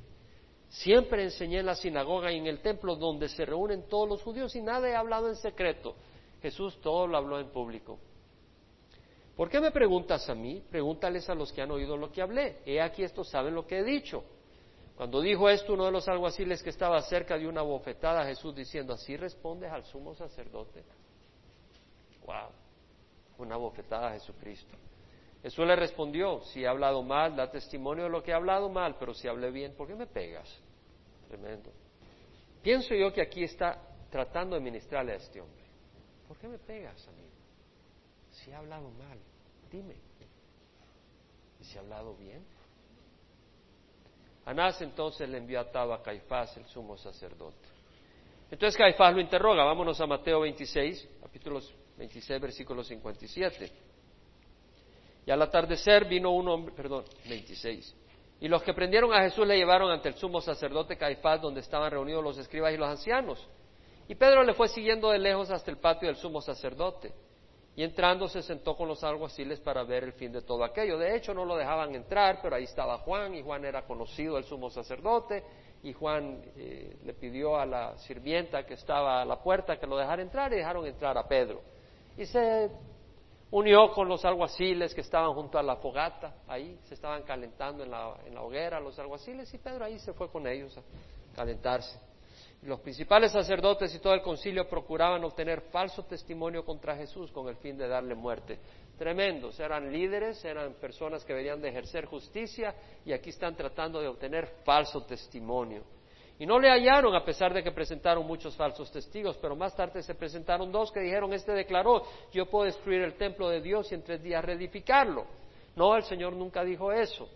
Siempre 0.69 1.23
enseñé 1.23 1.61
en 1.61 1.65
la 1.65 1.73
sinagoga 1.73 2.31
y 2.31 2.37
en 2.37 2.45
el 2.45 2.59
templo 2.59 2.95
donde 2.95 3.27
se 3.27 3.43
reúnen 3.43 3.89
todos 3.89 4.07
los 4.07 4.21
judíos 4.21 4.55
y 4.55 4.61
nada 4.61 4.87
he 4.87 4.95
hablado 4.95 5.29
en 5.29 5.35
secreto. 5.35 5.95
Jesús 6.43 6.79
todo 6.79 7.07
lo 7.07 7.17
habló 7.17 7.39
en 7.39 7.49
público. 7.49 7.97
¿Por 9.35 9.49
qué 9.49 9.59
me 9.61 9.71
preguntas 9.71 10.29
a 10.29 10.35
mí? 10.35 10.61
Pregúntales 10.69 11.27
a 11.27 11.33
los 11.33 11.51
que 11.51 11.63
han 11.63 11.71
oído 11.71 11.97
lo 11.97 12.11
que 12.11 12.21
hablé. 12.21 12.59
He 12.67 12.79
aquí 12.79 13.01
estos 13.01 13.27
saben 13.29 13.55
lo 13.55 13.65
que 13.65 13.79
he 13.79 13.83
dicho. 13.83 14.23
Cuando 14.97 15.21
dijo 15.21 15.47
esto, 15.47 15.73
uno 15.73 15.85
de 15.85 15.91
los 15.91 16.07
alguaciles 16.07 16.63
que 16.63 16.71
estaba 16.71 16.99
cerca 17.03 17.37
de 17.37 17.47
una 17.47 17.61
bofetada 17.61 18.21
a 18.21 18.25
Jesús 18.25 18.55
diciendo, 18.55 18.93
¿así 18.93 19.15
respondes 19.15 19.71
al 19.71 19.85
sumo 19.85 20.15
sacerdote? 20.15 20.83
¡Wow! 22.25 22.49
Una 23.37 23.57
bofetada 23.57 24.07
a 24.07 24.13
Jesucristo. 24.13 24.75
Jesús 25.43 25.67
le 25.67 25.75
respondió, 25.75 26.41
si 26.45 26.63
he 26.63 26.67
hablado 26.67 27.03
mal, 27.03 27.35
da 27.35 27.51
testimonio 27.51 28.05
de 28.05 28.09
lo 28.09 28.23
que 28.23 28.31
he 28.31 28.33
hablado 28.33 28.69
mal, 28.69 28.95
pero 28.97 29.13
si 29.13 29.27
hablé 29.27 29.51
bien, 29.51 29.75
¿por 29.75 29.87
qué 29.87 29.93
me 29.93 30.07
pegas? 30.07 30.49
Tremendo. 31.27 31.71
Pienso 32.63 32.95
yo 32.95 33.13
que 33.13 33.21
aquí 33.21 33.43
está 33.43 33.79
tratando 34.09 34.55
de 34.55 34.61
ministrarle 34.61 35.13
a 35.13 35.17
este 35.17 35.39
hombre. 35.39 35.63
¿Por 36.27 36.37
qué 36.37 36.47
me 36.47 36.57
pegas, 36.57 37.07
amigo? 37.07 37.29
Si 38.31 38.49
he 38.49 38.55
hablado 38.55 38.89
mal, 38.89 39.19
dime. 39.71 39.95
¿Y 41.59 41.63
si 41.65 41.75
he 41.75 41.79
hablado 41.79 42.15
bien? 42.15 42.43
Anás 44.47 44.81
entonces 44.81 45.27
le 45.27 45.39
envió 45.39 45.59
atado 45.59 45.93
a 45.93 46.01
Caifás, 46.01 46.55
el 46.55 46.65
sumo 46.67 46.95
sacerdote. 46.95 47.67
Entonces 48.49 48.77
Caifás 48.77 49.13
lo 49.13 49.19
interroga. 49.19 49.65
Vámonos 49.65 49.99
a 49.99 50.07
Mateo 50.07 50.39
26, 50.39 51.05
capítulos 51.21 51.75
26, 51.97 52.39
versículo 52.39 52.81
57. 52.81 53.69
Y 55.25 55.31
al 55.31 55.41
atardecer 55.41 56.05
vino 56.05 56.31
un 56.31 56.47
hombre, 56.47 56.73
perdón, 56.73 57.03
26. 57.27 57.93
Y 58.39 58.47
los 58.47 58.63
que 58.63 58.73
prendieron 58.73 59.13
a 59.13 59.21
Jesús 59.23 59.45
le 59.45 59.57
llevaron 59.57 59.91
ante 59.91 60.07
el 60.07 60.15
sumo 60.15 60.39
sacerdote 60.39 60.95
Caifás, 60.95 61.41
donde 61.41 61.59
estaban 61.59 61.91
reunidos 61.91 62.23
los 62.23 62.37
escribas 62.37 62.73
y 62.73 62.77
los 62.77 62.87
ancianos. 62.87 63.45
Y 64.07 64.15
Pedro 64.15 64.43
le 64.43 64.53
fue 64.53 64.69
siguiendo 64.69 65.09
de 65.09 65.19
lejos 65.19 65.51
hasta 65.51 65.69
el 65.69 65.77
patio 65.77 66.07
del 66.07 66.15
sumo 66.15 66.39
sacerdote. 66.39 67.13
Y 67.77 67.83
entrando 67.83 68.27
se 68.27 68.41
sentó 68.41 68.75
con 68.75 68.87
los 68.87 69.03
alguaciles 69.03 69.59
para 69.59 69.83
ver 69.83 70.03
el 70.03 70.13
fin 70.13 70.31
de 70.31 70.41
todo 70.41 70.63
aquello. 70.63 70.97
De 70.97 71.15
hecho, 71.15 71.31
no 71.31 71.45
lo 71.45 71.55
dejaban 71.55 71.93
entrar, 71.93 72.39
pero 72.41 72.55
ahí 72.55 72.63
estaba 72.63 72.97
Juan, 72.97 73.35
y 73.35 73.43
Juan 73.43 73.63
era 73.65 73.85
conocido 73.85 74.39
el 74.39 74.45
sumo 74.45 74.71
sacerdote, 74.71 75.43
y 75.83 75.93
Juan 75.93 76.41
eh, 76.55 76.97
le 77.05 77.13
pidió 77.13 77.55
a 77.55 77.67
la 77.67 77.95
sirvienta 77.99 78.65
que 78.65 78.73
estaba 78.73 79.21
a 79.21 79.25
la 79.25 79.43
puerta 79.43 79.79
que 79.79 79.85
lo 79.85 79.95
dejara 79.95 80.23
entrar, 80.23 80.51
y 80.53 80.55
dejaron 80.55 80.87
entrar 80.87 81.19
a 81.19 81.27
Pedro. 81.27 81.61
Y 82.17 82.25
se 82.25 82.71
unió 83.51 83.91
con 83.91 84.09
los 84.09 84.25
alguaciles 84.25 84.95
que 84.95 85.01
estaban 85.01 85.35
junto 85.35 85.59
a 85.59 85.61
la 85.61 85.75
fogata, 85.75 86.33
ahí 86.47 86.79
se 86.85 86.95
estaban 86.95 87.21
calentando 87.21 87.83
en 87.83 87.91
la, 87.91 88.17
en 88.25 88.33
la 88.33 88.41
hoguera 88.41 88.79
los 88.79 88.97
alguaciles, 88.97 89.53
y 89.53 89.59
Pedro 89.59 89.85
ahí 89.85 89.99
se 89.99 90.13
fue 90.13 90.31
con 90.31 90.47
ellos 90.47 90.75
a 90.75 90.81
calentarse. 91.35 92.06
Los 92.63 92.79
principales 92.79 93.31
sacerdotes 93.31 93.93
y 93.93 93.99
todo 93.99 94.13
el 94.13 94.21
concilio 94.21 94.67
procuraban 94.67 95.23
obtener 95.23 95.61
falso 95.71 96.03
testimonio 96.03 96.65
contra 96.65 96.95
Jesús 96.95 97.31
con 97.31 97.47
el 97.47 97.55
fin 97.57 97.77
de 97.77 97.87
darle 97.87 98.15
muerte. 98.15 98.59
Tremendos, 98.97 99.59
eran 99.59 99.91
líderes, 99.91 100.43
eran 100.43 100.73
personas 100.73 101.23
que 101.23 101.33
deberían 101.33 101.61
de 101.61 101.69
ejercer 101.69 102.05
justicia 102.05 102.73
y 103.05 103.13
aquí 103.13 103.29
están 103.29 103.55
tratando 103.55 104.01
de 104.01 104.07
obtener 104.07 104.47
falso 104.65 105.03
testimonio. 105.05 105.83
Y 106.39 106.45
no 106.45 106.59
le 106.59 106.69
hallaron 106.69 107.15
a 107.15 107.23
pesar 107.23 107.53
de 107.53 107.63
que 107.63 107.71
presentaron 107.71 108.25
muchos 108.25 108.55
falsos 108.55 108.91
testigos, 108.91 109.37
pero 109.37 109.55
más 109.55 109.75
tarde 109.75 110.01
se 110.01 110.15
presentaron 110.15 110.71
dos 110.71 110.91
que 110.91 110.99
dijeron, 110.99 111.33
este 111.33 111.51
declaró, 111.51 112.03
yo 112.31 112.47
puedo 112.47 112.65
destruir 112.65 113.01
el 113.01 113.15
templo 113.15 113.49
de 113.49 113.61
Dios 113.61 113.91
y 113.91 113.95
en 113.95 114.03
tres 114.03 114.21
días 114.21 114.43
reedificarlo. 114.43 115.25
No, 115.75 115.95
el 115.95 116.03
Señor 116.03 116.33
nunca 116.33 116.63
dijo 116.63 116.91
eso. 116.91 117.29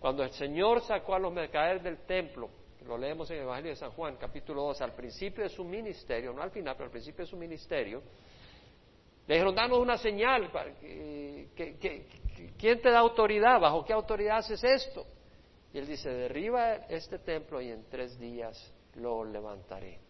Cuando 0.00 0.22
el 0.22 0.30
Señor 0.30 0.80
sacó 0.82 1.14
a 1.14 1.18
los 1.18 1.32
mercaderes 1.32 1.82
del 1.82 1.98
templo, 2.06 2.48
lo 2.88 2.96
leemos 2.96 3.30
en 3.30 3.36
el 3.36 3.42
Evangelio 3.42 3.72
de 3.72 3.76
San 3.76 3.90
Juan, 3.90 4.16
capítulo 4.16 4.62
2, 4.62 4.80
al 4.80 4.94
principio 4.94 5.44
de 5.44 5.50
su 5.50 5.62
ministerio, 5.62 6.32
no 6.32 6.40
al 6.40 6.50
final, 6.50 6.74
pero 6.74 6.86
al 6.86 6.90
principio 6.90 7.22
de 7.22 7.30
su 7.30 7.36
ministerio, 7.36 8.02
le 9.26 9.34
dijeron, 9.34 9.54
danos 9.54 9.78
una 9.78 9.98
señal, 9.98 10.50
¿quién 11.54 12.80
te 12.80 12.90
da 12.90 13.00
autoridad? 13.00 13.60
¿Bajo 13.60 13.84
qué 13.84 13.92
autoridad 13.92 14.38
haces 14.38 14.64
esto? 14.64 15.06
Y 15.74 15.78
él 15.78 15.86
dice, 15.86 16.08
derriba 16.08 16.76
este 16.88 17.18
templo 17.18 17.60
y 17.60 17.70
en 17.70 17.84
tres 17.90 18.18
días 18.18 18.72
lo 18.94 19.22
levantaré. 19.22 20.00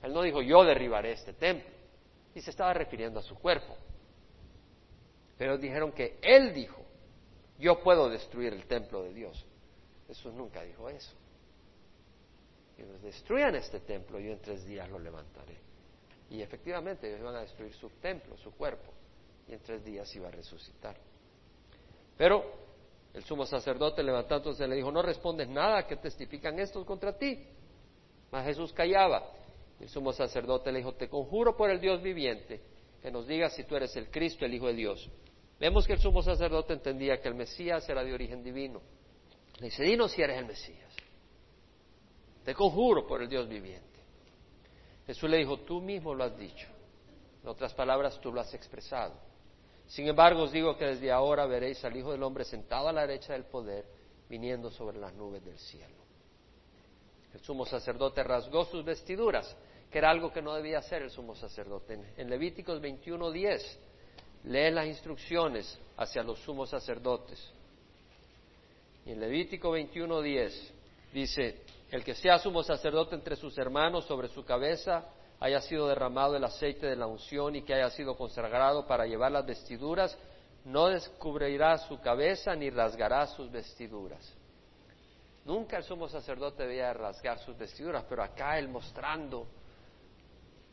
Él 0.00 0.12
no 0.12 0.22
dijo, 0.22 0.42
yo 0.42 0.62
derribaré 0.62 1.10
este 1.10 1.32
templo, 1.32 1.68
y 2.36 2.40
se 2.40 2.50
estaba 2.50 2.72
refiriendo 2.72 3.18
a 3.18 3.22
su 3.22 3.34
cuerpo. 3.34 3.76
Pero 5.36 5.58
dijeron 5.58 5.90
que 5.90 6.18
él 6.22 6.54
dijo, 6.54 6.80
yo 7.58 7.80
puedo 7.82 8.08
destruir 8.08 8.52
el 8.52 8.64
templo 8.66 9.02
de 9.02 9.12
Dios. 9.12 9.44
Jesús 10.06 10.32
nunca 10.34 10.62
dijo 10.62 10.88
eso 10.88 11.23
que 12.76 12.84
destruyan 12.84 13.54
este 13.54 13.80
templo, 13.80 14.18
yo 14.18 14.32
en 14.32 14.40
tres 14.40 14.64
días 14.64 14.88
lo 14.90 14.98
levantaré. 14.98 15.58
Y 16.30 16.42
efectivamente 16.42 17.06
ellos 17.08 17.20
iban 17.20 17.36
a 17.36 17.40
destruir 17.40 17.72
su 17.74 17.88
templo, 18.00 18.36
su 18.38 18.52
cuerpo, 18.52 18.92
y 19.46 19.52
en 19.52 19.60
tres 19.60 19.84
días 19.84 20.14
iba 20.16 20.28
a 20.28 20.30
resucitar. 20.30 20.96
Pero 22.16 22.44
el 23.12 23.22
sumo 23.24 23.46
sacerdote 23.46 24.02
levantándose 24.02 24.66
le 24.66 24.76
dijo, 24.76 24.90
no 24.90 25.02
respondes 25.02 25.48
nada 25.48 25.86
que 25.86 25.96
testifican 25.96 26.58
estos 26.58 26.84
contra 26.84 27.16
ti. 27.16 27.46
Mas 28.30 28.44
Jesús 28.46 28.72
callaba. 28.72 29.24
El 29.78 29.88
sumo 29.88 30.12
sacerdote 30.12 30.72
le 30.72 30.78
dijo, 30.78 30.94
te 30.94 31.08
conjuro 31.08 31.56
por 31.56 31.70
el 31.70 31.80
Dios 31.80 32.02
viviente, 32.02 32.60
que 33.02 33.10
nos 33.10 33.26
digas 33.26 33.54
si 33.54 33.64
tú 33.64 33.76
eres 33.76 33.94
el 33.96 34.10
Cristo, 34.10 34.44
el 34.44 34.54
Hijo 34.54 34.66
de 34.68 34.74
Dios. 34.74 35.10
Vemos 35.60 35.86
que 35.86 35.92
el 35.92 36.00
sumo 36.00 36.22
sacerdote 36.22 36.72
entendía 36.72 37.20
que 37.20 37.28
el 37.28 37.34
Mesías 37.34 37.88
era 37.88 38.02
de 38.02 38.12
origen 38.12 38.42
divino. 38.42 38.80
Le 39.60 39.66
dice, 39.66 39.84
dinos 39.84 40.12
si 40.12 40.22
eres 40.22 40.38
el 40.38 40.46
Mesías. 40.46 40.92
Te 42.44 42.54
conjuro 42.54 43.06
por 43.06 43.22
el 43.22 43.28
Dios 43.28 43.48
viviente. 43.48 43.84
Jesús 45.06 45.28
le 45.28 45.38
dijo, 45.38 45.58
tú 45.60 45.80
mismo 45.80 46.14
lo 46.14 46.24
has 46.24 46.36
dicho. 46.36 46.66
En 47.42 47.48
otras 47.48 47.74
palabras, 47.74 48.20
tú 48.20 48.32
lo 48.32 48.40
has 48.40 48.52
expresado. 48.54 49.14
Sin 49.86 50.08
embargo, 50.08 50.42
os 50.42 50.52
digo 50.52 50.76
que 50.76 50.86
desde 50.86 51.12
ahora 51.12 51.46
veréis 51.46 51.84
al 51.84 51.96
Hijo 51.96 52.12
del 52.12 52.22
Hombre 52.22 52.44
sentado 52.44 52.88
a 52.88 52.92
la 52.92 53.06
derecha 53.06 53.34
del 53.34 53.44
poder, 53.44 53.84
viniendo 54.28 54.70
sobre 54.70 54.98
las 54.98 55.12
nubes 55.14 55.44
del 55.44 55.58
cielo. 55.58 55.94
El 57.34 57.40
sumo 57.40 57.66
sacerdote 57.66 58.22
rasgó 58.22 58.64
sus 58.64 58.84
vestiduras, 58.84 59.54
que 59.90 59.98
era 59.98 60.10
algo 60.10 60.32
que 60.32 60.40
no 60.40 60.54
debía 60.54 60.78
hacer 60.78 61.02
el 61.02 61.10
sumo 61.10 61.34
sacerdote. 61.34 61.98
En 62.16 62.30
Levíticos 62.30 62.80
21.10 62.80 63.60
lee 64.44 64.70
las 64.70 64.86
instrucciones 64.86 65.78
hacia 65.96 66.22
los 66.22 66.38
sumos 66.40 66.70
sacerdotes. 66.70 67.52
Y 69.04 69.12
en 69.12 69.20
Levítico 69.20 69.76
21.10 69.76 70.52
dice, 71.12 71.62
el 71.94 72.02
que 72.02 72.16
sea 72.16 72.40
sumo 72.40 72.64
sacerdote 72.64 73.14
entre 73.14 73.36
sus 73.36 73.56
hermanos 73.56 74.04
sobre 74.06 74.26
su 74.26 74.44
cabeza 74.44 75.04
haya 75.38 75.60
sido 75.60 75.86
derramado 75.86 76.34
el 76.34 76.42
aceite 76.42 76.88
de 76.88 76.96
la 76.96 77.06
unción 77.06 77.54
y 77.54 77.62
que 77.62 77.72
haya 77.72 77.88
sido 77.90 78.16
consagrado 78.16 78.84
para 78.84 79.06
llevar 79.06 79.30
las 79.30 79.46
vestiduras, 79.46 80.18
no 80.64 80.88
descubrirá 80.88 81.78
su 81.78 82.00
cabeza 82.00 82.56
ni 82.56 82.68
rasgará 82.68 83.28
sus 83.28 83.48
vestiduras. 83.48 84.28
Nunca 85.44 85.76
el 85.76 85.84
sumo 85.84 86.08
sacerdote 86.08 86.64
debía 86.64 86.92
rasgar 86.94 87.38
sus 87.38 87.56
vestiduras, 87.56 88.04
pero 88.08 88.24
acá 88.24 88.58
él 88.58 88.66
mostrando 88.66 89.46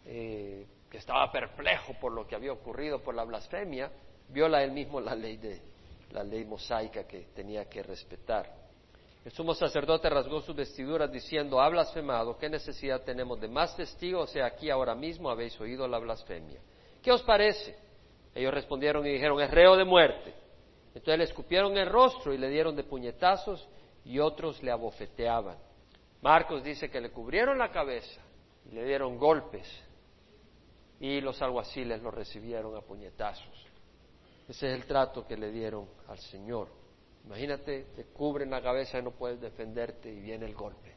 eh, 0.03 0.65
que 0.89 0.97
estaba 0.97 1.31
perplejo 1.31 1.93
por 2.01 2.13
lo 2.13 2.25
que 2.25 2.33
había 2.33 2.51
ocurrido 2.51 2.99
por 3.03 3.13
la 3.13 3.25
blasfemia, 3.25 3.91
viola 4.27 4.63
él 4.63 4.71
mismo 4.71 4.99
la 4.99 5.13
ley 5.13 5.37
de 5.37 5.61
la 6.13 6.23
ley 6.23 6.45
mosaica 6.45 7.03
que 7.03 7.27
tenía 7.35 7.69
que 7.69 7.83
respetar. 7.83 8.60
El 9.23 9.31
sumo 9.31 9.53
sacerdote 9.53 10.09
rasgó 10.09 10.41
sus 10.41 10.55
vestiduras 10.55 11.11
diciendo, 11.11 11.61
ha 11.61 11.69
blasfemado, 11.69 12.37
¿qué 12.37 12.49
necesidad 12.49 13.03
tenemos 13.03 13.39
de 13.39 13.47
más 13.47 13.75
testigos? 13.75 14.29
O 14.29 14.33
sea, 14.33 14.47
aquí 14.47 14.69
ahora 14.69 14.95
mismo 14.95 15.29
habéis 15.29 15.59
oído 15.61 15.87
la 15.87 15.99
blasfemia. 15.99 16.59
¿Qué 17.03 17.11
os 17.11 17.21
parece? 17.21 17.75
Ellos 18.33 18.53
respondieron 18.53 19.05
y 19.05 19.11
dijeron, 19.11 19.39
es 19.41 19.51
reo 19.51 19.75
de 19.75 19.85
muerte. 19.85 20.33
Entonces 20.95 21.19
le 21.19 21.23
escupieron 21.25 21.77
el 21.77 21.87
rostro 21.87 22.33
y 22.33 22.37
le 22.37 22.49
dieron 22.49 22.75
de 22.75 22.83
puñetazos 22.83 23.67
y 24.03 24.19
otros 24.19 24.61
le 24.63 24.71
abofeteaban. 24.71 25.57
Marcos 26.21 26.63
dice 26.63 26.89
que 26.89 26.99
le 26.99 27.11
cubrieron 27.11 27.59
la 27.59 27.71
cabeza 27.71 28.21
y 28.65 28.73
le 28.73 28.83
dieron 28.85 29.17
golpes 29.17 29.67
y 30.99 31.21
los 31.21 31.41
alguaciles 31.41 32.01
lo 32.01 32.11
recibieron 32.11 32.75
a 32.75 32.81
puñetazos. 32.81 33.65
Ese 34.47 34.67
es 34.67 34.75
el 34.75 34.85
trato 34.85 35.25
que 35.25 35.37
le 35.37 35.51
dieron 35.51 35.87
al 36.07 36.19
Señor. 36.19 36.80
Imagínate, 37.25 37.85
te 37.95 38.05
cubren 38.05 38.49
la 38.49 38.61
cabeza 38.61 38.99
y 38.99 39.03
no 39.03 39.11
puedes 39.11 39.39
defenderte 39.39 40.11
y 40.11 40.19
viene 40.19 40.45
el 40.45 40.55
golpe. 40.55 40.95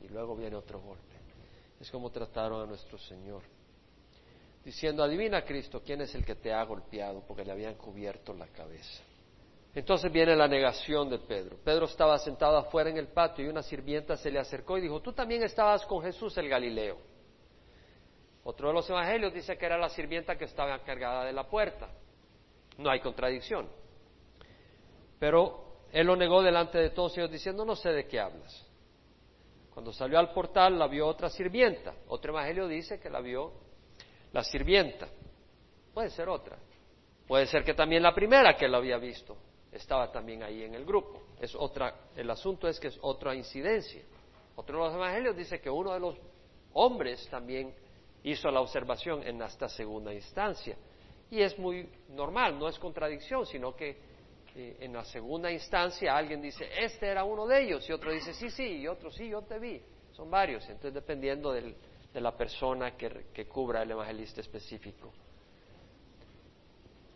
Y 0.00 0.08
luego 0.08 0.36
viene 0.36 0.56
otro 0.56 0.80
golpe. 0.80 1.16
Es 1.80 1.90
como 1.90 2.10
trataron 2.10 2.62
a 2.62 2.66
nuestro 2.66 2.98
Señor. 2.98 3.42
Diciendo, 4.64 5.02
adivina 5.02 5.44
Cristo, 5.44 5.82
¿quién 5.84 6.02
es 6.02 6.14
el 6.14 6.24
que 6.24 6.36
te 6.36 6.52
ha 6.52 6.62
golpeado? 6.64 7.24
Porque 7.26 7.44
le 7.44 7.52
habían 7.52 7.74
cubierto 7.74 8.32
la 8.32 8.46
cabeza. 8.46 9.02
Entonces 9.74 10.12
viene 10.12 10.36
la 10.36 10.46
negación 10.46 11.08
de 11.08 11.18
Pedro. 11.18 11.56
Pedro 11.64 11.86
estaba 11.86 12.18
sentado 12.18 12.58
afuera 12.58 12.90
en 12.90 12.98
el 12.98 13.08
patio 13.08 13.44
y 13.44 13.48
una 13.48 13.62
sirvienta 13.62 14.16
se 14.16 14.30
le 14.30 14.38
acercó 14.38 14.76
y 14.76 14.82
dijo, 14.82 15.00
tú 15.00 15.12
también 15.12 15.42
estabas 15.42 15.84
con 15.86 16.02
Jesús 16.02 16.36
el 16.36 16.48
Galileo. 16.48 16.98
Otro 18.44 18.68
de 18.68 18.74
los 18.74 18.88
evangelios 18.90 19.32
dice 19.32 19.56
que 19.56 19.66
era 19.66 19.78
la 19.78 19.88
sirvienta 19.88 20.36
que 20.36 20.44
estaba 20.44 20.74
encargada 20.74 21.24
de 21.24 21.32
la 21.32 21.48
puerta. 21.48 21.88
No 22.76 22.90
hay 22.90 23.00
contradicción. 23.00 23.68
Pero 25.22 25.84
él 25.92 26.08
lo 26.08 26.16
negó 26.16 26.42
delante 26.42 26.78
de 26.78 26.90
todos 26.90 27.16
ellos 27.16 27.30
diciendo, 27.30 27.64
no 27.64 27.76
sé 27.76 27.90
de 27.90 28.08
qué 28.08 28.18
hablas. 28.18 28.66
Cuando 29.72 29.92
salió 29.92 30.18
al 30.18 30.32
portal 30.32 30.76
la 30.76 30.88
vio 30.88 31.06
otra 31.06 31.30
sirvienta. 31.30 31.94
Otro 32.08 32.32
evangelio 32.32 32.66
dice 32.66 32.98
que 32.98 33.08
la 33.08 33.20
vio 33.20 33.52
la 34.32 34.42
sirvienta. 34.42 35.06
Puede 35.94 36.10
ser 36.10 36.28
otra. 36.28 36.58
Puede 37.28 37.46
ser 37.46 37.62
que 37.62 37.72
también 37.72 38.02
la 38.02 38.12
primera 38.12 38.56
que 38.56 38.66
lo 38.66 38.78
había 38.78 38.98
visto 38.98 39.36
estaba 39.70 40.10
también 40.10 40.42
ahí 40.42 40.64
en 40.64 40.74
el 40.74 40.84
grupo. 40.84 41.22
Es 41.40 41.54
otra, 41.54 41.94
el 42.16 42.28
asunto 42.28 42.66
es 42.66 42.80
que 42.80 42.88
es 42.88 42.98
otra 43.00 43.32
incidencia. 43.32 44.02
Otro 44.56 44.76
de 44.78 44.86
los 44.86 44.94
evangelios 44.96 45.36
dice 45.36 45.60
que 45.60 45.70
uno 45.70 45.92
de 45.92 46.00
los 46.00 46.16
hombres 46.72 47.28
también 47.28 47.72
hizo 48.24 48.50
la 48.50 48.60
observación 48.60 49.24
en 49.24 49.40
esta 49.40 49.68
segunda 49.68 50.12
instancia. 50.12 50.76
Y 51.30 51.40
es 51.40 51.56
muy 51.60 51.88
normal, 52.08 52.58
no 52.58 52.66
es 52.66 52.76
contradicción, 52.76 53.46
sino 53.46 53.76
que 53.76 54.10
en 54.54 54.92
la 54.92 55.04
segunda 55.04 55.50
instancia 55.50 56.14
alguien 56.14 56.42
dice, 56.42 56.68
este 56.78 57.06
era 57.06 57.24
uno 57.24 57.46
de 57.46 57.62
ellos, 57.62 57.88
y 57.88 57.92
otro 57.92 58.12
dice, 58.12 58.34
sí, 58.34 58.50
sí, 58.50 58.80
y 58.80 58.86
otro, 58.86 59.10
sí, 59.10 59.28
yo 59.28 59.42
te 59.42 59.58
vi. 59.58 59.80
Son 60.12 60.30
varios, 60.30 60.62
entonces 60.68 60.94
dependiendo 60.94 61.52
de 61.52 61.74
la 62.14 62.36
persona 62.36 62.96
que, 62.96 63.46
cubra 63.46 63.82
el 63.82 63.90
evangelista 63.90 64.40
específico. 64.40 65.12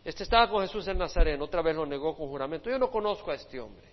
Este 0.03 0.23
estaba 0.23 0.49
con 0.49 0.61
Jesús 0.61 0.87
en 0.87 0.97
Nazaret, 0.97 1.39
otra 1.39 1.61
vez 1.61 1.75
lo 1.75 1.85
negó 1.85 2.15
con 2.15 2.27
juramento. 2.29 2.69
Yo 2.69 2.79
no 2.79 2.89
conozco 2.89 3.29
a 3.29 3.35
este 3.35 3.59
hombre. 3.59 3.87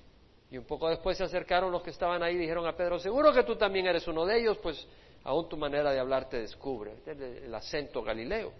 Y 0.50 0.56
un 0.56 0.64
poco 0.64 0.88
después 0.88 1.18
se 1.18 1.24
acercaron 1.24 1.72
los 1.72 1.82
que 1.82 1.90
estaban 1.90 2.22
ahí 2.22 2.36
y 2.36 2.38
dijeron 2.38 2.66
a 2.66 2.76
Pedro, 2.76 2.98
seguro 3.00 3.32
que 3.32 3.42
tú 3.42 3.56
también 3.56 3.86
eres 3.86 4.06
uno 4.06 4.24
de 4.24 4.38
ellos, 4.38 4.56
pues 4.58 4.86
aún 5.24 5.48
tu 5.48 5.56
manera 5.56 5.90
de 5.90 5.98
hablar 5.98 6.28
te 6.28 6.38
descubre. 6.38 6.92
Este 7.04 7.44
el 7.44 7.54
acento 7.54 8.02
galileo. 8.02 8.52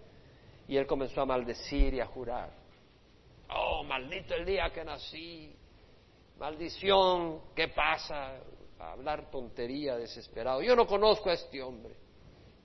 Y 0.67 0.75
él 0.75 0.85
comenzó 0.85 1.21
a 1.21 1.25
maldecir 1.25 1.93
y 1.93 2.01
a 2.01 2.05
jurar. 2.05 2.64
Oh, 3.77 3.83
maldito 3.83 4.33
el 4.35 4.45
día 4.45 4.69
que 4.69 4.85
nací. 4.85 5.53
Maldición, 6.39 7.41
¿qué 7.53 7.67
pasa? 7.67 8.37
A 8.79 8.93
hablar 8.93 9.29
tontería 9.29 9.97
desesperado. 9.97 10.61
Yo 10.61 10.77
no 10.77 10.87
conozco 10.87 11.29
a 11.29 11.33
este 11.33 11.61
hombre. 11.61 11.93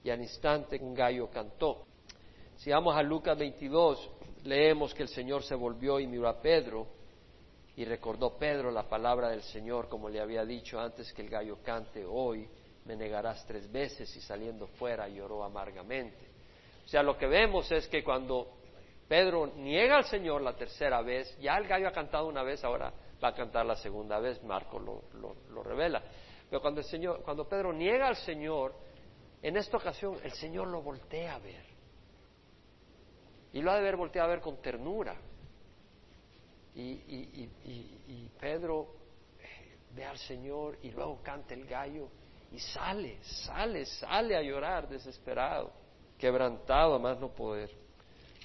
Y 0.04 0.10
al 0.10 0.20
instante 0.20 0.78
un 0.80 0.94
gallo 0.94 1.28
cantó. 1.28 1.84
Si 2.58 2.70
vamos 2.70 2.94
a 2.94 3.02
Lucas 3.02 3.36
22, 3.36 4.08
leemos 4.44 4.94
que 4.94 5.02
el 5.02 5.08
Señor 5.08 5.42
se 5.42 5.56
volvió 5.56 5.98
y 5.98 6.06
miró 6.06 6.28
a 6.28 6.40
Pedro 6.40 6.86
y 7.74 7.84
recordó 7.84 8.38
Pedro 8.38 8.70
la 8.70 8.88
palabra 8.88 9.30
del 9.30 9.42
Señor 9.42 9.88
como 9.88 10.08
le 10.08 10.20
había 10.20 10.44
dicho 10.44 10.78
antes 10.78 11.12
que 11.12 11.22
el 11.22 11.28
gallo 11.28 11.58
cante 11.64 12.04
hoy 12.04 12.48
me 12.84 12.94
negarás 12.94 13.44
tres 13.46 13.70
veces 13.72 14.14
y 14.14 14.20
saliendo 14.20 14.68
fuera 14.68 15.08
lloró 15.08 15.42
amargamente. 15.42 16.24
O 16.84 16.88
sea, 16.88 17.02
lo 17.02 17.18
que 17.18 17.26
vemos 17.26 17.70
es 17.72 17.88
que 17.88 18.04
cuando 18.04 18.59
Pedro 19.10 19.48
niega 19.56 19.96
al 19.96 20.04
Señor 20.04 20.40
la 20.40 20.54
tercera 20.54 21.02
vez, 21.02 21.36
ya 21.40 21.56
el 21.56 21.66
gallo 21.66 21.88
ha 21.88 21.90
cantado 21.90 22.28
una 22.28 22.44
vez, 22.44 22.62
ahora 22.62 22.92
va 23.20 23.28
a 23.30 23.34
cantar 23.34 23.66
la 23.66 23.74
segunda 23.74 24.20
vez, 24.20 24.40
Marco 24.44 24.78
lo, 24.78 25.62
revela. 25.64 26.00
Pero 26.48 26.62
cuando, 26.62 26.78
el 26.78 26.86
Señor, 26.86 27.20
cuando 27.24 27.48
Pedro 27.48 27.72
niega 27.72 28.06
al 28.06 28.14
Señor, 28.14 28.72
en 29.42 29.56
esta 29.56 29.78
ocasión 29.78 30.16
el 30.22 30.30
Señor 30.34 30.68
lo 30.68 30.80
voltea 30.80 31.34
a 31.34 31.38
ver 31.40 31.64
y 33.52 33.60
lo 33.60 33.72
ha 33.72 33.74
de 33.74 33.80
haber 33.80 33.96
volteado 33.96 34.28
a 34.28 34.30
ver 34.30 34.40
con 34.40 34.62
ternura. 34.62 35.16
Y, 36.76 38.28
Pedro 38.38 38.94
eh, 39.40 39.76
ve 39.92 40.04
al 40.04 40.18
Señor 40.18 40.78
y 40.82 40.92
luego 40.92 41.18
canta 41.20 41.54
el 41.54 41.64
gallo 41.64 42.06
y 42.52 42.60
sale, 42.60 43.18
sale, 43.24 43.86
sale 43.86 44.36
a 44.36 44.42
llorar 44.42 44.88
desesperado, 44.88 45.72
quebrantado 46.16 46.94
a 46.94 46.98
más 47.00 47.18
no 47.18 47.34
poder. 47.34 47.79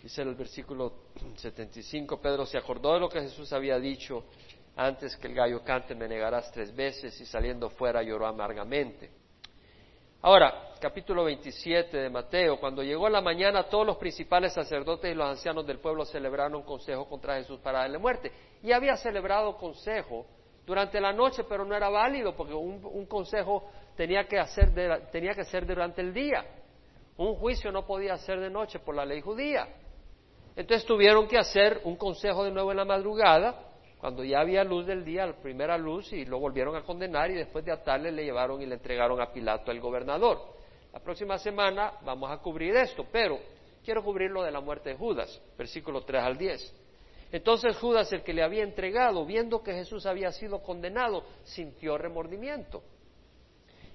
Dice 0.05 0.21
el 0.21 0.35
versículo 0.35 0.93
75, 1.35 2.21
Pedro 2.21 2.45
se 2.45 2.59
acordó 2.59 2.93
de 2.93 2.99
lo 2.99 3.09
que 3.09 3.21
Jesús 3.21 3.51
había 3.51 3.79
dicho 3.79 4.25
antes 4.75 5.17
que 5.17 5.25
el 5.25 5.33
gallo 5.33 5.63
cante, 5.63 5.95
me 5.95 6.07
negarás 6.07 6.51
tres 6.51 6.75
veces 6.75 7.19
y 7.19 7.25
saliendo 7.25 7.71
fuera 7.71 8.03
lloró 8.03 8.27
amargamente. 8.27 9.09
Ahora, 10.21 10.75
capítulo 10.79 11.23
27 11.23 11.97
de 11.97 12.09
Mateo, 12.11 12.59
cuando 12.59 12.83
llegó 12.83 13.09
la 13.09 13.19
mañana 13.19 13.63
todos 13.63 13.83
los 13.83 13.97
principales 13.97 14.53
sacerdotes 14.53 15.11
y 15.11 15.15
los 15.15 15.27
ancianos 15.27 15.65
del 15.65 15.79
pueblo 15.79 16.05
celebraron 16.05 16.61
consejo 16.61 17.09
contra 17.09 17.37
Jesús 17.37 17.59
para 17.61 17.79
darle 17.79 17.97
muerte. 17.97 18.31
Y 18.61 18.73
había 18.73 18.97
celebrado 18.97 19.57
consejo 19.57 20.27
durante 20.67 21.01
la 21.01 21.13
noche, 21.13 21.45
pero 21.49 21.65
no 21.65 21.75
era 21.75 21.89
válido 21.89 22.35
porque 22.35 22.53
un, 22.53 23.07
consejo 23.07 23.71
tenía 23.97 24.27
que, 24.27 24.37
hacer 24.37 24.71
tenía 25.11 25.33
que 25.33 25.45
ser 25.45 25.65
durante 25.65 26.01
el 26.01 26.13
día. 26.13 26.45
Un 27.17 27.33
juicio 27.37 27.71
no 27.71 27.87
podía 27.87 28.15
ser 28.17 28.39
de 28.39 28.51
noche 28.51 28.77
por 28.77 28.93
la 28.93 29.03
ley 29.03 29.19
judía. 29.19 29.67
Entonces 30.55 30.85
tuvieron 30.87 31.27
que 31.27 31.37
hacer 31.37 31.81
un 31.83 31.95
consejo 31.95 32.43
de 32.43 32.51
nuevo 32.51 32.71
en 32.71 32.77
la 32.77 32.85
madrugada 32.85 33.65
cuando 33.99 34.23
ya 34.23 34.39
había 34.39 34.63
luz 34.63 34.85
del 34.85 35.03
día, 35.03 35.25
la 35.25 35.33
primera 35.33 35.77
luz, 35.77 36.13
y 36.13 36.25
lo 36.25 36.39
volvieron 36.39 36.75
a 36.75 36.83
condenar 36.83 37.31
y 37.31 37.33
después 37.33 37.65
de 37.65 37.71
atarle 37.71 38.11
le 38.11 38.23
llevaron 38.23 38.61
y 38.61 38.65
le 38.65 38.75
entregaron 38.75 39.19
a 39.19 39.31
Pilato 39.31 39.71
el 39.71 39.79
gobernador. 39.79 40.39
La 40.93 40.99
próxima 40.99 41.37
semana 41.37 41.93
vamos 42.05 42.29
a 42.29 42.37
cubrir 42.37 42.75
esto, 42.75 43.05
pero 43.11 43.39
quiero 43.83 44.03
cubrir 44.03 44.29
lo 44.29 44.43
de 44.43 44.51
la 44.51 44.61
muerte 44.61 44.89
de 44.89 44.95
Judas, 44.95 45.41
versículo 45.57 46.03
3 46.03 46.21
al 46.21 46.37
10. 46.37 46.75
Entonces 47.31 47.75
Judas, 47.77 48.13
el 48.13 48.23
que 48.23 48.33
le 48.33 48.43
había 48.43 48.63
entregado, 48.63 49.25
viendo 49.25 49.63
que 49.63 49.73
Jesús 49.73 50.05
había 50.05 50.31
sido 50.31 50.61
condenado, 50.61 51.23
sintió 51.43 51.97
remordimiento 51.97 52.83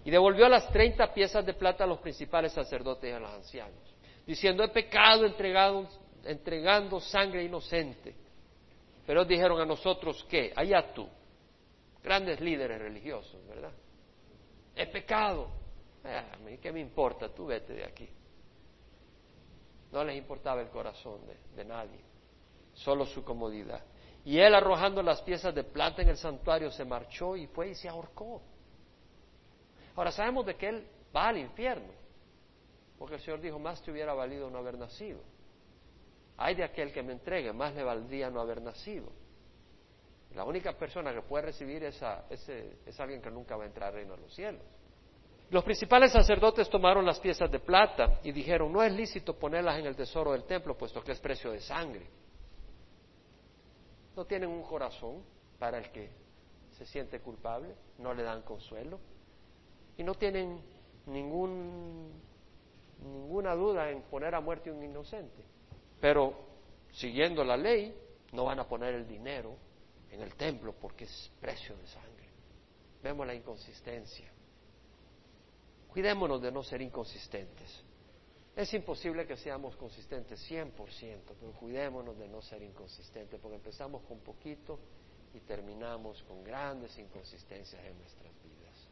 y 0.05 0.11
devolvió 0.11 0.49
las 0.49 0.69
treinta 0.71 1.15
piezas 1.15 1.47
de 1.47 1.55
plata 1.55 1.85
a 1.85 1.87
los 1.87 2.01
principales 2.01 2.53
sacerdotes 2.53 3.11
y 3.11 3.15
a 3.15 3.21
los 3.21 3.31
ancianos, 3.31 3.95
diciendo, 4.27 4.65
he 4.65 4.69
pecado 4.69 5.25
entregando 6.25 7.01
sangre 7.01 7.45
inocente. 7.45 8.15
Pero 9.07 9.25
dijeron 9.25 9.61
a 9.61 9.67
nosotros 9.67 10.25
que, 10.29 10.53
allá 10.55 10.93
tú, 10.93 11.09
grandes 12.03 12.41
líderes 12.41 12.81
religiosos, 12.81 13.45
¿verdad? 13.47 13.73
Es 14.75 14.89
pecado. 14.89 15.49
Eh, 16.05 16.23
a 16.33 16.37
mí, 16.39 16.59
¿qué 16.59 16.73
me 16.73 16.81
importa? 16.81 17.29
Tú 17.29 17.47
vete 17.47 17.75
de 17.75 17.85
aquí. 17.85 18.09
No 19.93 20.05
les 20.05 20.17
importaba 20.17 20.61
el 20.61 20.69
corazón 20.69 21.27
de, 21.27 21.37
de 21.57 21.65
nadie, 21.65 22.01
solo 22.75 23.05
su 23.05 23.25
comodidad. 23.25 23.83
Y 24.25 24.39
él 24.39 24.55
arrojando 24.55 25.03
las 25.03 25.21
piezas 25.23 25.55
de 25.55 25.65
plata 25.65 26.03
en 26.03 26.11
el 26.11 26.17
santuario 26.17 26.71
se 26.71 26.85
marchó 26.85 27.37
y 27.37 27.47
fue 27.49 27.71
y 27.71 27.75
se 27.75 27.89
ahorcó. 27.89 28.43
Ahora 29.97 30.13
sabemos 30.13 30.47
de 30.47 30.55
que 30.55 30.69
él 30.69 30.87
va 31.15 31.29
al 31.29 31.39
infierno, 31.39 31.93
porque 32.99 33.17
el 33.17 33.21
Señor 33.21 33.41
dijo, 33.41 33.59
más 33.59 33.83
te 33.83 33.91
hubiera 33.91 34.15
valido 34.15 34.49
no 34.51 34.59
haber 34.59 34.79
nacido. 34.79 35.21
Hay 36.43 36.55
de 36.55 36.65
aquel 36.65 36.91
que 36.91 37.03
me 37.03 37.13
entregue, 37.13 37.53
más 37.53 37.75
le 37.75 37.83
valdría 37.83 38.31
no 38.31 38.41
haber 38.41 38.63
nacido. 38.63 39.13
La 40.35 40.45
única 40.45 40.73
persona 40.73 41.13
que 41.13 41.21
puede 41.21 41.45
recibir 41.45 41.85
esa, 41.85 42.25
ese, 42.31 42.79
es 42.87 42.99
alguien 42.99 43.21
que 43.21 43.31
nunca 43.31 43.57
va 43.57 43.65
a 43.65 43.67
entrar 43.67 43.89
al 43.89 43.97
reino 43.97 44.17
de 44.17 44.23
los 44.23 44.35
cielos. 44.35 44.63
Los 45.51 45.63
principales 45.63 46.13
sacerdotes 46.13 46.71
tomaron 46.71 47.05
las 47.05 47.21
piezas 47.21 47.51
de 47.51 47.61
plata 47.61 48.21
y 48.23 48.33
dijeron, 48.33 48.73
no 48.73 48.83
es 48.83 48.91
lícito 48.91 49.39
ponerlas 49.39 49.81
en 49.81 49.85
el 49.85 49.95
tesoro 49.95 50.33
del 50.33 50.45
templo, 50.45 50.79
puesto 50.79 51.05
que 51.05 51.13
es 51.13 51.21
precio 51.21 51.51
de 51.51 51.61
sangre. 51.61 52.07
No 54.17 54.25
tienen 54.25 54.49
un 54.49 54.63
corazón 54.63 55.23
para 55.59 55.77
el 55.77 55.91
que 55.91 56.11
se 56.71 56.87
siente 56.87 57.21
culpable, 57.21 57.75
no 57.99 58.15
le 58.15 58.23
dan 58.23 58.41
consuelo 58.43 58.99
y 59.99 60.03
no 60.03 60.15
tienen 60.15 60.63
ningún, 61.05 62.19
ninguna 63.03 63.55
duda 63.55 63.91
en 63.91 64.01
poner 64.05 64.35
a 64.35 64.41
muerte 64.41 64.71
a 64.71 64.73
un 64.73 64.83
inocente. 64.83 65.51
Pero 66.01 66.35
siguiendo 66.93 67.45
la 67.45 67.57
ley, 67.57 67.95
no 68.33 68.45
van 68.45 68.61
a 68.61 68.69
poner 68.69 68.95
el 68.95 69.07
dinero 69.07 69.57
en 70.11 70.23
el 70.23 70.35
templo 70.35 70.75
porque 70.81 71.05
es 71.05 71.31
precio 71.41 71.77
de 71.77 71.87
sangre. 71.87 72.29
Vemos 73.03 73.27
la 73.27 73.35
inconsistencia. 73.35 74.31
Cuidémonos 75.89 76.41
de 76.41 76.53
no 76.53 76.63
ser 76.63 76.81
inconsistentes. 76.83 77.85
Es 78.55 78.73
imposible 78.75 79.27
que 79.27 79.37
seamos 79.37 79.77
consistentes 79.77 80.41
100%, 80.51 80.73
pero 81.39 81.53
cuidémonos 81.53 82.19
de 82.19 82.29
no 82.29 82.43
ser 82.43 82.63
inconsistentes 82.63 83.41
porque 83.41 83.57
empezamos 83.57 84.03
con 84.03 84.19
poquito 84.21 84.79
y 85.33 85.41
terminamos 85.41 86.23
con 86.25 86.43
grandes 86.43 86.99
inconsistencias 86.99 87.83
en 87.85 87.97
nuestras 87.99 88.33
vidas. 88.43 88.89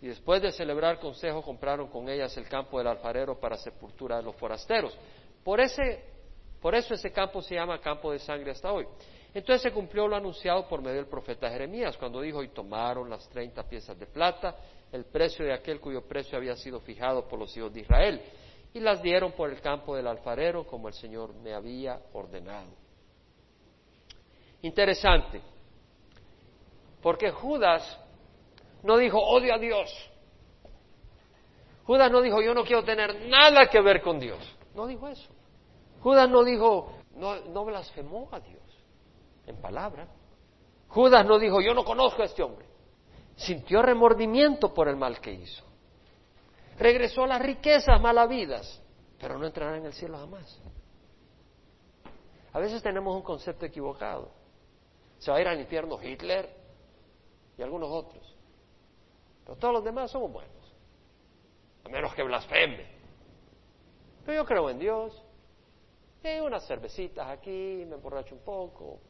Y 0.00 0.08
después 0.08 0.42
de 0.42 0.52
celebrar 0.52 0.98
consejo 0.98 1.42
compraron 1.42 1.88
con 1.88 2.08
ellas 2.08 2.36
el 2.36 2.48
campo 2.48 2.78
del 2.78 2.88
alfarero 2.88 3.38
para 3.38 3.56
sepultura 3.56 4.16
de 4.16 4.22
los 4.22 4.36
forasteros. 4.36 4.96
Por, 5.44 5.60
ese, 5.60 6.04
por 6.60 6.74
eso 6.74 6.94
ese 6.94 7.10
campo 7.10 7.42
se 7.42 7.54
llama 7.54 7.80
campo 7.80 8.12
de 8.12 8.18
sangre 8.18 8.52
hasta 8.52 8.72
hoy. 8.72 8.86
Entonces 9.34 9.62
se 9.62 9.72
cumplió 9.72 10.06
lo 10.06 10.16
anunciado 10.16 10.68
por 10.68 10.82
medio 10.82 10.96
del 10.96 11.06
profeta 11.06 11.48
Jeremías, 11.48 11.96
cuando 11.96 12.20
dijo, 12.20 12.42
y 12.42 12.48
tomaron 12.48 13.08
las 13.08 13.28
treinta 13.28 13.62
piezas 13.62 13.98
de 13.98 14.06
plata, 14.06 14.56
el 14.92 15.06
precio 15.06 15.44
de 15.44 15.54
aquel 15.54 15.80
cuyo 15.80 16.06
precio 16.06 16.36
había 16.36 16.54
sido 16.54 16.80
fijado 16.80 17.26
por 17.26 17.38
los 17.38 17.56
hijos 17.56 17.72
de 17.72 17.80
Israel, 17.80 18.22
y 18.74 18.80
las 18.80 19.02
dieron 19.02 19.32
por 19.32 19.50
el 19.50 19.60
campo 19.60 19.96
del 19.96 20.06
alfarero, 20.06 20.66
como 20.66 20.88
el 20.88 20.94
Señor 20.94 21.34
me 21.34 21.54
había 21.54 21.98
ordenado. 22.12 22.68
Interesante, 24.60 25.40
porque 27.02 27.30
Judas 27.30 27.98
no 28.82 28.98
dijo, 28.98 29.18
odio 29.18 29.54
a 29.54 29.58
Dios. 29.58 29.90
Judas 31.84 32.10
no 32.12 32.20
dijo, 32.20 32.40
yo 32.42 32.54
no 32.54 32.64
quiero 32.64 32.84
tener 32.84 33.28
nada 33.28 33.66
que 33.66 33.80
ver 33.80 34.02
con 34.02 34.20
Dios. 34.20 34.38
No 34.74 34.86
dijo 34.86 35.08
eso. 35.08 35.30
Judas 36.02 36.28
no 36.28 36.42
dijo, 36.44 36.92
no, 37.14 37.64
blasfemó 37.64 38.28
a 38.32 38.40
Dios 38.40 38.62
en 39.46 39.56
palabra, 39.60 40.08
Judas 40.88 41.24
no 41.24 41.38
dijo, 41.38 41.60
yo 41.60 41.74
no 41.74 41.84
conozco 41.84 42.22
a 42.22 42.26
este 42.26 42.42
hombre. 42.42 42.66
Sintió 43.36 43.82
remordimiento 43.82 44.74
por 44.74 44.88
el 44.88 44.96
mal 44.96 45.20
que 45.20 45.32
hizo. 45.32 45.64
Regresó 46.78 47.24
a 47.24 47.28
las 47.28 47.40
riquezas 47.40 48.00
malavidas, 48.00 48.82
pero 49.18 49.38
no 49.38 49.46
entrará 49.46 49.78
en 49.78 49.86
el 49.86 49.92
cielo 49.94 50.18
jamás. 50.18 50.60
A 52.52 52.58
veces 52.58 52.82
tenemos 52.82 53.14
un 53.16 53.22
concepto 53.22 53.64
equivocado. 53.64 54.30
Se 55.18 55.30
va 55.30 55.38
a 55.38 55.40
ir 55.40 55.48
al 55.48 55.60
infierno 55.60 56.02
Hitler 56.02 56.54
y 57.56 57.62
algunos 57.62 57.88
otros. 57.90 58.36
Pero 59.44 59.56
todos 59.56 59.74
los 59.74 59.84
demás 59.84 60.10
somos 60.10 60.30
buenos. 60.30 60.74
A 61.84 61.88
menos 61.88 62.14
que 62.14 62.22
blasfeme. 62.22 62.91
Pero 64.24 64.42
yo 64.42 64.46
creo 64.46 64.70
en 64.70 64.78
Dios. 64.78 65.22
Y 66.24 66.40
unas 66.40 66.66
cervecitas 66.66 67.28
aquí, 67.28 67.84
me 67.88 67.96
emborracho 67.96 68.34
un 68.34 68.42
poco, 68.42 69.00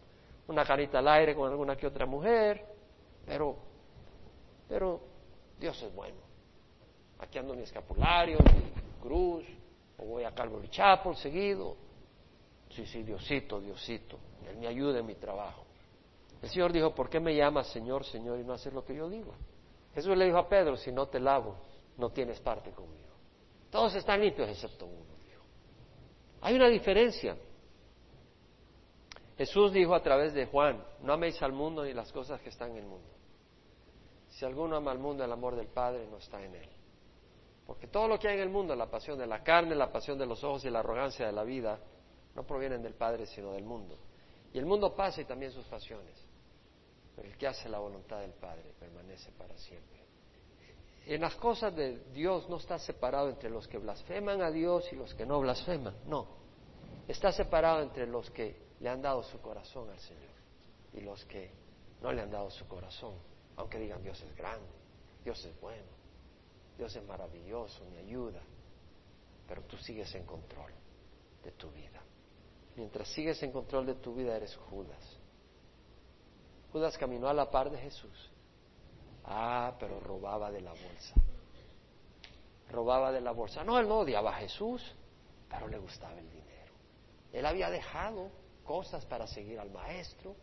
una 0.48 0.64
carita 0.64 0.98
al 0.98 1.08
aire 1.08 1.34
con 1.34 1.50
alguna 1.50 1.76
que 1.76 1.86
otra 1.86 2.06
mujer, 2.06 2.64
pero, 3.26 3.56
pero 4.66 5.00
Dios 5.58 5.80
es 5.82 5.94
bueno. 5.94 6.16
Aquí 7.18 7.38
ando 7.38 7.54
mi 7.54 7.62
escapulario, 7.62 8.38
mi 8.38 9.00
cruz, 9.02 9.44
o 9.98 10.04
voy 10.04 10.24
a 10.24 10.34
Calvary 10.34 10.68
Chapel 10.68 11.14
seguido. 11.16 11.76
Sí, 12.70 12.86
sí, 12.86 13.02
Diosito, 13.02 13.60
Diosito, 13.60 14.18
Él 14.48 14.56
me 14.56 14.66
ayuda 14.66 15.00
en 15.00 15.06
mi 15.06 15.14
trabajo. 15.14 15.64
El 16.40 16.48
Señor 16.48 16.72
dijo, 16.72 16.94
¿por 16.94 17.10
qué 17.10 17.20
me 17.20 17.36
llamas 17.36 17.68
Señor, 17.68 18.04
Señor 18.04 18.40
y 18.40 18.44
no 18.44 18.54
haces 18.54 18.72
lo 18.72 18.84
que 18.84 18.94
yo 18.94 19.08
digo? 19.08 19.34
Jesús 19.94 20.16
le 20.16 20.24
dijo 20.24 20.38
a 20.38 20.48
Pedro, 20.48 20.76
si 20.76 20.90
no 20.90 21.06
te 21.06 21.20
lavo, 21.20 21.56
no 21.98 22.10
tienes 22.10 22.40
parte 22.40 22.70
conmigo. 22.70 23.11
Todos 23.72 23.94
están 23.94 24.20
limpios 24.20 24.50
excepto 24.50 24.84
uno, 24.84 25.16
dijo. 25.24 25.42
Hay 26.42 26.54
una 26.54 26.68
diferencia. 26.68 27.38
Jesús 29.38 29.72
dijo 29.72 29.94
a 29.94 30.02
través 30.02 30.34
de 30.34 30.44
Juan, 30.44 30.84
no 31.00 31.14
améis 31.14 31.42
al 31.42 31.52
mundo 31.52 31.82
ni 31.82 31.94
las 31.94 32.12
cosas 32.12 32.38
que 32.42 32.50
están 32.50 32.72
en 32.72 32.76
el 32.76 32.84
mundo. 32.84 33.08
Si 34.28 34.44
alguno 34.44 34.76
ama 34.76 34.90
al 34.90 34.98
mundo, 34.98 35.24
el 35.24 35.32
amor 35.32 35.56
del 35.56 35.68
Padre 35.68 36.06
no 36.06 36.18
está 36.18 36.42
en 36.44 36.54
él. 36.54 36.68
Porque 37.66 37.86
todo 37.86 38.08
lo 38.08 38.18
que 38.18 38.28
hay 38.28 38.34
en 38.34 38.42
el 38.42 38.50
mundo, 38.50 38.76
la 38.76 38.90
pasión 38.90 39.18
de 39.18 39.26
la 39.26 39.42
carne, 39.42 39.74
la 39.74 39.90
pasión 39.90 40.18
de 40.18 40.26
los 40.26 40.44
ojos 40.44 40.66
y 40.66 40.70
la 40.70 40.80
arrogancia 40.80 41.24
de 41.24 41.32
la 41.32 41.42
vida, 41.42 41.80
no 42.34 42.44
provienen 42.44 42.82
del 42.82 42.94
Padre, 42.94 43.24
sino 43.24 43.52
del 43.52 43.64
mundo. 43.64 43.96
Y 44.52 44.58
el 44.58 44.66
mundo 44.66 44.94
pasa 44.94 45.22
y 45.22 45.24
también 45.24 45.50
sus 45.50 45.64
pasiones. 45.64 46.14
Pero 47.16 47.26
el 47.26 47.38
que 47.38 47.46
hace 47.46 47.70
la 47.70 47.78
voluntad 47.78 48.20
del 48.20 48.34
Padre 48.34 48.74
permanece 48.78 49.32
para 49.32 49.56
siempre. 49.56 50.01
En 51.06 51.20
las 51.20 51.34
cosas 51.34 51.74
de 51.74 51.98
Dios 52.12 52.48
no 52.48 52.56
está 52.56 52.78
separado 52.78 53.28
entre 53.28 53.50
los 53.50 53.66
que 53.66 53.78
blasfeman 53.78 54.40
a 54.40 54.50
Dios 54.50 54.90
y 54.92 54.96
los 54.96 55.12
que 55.14 55.26
no 55.26 55.40
blasfeman, 55.40 55.94
no. 56.06 56.26
Está 57.08 57.32
separado 57.32 57.82
entre 57.82 58.06
los 58.06 58.30
que 58.30 58.56
le 58.80 58.88
han 58.88 59.02
dado 59.02 59.22
su 59.24 59.40
corazón 59.40 59.90
al 59.90 59.98
Señor 59.98 60.32
y 60.94 61.00
los 61.00 61.24
que 61.24 61.50
no 62.00 62.12
le 62.12 62.22
han 62.22 62.30
dado 62.30 62.50
su 62.50 62.66
corazón, 62.66 63.14
aunque 63.56 63.78
digan 63.78 64.02
Dios 64.02 64.20
es 64.22 64.36
grande, 64.36 64.68
Dios 65.24 65.44
es 65.44 65.60
bueno, 65.60 65.90
Dios 66.76 66.94
es 66.94 67.04
maravilloso, 67.04 67.84
me 67.90 67.98
ayuda, 67.98 68.40
pero 69.48 69.62
tú 69.62 69.76
sigues 69.78 70.14
en 70.14 70.24
control 70.24 70.72
de 71.44 71.52
tu 71.52 71.70
vida. 71.70 72.00
Mientras 72.76 73.08
sigues 73.08 73.42
en 73.42 73.52
control 73.52 73.86
de 73.86 73.94
tu 73.96 74.14
vida 74.14 74.36
eres 74.36 74.56
Judas. 74.70 75.18
Judas 76.72 76.96
caminó 76.96 77.28
a 77.28 77.34
la 77.34 77.50
par 77.50 77.70
de 77.70 77.78
Jesús. 77.78 78.31
Ah, 79.24 79.74
pero 79.78 80.00
robaba 80.00 80.50
de 80.50 80.60
la 80.60 80.72
bolsa. 80.72 81.14
Robaba 82.70 83.12
de 83.12 83.20
la 83.20 83.32
bolsa. 83.32 83.64
No, 83.64 83.78
él 83.78 83.88
no 83.88 84.00
odiaba 84.00 84.30
a 84.30 84.40
Jesús, 84.40 84.82
pero 85.48 85.68
le 85.68 85.78
gustaba 85.78 86.18
el 86.18 86.30
dinero. 86.30 86.72
Él 87.32 87.46
había 87.46 87.70
dejado 87.70 88.30
cosas 88.64 89.04
para 89.06 89.26
seguir 89.26 89.58
al 89.58 89.70
maestro. 89.70 90.34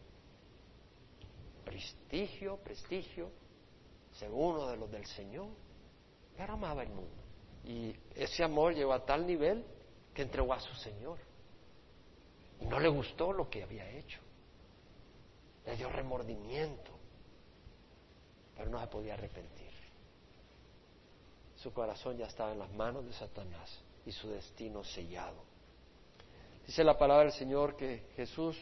Prestigio, 1.65 2.57
prestigio, 2.57 3.29
según 4.13 4.55
uno 4.55 4.67
de 4.67 4.77
los 4.77 4.91
del 4.91 5.05
Señor. 5.05 5.49
Pero 6.37 6.53
amaba 6.53 6.83
el 6.83 6.89
mundo. 6.89 7.23
Y 7.63 7.95
ese 8.15 8.43
amor 8.43 8.73
llegó 8.73 8.93
a 8.93 9.05
tal 9.05 9.27
nivel 9.27 9.65
que 10.13 10.21
entregó 10.21 10.53
a 10.53 10.59
su 10.59 10.73
Señor. 10.75 11.19
No 12.61 12.79
le 12.79 12.89
gustó 12.89 13.33
lo 13.33 13.49
que 13.49 13.63
había 13.63 13.89
hecho 13.89 14.19
le 15.69 15.75
dio 15.75 15.89
remordimiento, 15.89 16.91
pero 18.59 18.69
no 18.69 18.77
se 18.81 18.87
podía 18.87 19.13
arrepentir. 19.13 19.71
Su 21.55 21.71
corazón 21.71 22.17
ya 22.17 22.25
estaba 22.25 22.51
en 22.51 22.59
las 22.59 22.69
manos 22.73 23.05
de 23.05 23.13
Satanás 23.13 23.81
y 24.05 24.11
su 24.11 24.29
destino 24.29 24.83
sellado. 24.83 25.37
Dice 26.67 26.83
la 26.83 26.97
palabra 26.97 27.23
del 27.23 27.31
Señor 27.31 27.77
que 27.77 28.09
Jesús 28.17 28.57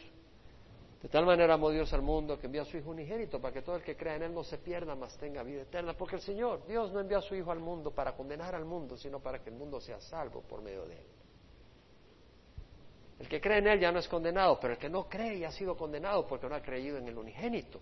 de 1.02 1.08
tal 1.08 1.26
manera 1.26 1.54
amó 1.54 1.70
Dios 1.70 1.92
al 1.92 2.02
mundo 2.02 2.38
que 2.38 2.46
envió 2.46 2.62
a 2.62 2.64
su 2.64 2.76
Hijo 2.76 2.90
unigénito 2.90 3.40
para 3.40 3.52
que 3.52 3.62
todo 3.62 3.74
el 3.74 3.82
que 3.82 3.96
crea 3.96 4.14
en 4.14 4.22
Él 4.22 4.34
no 4.34 4.44
se 4.44 4.58
pierda, 4.58 4.94
mas 4.94 5.18
tenga 5.18 5.42
vida 5.42 5.62
eterna. 5.62 5.94
Porque 5.94 6.14
el 6.14 6.22
Señor, 6.22 6.64
Dios 6.68 6.92
no 6.92 7.00
envió 7.00 7.18
a 7.18 7.22
su 7.22 7.34
Hijo 7.34 7.50
al 7.50 7.58
mundo 7.58 7.90
para 7.90 8.14
condenar 8.14 8.54
al 8.54 8.64
mundo, 8.64 8.96
sino 8.96 9.18
para 9.18 9.42
que 9.42 9.50
el 9.50 9.56
mundo 9.56 9.80
sea 9.80 10.00
salvo 10.00 10.42
por 10.42 10.62
medio 10.62 10.86
de 10.86 10.94
Él. 10.94 11.06
El 13.18 13.28
que 13.28 13.40
cree 13.40 13.58
en 13.58 13.66
Él 13.66 13.80
ya 13.80 13.90
no 13.90 13.98
es 13.98 14.06
condenado, 14.06 14.60
pero 14.60 14.74
el 14.74 14.78
que 14.78 14.88
no 14.88 15.08
cree 15.08 15.40
ya 15.40 15.48
ha 15.48 15.52
sido 15.52 15.76
condenado 15.76 16.24
porque 16.24 16.48
no 16.48 16.54
ha 16.54 16.62
creído 16.62 16.98
en 16.98 17.08
el 17.08 17.18
unigénito. 17.18 17.80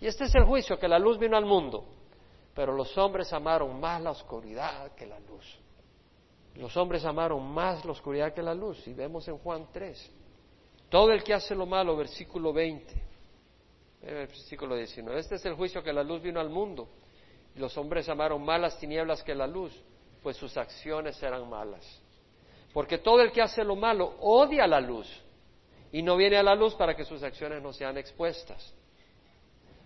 Y 0.00 0.06
este 0.06 0.24
es 0.24 0.34
el 0.34 0.44
juicio, 0.44 0.78
que 0.78 0.88
la 0.88 0.98
luz 0.98 1.18
vino 1.18 1.36
al 1.36 1.44
mundo, 1.44 1.84
pero 2.54 2.72
los 2.72 2.96
hombres 2.96 3.32
amaron 3.32 3.78
más 3.78 4.00
la 4.00 4.10
oscuridad 4.10 4.92
que 4.94 5.06
la 5.06 5.20
luz. 5.20 5.58
Los 6.54 6.76
hombres 6.76 7.04
amaron 7.04 7.46
más 7.52 7.84
la 7.84 7.92
oscuridad 7.92 8.32
que 8.32 8.42
la 8.42 8.54
luz, 8.54 8.86
y 8.86 8.94
vemos 8.94 9.28
en 9.28 9.38
Juan 9.38 9.68
3. 9.72 10.10
Todo 10.88 11.12
el 11.12 11.22
que 11.22 11.34
hace 11.34 11.54
lo 11.54 11.66
malo, 11.66 11.96
versículo 11.96 12.52
20, 12.52 13.02
versículo 14.02 14.74
19, 14.74 15.20
este 15.20 15.36
es 15.36 15.44
el 15.44 15.54
juicio 15.54 15.82
que 15.82 15.92
la 15.92 16.02
luz 16.02 16.22
vino 16.22 16.40
al 16.40 16.48
mundo, 16.48 16.88
y 17.54 17.58
los 17.58 17.76
hombres 17.76 18.08
amaron 18.08 18.44
más 18.44 18.60
las 18.60 18.78
tinieblas 18.78 19.22
que 19.22 19.34
la 19.34 19.46
luz, 19.46 19.72
pues 20.22 20.36
sus 20.36 20.56
acciones 20.56 21.22
eran 21.22 21.48
malas. 21.48 21.84
Porque 22.72 22.98
todo 22.98 23.20
el 23.20 23.32
que 23.32 23.42
hace 23.42 23.64
lo 23.64 23.76
malo 23.76 24.14
odia 24.20 24.66
la 24.66 24.80
luz 24.80 25.08
y 25.92 26.02
no 26.02 26.16
viene 26.16 26.36
a 26.36 26.42
la 26.42 26.54
luz 26.54 26.74
para 26.74 26.94
que 26.94 27.04
sus 27.04 27.22
acciones 27.22 27.62
no 27.62 27.72
sean 27.72 27.98
expuestas. 27.98 28.74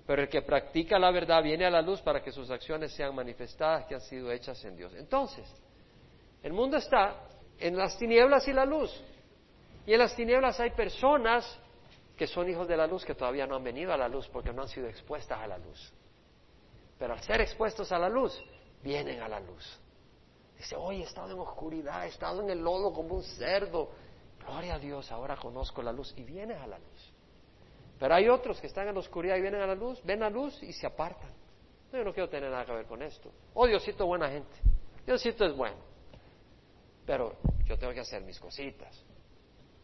Pero 0.06 0.22
el 0.22 0.28
que 0.28 0.42
practica 0.42 0.98
la 0.98 1.10
verdad 1.10 1.42
viene 1.42 1.64
a 1.64 1.70
la 1.70 1.80
luz 1.80 2.00
para 2.02 2.22
que 2.22 2.30
sus 2.30 2.50
acciones 2.50 2.92
sean 2.92 3.14
manifestadas, 3.14 3.86
que 3.86 3.94
han 3.94 4.02
sido 4.02 4.30
hechas 4.30 4.62
en 4.64 4.76
Dios. 4.76 4.92
Entonces, 4.94 5.46
el 6.42 6.52
mundo 6.52 6.76
está 6.76 7.22
en 7.58 7.76
las 7.76 7.96
tinieblas 7.96 8.46
y 8.46 8.52
la 8.52 8.66
luz. 8.66 8.90
Y 9.86 9.94
en 9.94 9.98
las 9.98 10.14
tinieblas 10.14 10.60
hay 10.60 10.70
personas 10.70 11.58
que 12.16 12.26
son 12.26 12.48
hijos 12.48 12.68
de 12.68 12.76
la 12.76 12.86
luz 12.86 13.04
que 13.04 13.14
todavía 13.14 13.46
no 13.46 13.56
han 13.56 13.64
venido 13.64 13.92
a 13.92 13.96
la 13.96 14.08
luz 14.08 14.28
porque 14.28 14.52
no 14.52 14.62
han 14.62 14.68
sido 14.68 14.86
expuestas 14.88 15.40
a 15.40 15.46
la 15.46 15.58
luz. 15.58 15.92
Pero 16.98 17.14
al 17.14 17.20
ser 17.22 17.40
expuestos 17.40 17.90
a 17.90 17.98
la 17.98 18.08
luz, 18.08 18.38
vienen 18.82 19.20
a 19.20 19.28
la 19.28 19.40
luz. 19.40 19.80
Dice, 20.56 20.76
hoy 20.76 21.00
he 21.00 21.04
estado 21.04 21.32
en 21.32 21.38
oscuridad, 21.38 22.04
he 22.04 22.08
estado 22.08 22.42
en 22.42 22.50
el 22.50 22.60
lodo 22.60 22.92
como 22.92 23.16
un 23.16 23.24
cerdo. 23.24 23.90
Gloria 24.46 24.74
a 24.74 24.78
Dios, 24.78 25.10
ahora 25.10 25.36
conozco 25.36 25.82
la 25.82 25.92
luz 25.92 26.12
y 26.16 26.22
vienes 26.22 26.60
a 26.60 26.66
la 26.66 26.78
luz. 26.78 27.13
Pero 27.98 28.14
hay 28.14 28.28
otros 28.28 28.60
que 28.60 28.66
están 28.66 28.88
en 28.88 28.94
la 28.94 29.00
oscuridad 29.00 29.36
y 29.36 29.40
vienen 29.40 29.60
a 29.60 29.66
la 29.66 29.74
luz, 29.74 30.02
ven 30.04 30.20
la 30.20 30.30
luz 30.30 30.62
y 30.62 30.72
se 30.72 30.86
apartan. 30.86 31.30
yo 31.92 32.04
no 32.04 32.12
quiero 32.12 32.28
tener 32.28 32.50
nada 32.50 32.64
que 32.64 32.72
ver 32.72 32.86
con 32.86 33.02
esto. 33.02 33.30
Oh, 33.54 33.66
Diosito, 33.66 34.06
buena 34.06 34.28
gente. 34.28 34.56
Diosito 35.06 35.44
es 35.44 35.56
bueno. 35.56 35.76
Pero 37.06 37.36
yo 37.66 37.78
tengo 37.78 37.92
que 37.92 38.00
hacer 38.00 38.22
mis 38.22 38.38
cositas. 38.40 39.04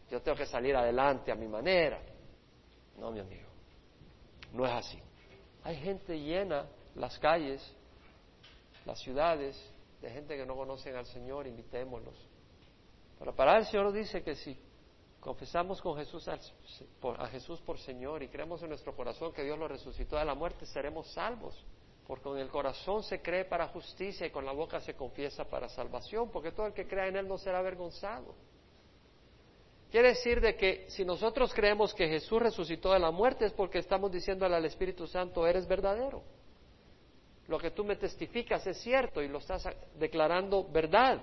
Yo 0.09 0.21
tengo 0.21 0.37
que 0.37 0.45
salir 0.45 0.75
adelante 0.75 1.31
a 1.31 1.35
mi 1.35 1.47
manera. 1.47 2.01
No, 2.97 3.11
mi 3.11 3.19
amigo. 3.19 3.47
No 4.51 4.65
es 4.65 4.71
así. 4.71 4.99
Hay 5.63 5.77
gente 5.77 6.19
llena 6.19 6.65
las 6.95 7.17
calles, 7.19 7.61
las 8.85 8.99
ciudades, 8.99 9.55
de 10.01 10.09
gente 10.09 10.35
que 10.35 10.45
no 10.45 10.55
conocen 10.55 10.95
al 10.95 11.05
Señor, 11.05 11.47
invitémoslos. 11.47 12.15
Pero 13.19 13.35
para 13.35 13.57
el 13.57 13.65
Señor 13.65 13.93
dice 13.93 14.23
que 14.23 14.35
si 14.35 14.57
confesamos 15.21 15.81
con 15.81 15.95
Jesús 15.95 16.27
a 16.27 17.27
Jesús 17.27 17.61
por 17.61 17.79
Señor 17.79 18.21
y 18.21 18.27
creemos 18.27 18.61
en 18.61 18.69
nuestro 18.69 18.93
corazón 18.93 19.31
que 19.31 19.43
Dios 19.43 19.57
lo 19.57 19.69
resucitó 19.69 20.17
de 20.17 20.25
la 20.25 20.35
muerte, 20.35 20.65
seremos 20.65 21.07
salvos. 21.13 21.55
Porque 22.05 22.23
con 22.23 22.37
el 22.37 22.49
corazón 22.49 23.03
se 23.03 23.21
cree 23.21 23.45
para 23.45 23.69
justicia 23.69 24.27
y 24.27 24.31
con 24.31 24.45
la 24.45 24.51
boca 24.51 24.81
se 24.81 24.95
confiesa 24.95 25.45
para 25.45 25.69
salvación, 25.69 26.29
porque 26.29 26.51
todo 26.51 26.65
el 26.65 26.73
que 26.73 26.85
crea 26.85 27.07
en 27.07 27.15
Él 27.15 27.27
no 27.27 27.37
será 27.37 27.59
avergonzado. 27.59 28.35
Quiere 29.89 30.09
decir 30.09 30.41
de 30.41 30.57
que 30.57 30.89
si 30.89 31.05
nosotros 31.05 31.53
creemos 31.53 31.93
que 31.93 32.09
Jesús 32.09 32.41
resucitó 32.41 32.91
de 32.91 32.99
la 32.99 33.11
muerte 33.11 33.45
es 33.45 33.53
porque 33.53 33.79
estamos 33.79 34.11
diciéndole 34.11 34.55
al 34.55 34.65
Espíritu 34.65 35.07
Santo, 35.07 35.47
eres 35.47 35.65
verdadero 35.67 36.21
lo 37.51 37.59
que 37.59 37.71
tú 37.71 37.83
me 37.83 37.97
testificas 37.97 38.65
es 38.65 38.77
cierto 38.81 39.21
y 39.21 39.27
lo 39.27 39.39
estás 39.39 39.67
declarando 39.99 40.63
verdad, 40.63 41.21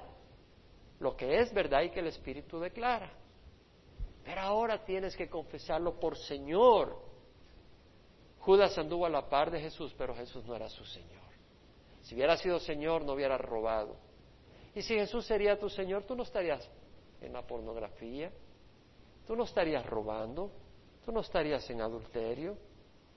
lo 1.01 1.17
que 1.17 1.39
es 1.41 1.53
verdad 1.55 1.81
y 1.83 1.91
que 1.91 2.01
el 2.01 2.09
Espíritu 2.09 2.61
declara. 2.61 3.11
Pero 4.29 4.43
ahora 4.43 4.85
tienes 4.85 5.16
que 5.16 5.26
confesarlo 5.26 5.99
por 5.99 6.14
Señor. 6.18 6.99
Judas 8.41 8.76
anduvo 8.76 9.07
a 9.07 9.09
la 9.09 9.26
par 9.26 9.51
de 9.51 9.59
Jesús, 9.59 9.95
pero 9.97 10.14
Jesús 10.14 10.45
no 10.45 10.55
era 10.55 10.68
su 10.68 10.85
Señor. 10.85 11.22
Si 12.03 12.14
hubiera 12.14 12.37
sido 12.37 12.61
Señor, 12.61 13.07
no 13.07 13.14
hubiera 13.14 13.39
robado. 13.39 13.97
Y 14.74 14.83
si 14.83 14.97
Jesús 14.97 15.24
sería 15.24 15.59
tu 15.59 15.70
Señor, 15.70 16.03
tú 16.03 16.14
no 16.14 16.24
estarías 16.24 16.68
en 17.22 17.33
la 17.33 17.47
pornografía, 17.47 18.31
tú 19.26 19.35
no 19.35 19.45
estarías 19.45 19.87
robando, 19.87 20.51
tú 21.07 21.11
no 21.11 21.20
estarías 21.20 21.68
en 21.70 21.81
adulterio, 21.81 22.59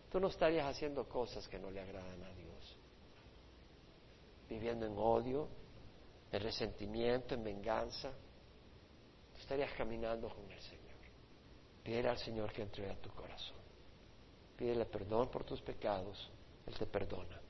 tú 0.10 0.18
no 0.18 0.30
estarías 0.30 0.66
haciendo 0.66 1.10
cosas 1.10 1.46
que 1.50 1.60
no 1.60 1.70
le 1.70 1.82
agradan 1.82 2.24
a 2.24 2.34
Dios. 2.36 2.78
Viviendo 4.48 4.86
en 4.86 4.98
odio, 4.98 5.50
en 6.32 6.42
resentimiento, 6.42 7.36
en 7.36 7.44
venganza. 7.44 8.12
Tú 9.34 9.42
estarías 9.42 9.74
caminando 9.74 10.30
con 10.30 10.50
el 10.50 10.62
Señor. 10.62 10.81
Pídele 11.84 12.10
al 12.10 12.18
Señor 12.18 12.52
que 12.52 12.62
entre 12.62 12.90
a 12.90 12.96
tu 12.96 13.10
corazón. 13.12 13.58
Pídele 14.56 14.86
perdón 14.86 15.30
por 15.30 15.44
tus 15.44 15.62
pecados. 15.62 16.30
Él 16.68 16.78
te 16.78 16.86
perdona. 16.86 17.41